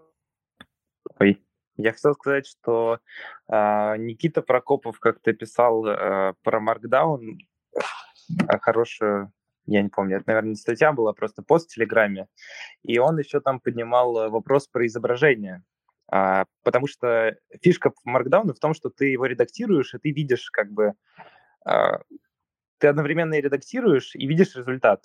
[1.22, 1.40] Ой.
[1.76, 2.98] Я хотел сказать, что
[3.48, 7.38] э, Никита Прокопов как-то писал э, про Markdown
[7.76, 9.32] э, хорошую,
[9.66, 12.26] я не помню, это, наверное, не статья была, просто пост в Телеграме,
[12.82, 15.62] и он еще там поднимал вопрос про изображение,
[16.10, 20.72] а, потому что фишка Markdown в том, что ты его редактируешь, и ты видишь как
[20.72, 20.94] бы...
[21.64, 22.00] А,
[22.78, 25.04] ты одновременно и редактируешь, и видишь результат.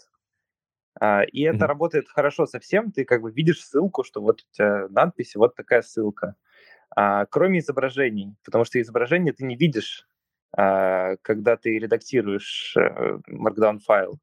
[1.00, 1.68] А, и это mm-hmm.
[1.68, 2.92] работает хорошо совсем.
[2.92, 6.36] Ты как бы видишь ссылку, что вот у тебя надпись, вот такая ссылка.
[6.96, 10.08] А, кроме изображений, потому что изображение ты не видишь,
[10.56, 14.20] а, когда ты редактируешь а, Markdown файл.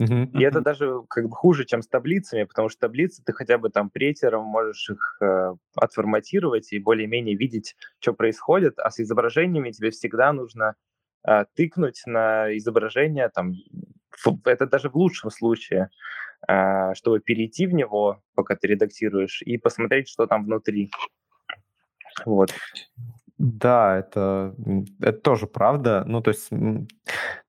[0.00, 0.38] Mm-hmm.
[0.38, 3.70] И это даже как бы хуже, чем с таблицами, потому что таблицы ты хотя бы
[3.70, 9.90] там претером можешь их э, отформатировать и более-менее видеть, что происходит, а с изображениями тебе
[9.90, 10.74] всегда нужно
[11.24, 13.52] э, тыкнуть на изображение там
[14.44, 15.90] это даже в лучшем случае,
[16.46, 20.90] а, чтобы перейти в него, пока ты редактируешь, и посмотреть, что там внутри.
[22.24, 22.52] Вот.
[23.44, 24.54] Да, это,
[25.00, 26.04] это тоже правда.
[26.06, 26.48] Ну, то есть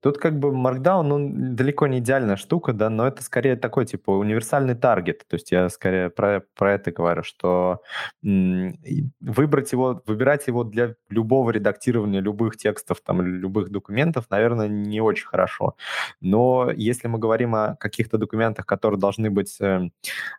[0.02, 4.10] тут как бы Markdown, ну, далеко не идеальная штука, да, но это скорее такой, типа,
[4.10, 5.24] универсальный таргет.
[5.28, 7.82] То есть я скорее про, про это говорю, что
[8.24, 15.28] выбрать его, выбирать его для любого редактирования любых текстов, там, любых документов, наверное, не очень
[15.28, 15.76] хорошо.
[16.22, 19.90] Но если мы говорим о каких-то документах, которые должны быть э,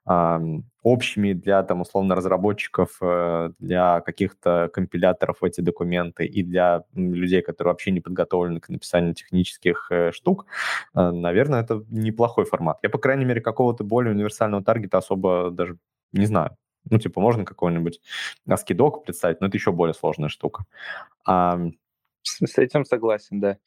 [0.09, 0.41] э,
[0.83, 7.73] общими для, там, условно, разработчиков, э, для каких-то компиляторов эти документы и для людей, которые
[7.73, 10.47] вообще не подготовлены к написанию технических э, штук,
[10.95, 12.79] э, наверное, это неплохой формат.
[12.83, 15.79] Я, по крайней мере, какого-то более универсального таргета особо даже
[16.13, 16.57] не знаю.
[16.91, 18.01] Ну, типа, можно какой-нибудь
[18.47, 20.65] аскидок представить, но это еще более сложная штука.
[21.27, 21.59] А,
[22.23, 23.59] с этим согласен, да.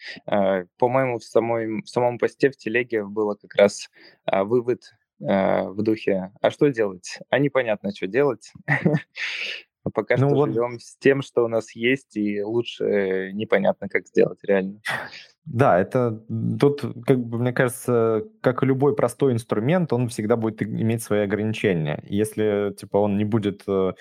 [0.78, 3.90] По-моему, в, в самом посте в телеге было как раз
[4.26, 4.84] вывод
[5.20, 8.52] э, в духе «А что делать?» А непонятно, что делать.
[9.94, 10.50] Пока ну, что вот...
[10.54, 14.82] живем с тем, что у нас есть, и лучше непонятно, как сделать реально.
[15.46, 16.24] Да, это
[16.60, 21.22] тут, как бы, мне кажется, как и любой простой инструмент, он всегда будет иметь свои
[21.22, 22.04] ограничения.
[22.04, 23.94] Если, типа, он не будет э,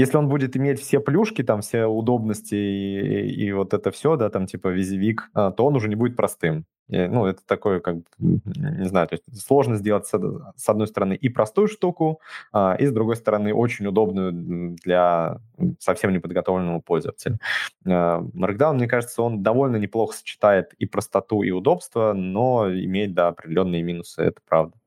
[0.00, 4.30] если он будет иметь все плюшки, там, все удобности и, и вот это все, да,
[4.30, 6.64] там, типа, визивик, а, то он уже не будет простым.
[6.88, 10.18] И, ну, это такое, как, не знаю, то есть сложно сделать, с,
[10.56, 12.20] с одной стороны, и простую штуку,
[12.50, 15.38] а, и, с другой стороны, очень удобную для
[15.78, 17.38] совсем неподготовленного пользователя.
[17.86, 23.28] А, Markdown, мне кажется, он довольно неплохо сочетает и простоту, и удобство, но имеет, да,
[23.28, 24.79] определенные минусы, это правда.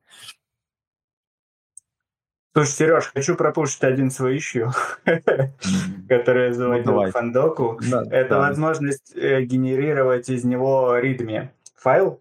[2.56, 4.70] Слушай, Сереж, хочу пропустить один свой ищу,
[6.08, 7.80] который я заводил к фандоку.
[8.10, 12.20] Это возможность э, генерировать из него readme файл,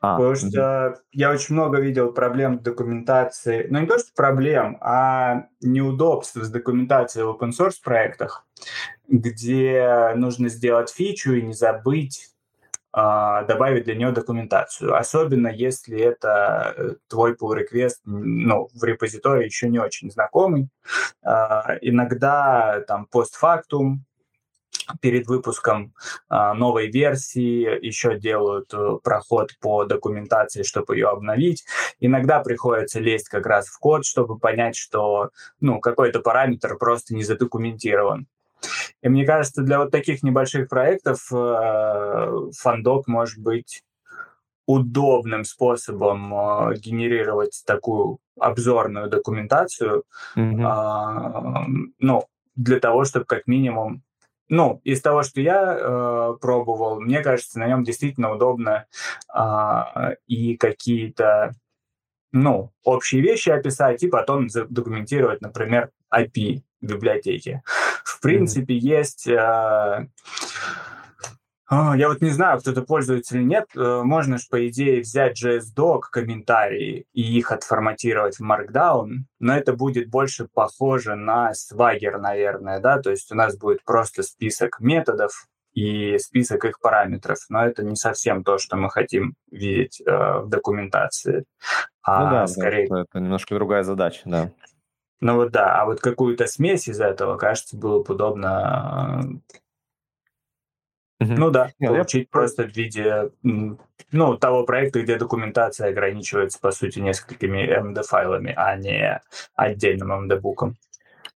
[0.00, 3.66] а, Потому что я очень много видел проблем с документацией.
[3.68, 8.46] Ну, не то, что проблем, а неудобств с документацией в open source проектах,
[9.08, 12.33] где нужно сделать фичу и не забыть
[12.94, 14.94] добавить для нее документацию.
[14.96, 20.68] Особенно если это э, твой pull request ну, в репозитории еще не очень знакомый.
[21.24, 24.04] А, иногда там постфактум
[25.00, 25.94] перед выпуском
[26.28, 31.64] а, новой версии еще делают э, проход по документации, чтобы ее обновить.
[32.00, 35.30] Иногда приходится лезть как раз в код, чтобы понять, что
[35.60, 38.26] ну, какой-то параметр просто не задокументирован.
[39.04, 43.82] И мне кажется, для вот таких небольших проектов э, фандок может быть
[44.66, 50.04] удобным способом э, генерировать такую обзорную документацию,
[50.36, 51.66] mm-hmm.
[51.98, 52.24] ну,
[52.56, 54.02] для того, чтобы как минимум
[54.48, 58.86] ну, из того, что я э, пробовал, мне кажется, на нем действительно удобно
[59.36, 61.52] э, и какие-то,
[62.32, 67.62] ну, общие вещи описать, и потом документировать, например, API библиотеки.
[68.04, 68.78] В принципе, mm-hmm.
[68.78, 69.26] есть...
[69.26, 70.06] Э,
[71.70, 73.66] я вот не знаю, кто-то пользуется или нет.
[73.74, 79.72] Э, можно же, по идее, взять JSDoc, комментарии и их отформатировать в Markdown, но это
[79.72, 85.48] будет больше похоже на Swagger, наверное, да, то есть у нас будет просто список методов
[85.72, 90.48] и список их параметров, но это не совсем то, что мы хотим видеть э, в
[90.48, 91.44] документации.
[92.02, 92.84] А ну да, скорее...
[92.84, 94.50] это немножко другая задача, да.
[95.24, 99.40] Ну вот да, а вот какую-то смесь из этого, кажется, было бы удобно
[101.18, 102.28] ну да, Нет, получить я...
[102.30, 109.22] просто в виде ну, того проекта, где документация ограничивается, по сути, несколькими MD-файлами, а не
[109.54, 110.76] отдельным MD-буком.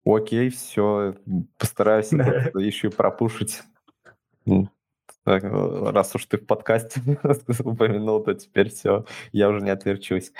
[0.06, 1.16] Окей, все,
[1.58, 2.10] постараюсь
[2.54, 3.64] еще и пропушить.
[5.26, 7.02] Раз уж ты в подкасте
[7.62, 10.32] упомянул, то теперь все, я уже не отверчусь.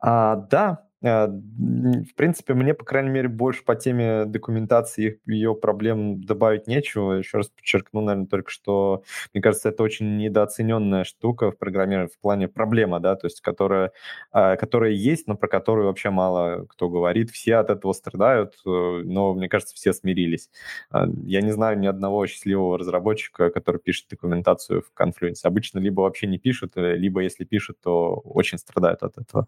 [0.00, 6.22] А, да, Э, в принципе, мне, по крайней мере, больше по теме документации ее проблем
[6.22, 7.14] добавить нечего.
[7.14, 9.02] Еще раз подчеркну, наверное, только что,
[9.32, 13.92] мне кажется, это очень недооцененная штука в программировании в плане проблема, да, то есть которая,
[14.30, 17.30] а, которая есть, но про которую вообще мало кто говорит.
[17.30, 20.50] Все от этого страдают, э, но, мне кажется, все смирились.
[20.90, 25.40] А, я не знаю ни одного счастливого разработчика, который пишет документацию в Confluence.
[25.44, 29.46] Обычно либо вообще не пишут, э, либо если пишут, то очень страдают от этого.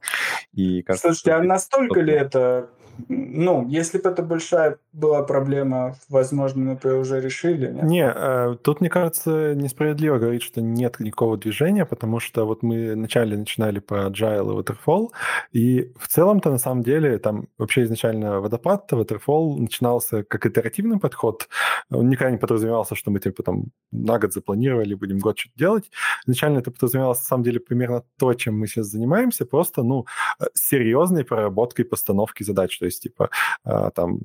[0.55, 2.69] И кажется, Слушайте, а настолько ли это
[3.09, 7.71] ну, если бы это большая была проблема, возможно, мы бы уже решили.
[7.73, 7.83] Нет?
[7.85, 12.93] Не, э, тут, мне кажется, несправедливо говорить, что нет никакого движения, потому что вот мы
[12.93, 15.09] вначале начинали по Agile и Waterfall,
[15.53, 21.49] и в целом-то на самом деле там вообще изначально водопад, Waterfall начинался как итеративный подход.
[21.91, 25.91] Он никогда не подразумевался, что мы типа там на год запланировали, будем год что-то делать.
[26.27, 30.07] Изначально это подразумевалось на самом деле примерно то, чем мы сейчас занимаемся, просто, ну,
[30.41, 32.79] э, серьезной проработкой постановки задач.
[32.79, 33.31] То есть, типа,
[33.65, 34.19] а, там,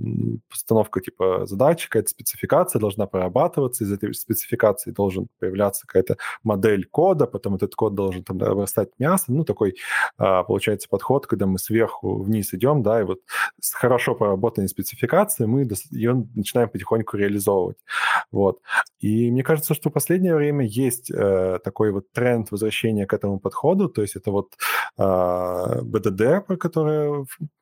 [0.50, 7.26] постановка, типа, задачи, какая-то спецификация должна прорабатываться, из этой спецификации должен появляться какая-то модель кода,
[7.26, 9.38] потом этот код должен там обрастать мясом.
[9.38, 9.76] Ну, такой,
[10.18, 13.20] а, получается, подход, когда мы сверху вниз идем, да, и вот
[13.62, 17.78] с хорошо проработанной спецификацией мы ее начинаем потихоньку реализовывать.
[18.32, 18.60] Вот.
[19.00, 23.40] И мне кажется, что в последнее время есть э, такой вот тренд возвращения к этому
[23.40, 24.50] подходу, то есть это вот
[24.98, 26.97] BDD, про который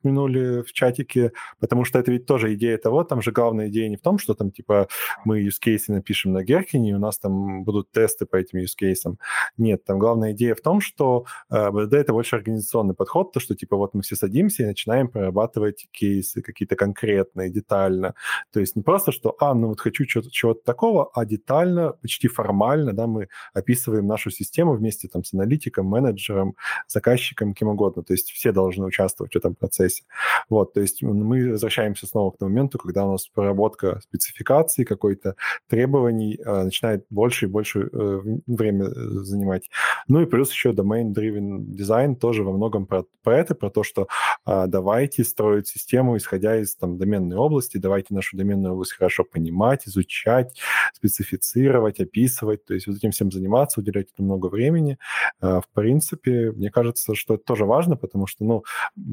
[0.06, 3.96] упомянули в чатике, потому что это ведь тоже идея того, там же главная идея не
[3.96, 4.88] в том, что там типа
[5.24, 8.76] мы use cases напишем на Геркине, и у нас там будут тесты по этим use
[8.80, 9.16] cases.
[9.56, 13.54] Нет, там главная идея в том, что э, BDD это больше организационный подход, то, что
[13.54, 18.14] типа вот мы все садимся и начинаем прорабатывать кейсы какие-то конкретные, детально.
[18.52, 22.28] То есть не просто, что, а, ну вот хочу чего-то, чего-то такого, а детально, почти
[22.28, 26.54] формально, да, мы описываем нашу систему вместе там с аналитиком, менеджером,
[26.86, 28.02] заказчиком, кем угодно.
[28.02, 30.04] То есть все должны участвовать в этом процессе.
[30.48, 35.36] Вот, то есть мы возвращаемся снова к тому моменту, когда у нас проработка спецификации какой-то,
[35.68, 39.68] требований э, начинает больше и больше э, время э, занимать.
[40.08, 44.08] Ну и плюс еще domain-driven design тоже во многом про, про это, про то, что
[44.46, 49.86] э, давайте строить систему, исходя из там доменной области, давайте нашу доменную область хорошо понимать,
[49.86, 50.58] изучать,
[50.94, 54.98] специфицировать, описывать, то есть вот этим всем заниматься, уделять этому много времени.
[55.40, 58.64] Э, в принципе, мне кажется, что это тоже важно, потому что, ну,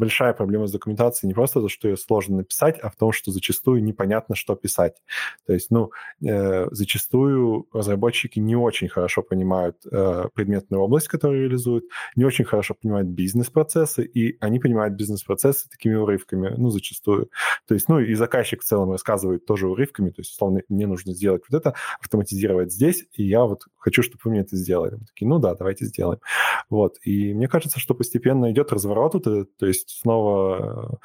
[0.03, 3.31] большая проблема с документацией не просто то, что ее сложно написать, а в том, что
[3.31, 5.01] зачастую непонятно, что писать.
[5.47, 11.85] То есть, ну, э, зачастую разработчики не очень хорошо понимают э, предметную область, которую реализуют,
[12.17, 17.29] не очень хорошо понимают бизнес-процессы, и они понимают бизнес-процессы такими урывками, ну, зачастую.
[17.65, 21.13] То есть, ну, и заказчик в целом рассказывает тоже урывками, то есть, условно, мне нужно
[21.13, 24.95] сделать вот это, автоматизировать здесь, и я вот хочу, чтобы вы мне это сделали.
[24.95, 26.19] Мы такие, ну да, давайте сделаем.
[26.69, 26.97] Вот.
[27.03, 30.99] И мне кажется, что постепенно идет разворот, то есть снова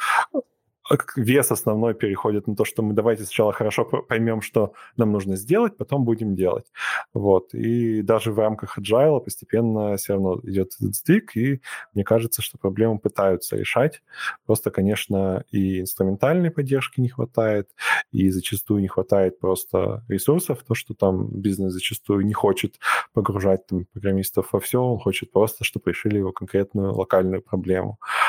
[1.17, 5.77] вес основной переходит на то, что мы давайте сначала хорошо поймем, что нам нужно сделать,
[5.77, 6.67] потом будем делать.
[7.13, 7.55] Вот.
[7.55, 11.61] И даже в рамках agile постепенно все равно идет этот сдвиг, и
[11.95, 14.03] мне кажется, что проблему пытаются решать.
[14.47, 17.69] Просто, конечно, и инструментальной поддержки не хватает,
[18.11, 22.79] и зачастую не хватает просто ресурсов, то, что там бизнес зачастую не хочет
[23.13, 27.99] погружать там, программистов во все, он хочет просто, чтобы решили его конкретную локальную проблему.
[28.01, 28.28] А,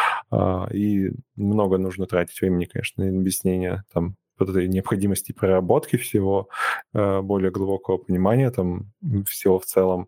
[0.73, 6.49] и много нужно тратить времени, конечно, на объяснение там вот этой необходимости проработки всего,
[6.93, 8.91] а, более глубокого понимания там
[9.27, 10.07] всего в целом.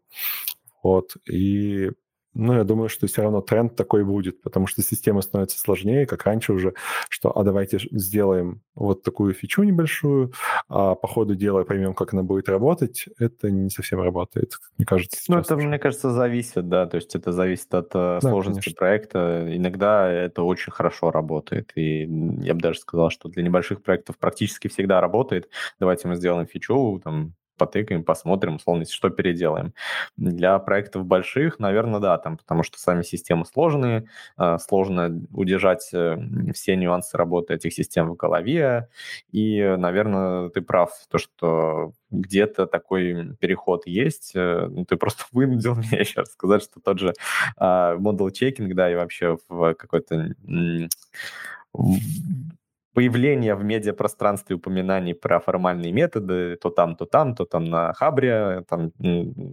[0.83, 1.17] Вот.
[1.29, 1.91] И
[2.33, 6.23] ну, я думаю, что все равно тренд такой будет, потому что система становится сложнее, как
[6.23, 6.73] раньше уже,
[7.09, 10.31] что а давайте сделаем вот такую фичу небольшую,
[10.69, 13.05] а по ходу дела поймем, как она будет работать.
[13.19, 15.19] Это не совсем работает, мне кажется.
[15.27, 18.79] Ну, это, мне кажется, зависит, да, то есть это зависит от э, да, сложности конечно.
[18.79, 19.47] проекта.
[19.55, 22.03] Иногда это очень хорошо работает, и
[22.41, 25.49] я бы даже сказал, что для небольших проектов практически всегда работает.
[25.79, 29.73] Давайте мы сделаем фичу, там, потыкаем, посмотрим, условно, что переделаем.
[30.17, 36.17] Для проектов больших, наверное, да, там, потому что сами системы сложные, а, сложно удержать э,
[36.55, 38.89] все нюансы работы этих систем в голове,
[39.31, 44.31] и, наверное, ты прав, то, что где-то такой переход есть.
[44.35, 47.13] Э, ну, ты просто вынудил меня раз сказать, что тот же
[47.57, 50.33] а, модул чекинг, да, и вообще в какой-то
[52.93, 58.63] появление в медиапространстве упоминаний про формальные методы, то там, то там, то там на Хабре,
[58.67, 58.91] там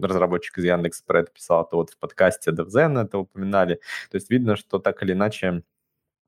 [0.01, 3.75] разработчик из Яндекса про это писал, то вот в подкасте DevZen это упоминали.
[4.11, 5.63] То есть видно, что так или иначе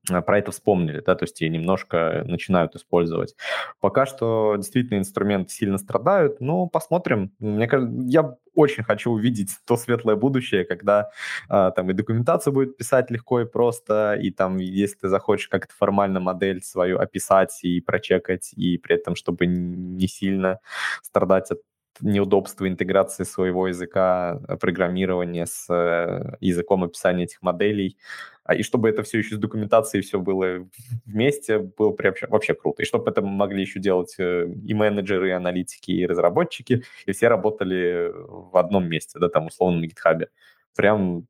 [0.08, 3.36] про это вспомнили, да, то есть и немножко начинают использовать.
[3.80, 7.32] Пока что действительно инструменты сильно страдают, но посмотрим.
[7.38, 11.10] Мне кажется, я очень хочу увидеть то светлое будущее, когда
[11.48, 15.72] а, там и документацию будет писать легко и просто, и там, если ты захочешь как-то
[15.74, 20.58] формально модель свою описать и прочекать, и при этом, чтобы не сильно
[21.02, 21.60] страдать от
[22.00, 27.98] неудобства интеграции своего языка программирования с э, языком описания этих моделей,
[28.31, 30.68] а, и чтобы это все еще с документацией все было
[31.06, 32.82] вместе, было вообще, вообще круто.
[32.82, 37.28] И чтобы это могли еще делать э, и менеджеры, и аналитики, и разработчики, и все
[37.28, 40.28] работали в одном месте, да, там, условно, на гитхабе.
[40.74, 41.26] Прям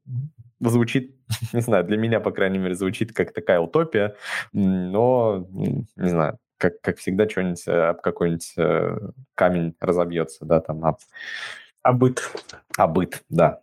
[0.60, 1.14] звучит,
[1.52, 4.16] не знаю, для меня, по крайней мере, звучит как такая утопия,
[4.52, 8.98] но, не знаю, как, как всегда, что-нибудь э, об какой-нибудь э,
[9.34, 10.98] камень разобьется, да, там, об...
[11.82, 12.22] Обыт.
[12.78, 13.60] Обыт, да.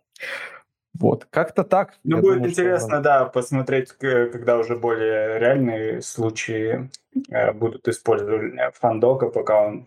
[0.94, 1.94] Вот, как-то так.
[2.04, 3.00] Ну, будет думаю, интересно, что...
[3.00, 6.90] да, посмотреть, когда уже более реальные случаи
[7.30, 9.86] э, будут использовать фандока, пока он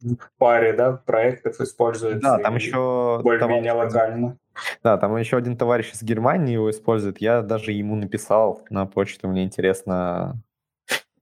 [0.00, 2.20] в паре, да, проектов используется.
[2.20, 3.20] Да, там еще...
[3.22, 4.36] Более-менее локально.
[4.82, 7.20] Да, там еще один товарищ из Германии его использует.
[7.20, 10.42] Я даже ему написал на почту, мне интересно,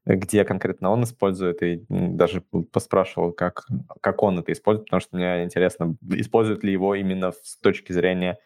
[0.06, 2.43] где конкретно он использует, и даже
[2.73, 3.66] поспрашивал, как,
[4.01, 8.39] как он это использует, потому что мне интересно, использует ли его именно с точки зрения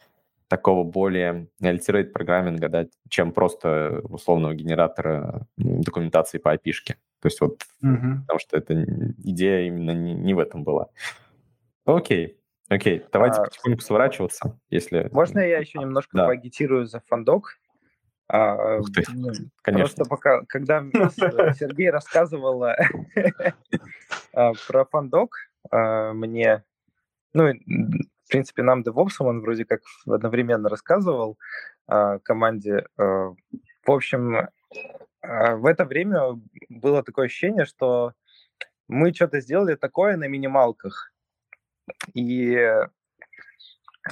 [0.53, 6.97] такого более alternate программинга, да, чем просто условного генератора документации по api -шке.
[7.23, 8.21] То есть вот, mm-hmm.
[8.21, 8.85] потому что эта
[9.25, 10.89] идея именно не, не в этом была.
[11.87, 12.39] Окей,
[12.69, 15.09] окей, давайте а, потихоньку сворачиваться, если...
[15.11, 16.27] Можно я еще немножко да.
[16.27, 17.59] поагитирую за фандок?
[18.29, 19.31] А, Ух ты, ну,
[19.63, 19.87] конечно.
[19.87, 20.83] Просто пока, когда
[21.59, 22.65] Сергей рассказывал
[24.35, 25.35] а, про фандок,
[25.71, 26.63] а, мне,
[27.33, 27.55] ну,
[28.33, 31.39] принципе, нам DevOps он вроде как одновременно рассказывал
[31.89, 32.87] э, команде.
[32.99, 33.35] Э,
[33.87, 34.49] в общем, э,
[35.57, 36.41] в это время
[36.71, 38.15] было такое ощущение, что
[38.89, 41.13] мы что-то сделали такое на минималках.
[42.15, 42.89] И, э,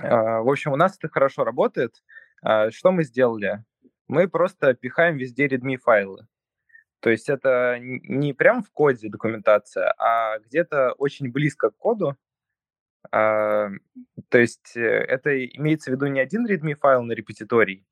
[0.02, 2.02] в общем, у нас это хорошо работает.
[2.44, 3.64] Э, что мы сделали?
[4.06, 6.26] Мы просто пихаем везде readme файлы.
[7.00, 12.18] То есть это не прям в коде документация, а где-то очень близко к коду,
[13.10, 17.86] то есть э, это имеется в виду не один readme файл на репетиторий,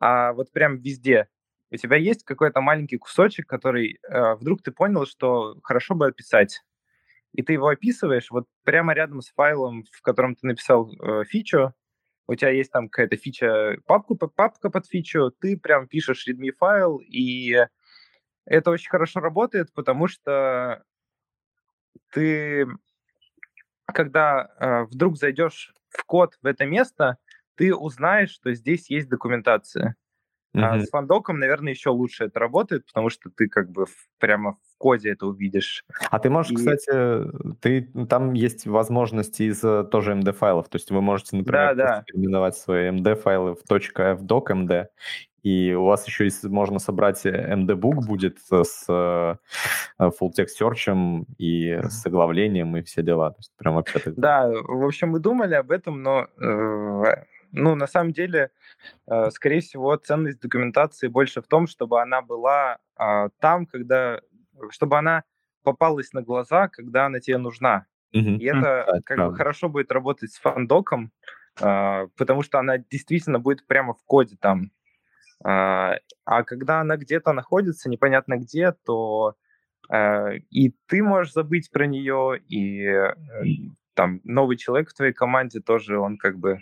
[0.00, 1.28] а вот прям везде.
[1.70, 6.62] У тебя есть какой-то маленький кусочек, который э, вдруг ты понял, что хорошо бы описать.
[7.34, 11.74] И ты его описываешь вот прямо рядом с файлом, в котором ты написал э, фичу.
[12.26, 16.98] У тебя есть там какая-то фича, папку, папка под фичу, ты прям пишешь readme файл,
[16.98, 17.66] и
[18.44, 20.82] это очень хорошо работает, потому что
[22.12, 22.66] ты
[23.92, 27.18] когда э, вдруг зайдешь в код в это место,
[27.54, 29.96] ты узнаешь, что здесь есть документация.
[30.58, 30.64] Mm-hmm.
[30.64, 34.52] А с фандоком, наверное, еще лучше это работает, потому что ты как бы в, прямо
[34.52, 35.84] в коде это увидишь.
[36.10, 36.56] А ты можешь, И...
[36.56, 37.24] кстати,
[37.60, 41.84] ты там есть возможности из э, тоже MD файлов, то есть вы можете, например, да,
[41.84, 42.04] да.
[42.06, 44.86] переименовать свои MD файлы в .fdoc MD
[45.42, 49.36] и у вас еще есть, можно собрать MD-book будет с э,
[50.00, 53.30] full text search и с оглавлением и все дела.
[53.30, 54.14] То есть прям вообще так...
[54.16, 58.50] Да, в общем, мы думали об этом, но э, ну, на самом деле,
[59.06, 64.20] э, скорее всего, ценность документации больше в том, чтобы она была а, там, когда...
[64.70, 65.24] Чтобы она
[65.62, 67.86] попалась на глаза, когда она тебе нужна.
[68.14, 68.38] Mm-hmm.
[68.38, 69.00] И это mm-hmm.
[69.04, 71.12] как бы хорошо будет работать с фандоком,
[71.60, 74.70] а, потому что она действительно будет прямо в коде там.
[75.44, 79.36] А, а когда она где-то находится, непонятно где, то
[79.90, 83.14] э, и ты можешь забыть про нее, и э,
[83.94, 86.60] там новый человек в твоей команде тоже, он как бы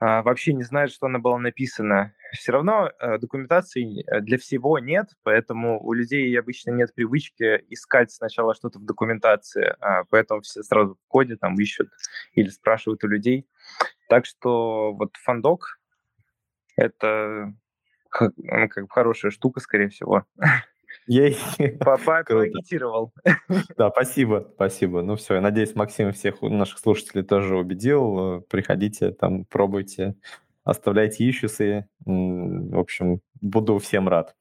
[0.00, 2.14] вообще не знает, что она была написана.
[2.32, 8.54] Все равно э, документации для всего нет, поэтому у людей обычно нет привычки искать сначала
[8.54, 11.90] что-то в документации, а, поэтому все сразу в там ищут
[12.34, 13.48] или спрашивают у людей.
[14.08, 15.80] Так что вот фандок
[16.76, 17.52] это
[18.20, 20.24] ну, как хорошая штука, скорее всего.
[21.08, 21.38] Ей.
[21.80, 23.12] Папа проагитировал.
[23.76, 25.02] Да, спасибо, спасибо.
[25.02, 28.42] Ну все, я надеюсь, Максим всех наших слушателей тоже убедил.
[28.42, 30.14] Приходите, там, пробуйте,
[30.64, 31.88] оставляйте ищусы.
[32.04, 34.36] В общем, буду всем рад.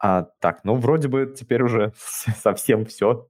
[0.00, 1.92] А, так, ну вроде бы теперь уже
[2.42, 3.28] совсем все.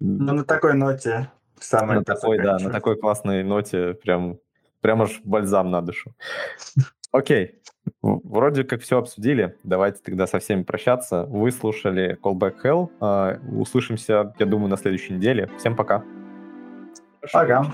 [0.00, 1.30] Ну на такой ноте.
[1.60, 4.38] Самое на такой, да, на такой классной ноте прям,
[4.80, 6.12] прям аж бальзам на душу.
[7.12, 7.60] Окей.
[8.00, 9.56] Вроде как все обсудили.
[9.64, 11.24] Давайте тогда со всеми прощаться.
[11.26, 13.60] Вы слушали Callback Hell.
[13.60, 15.50] Услышимся, я думаю, на следующей неделе.
[15.58, 16.02] Всем пока.
[17.32, 17.64] Пока.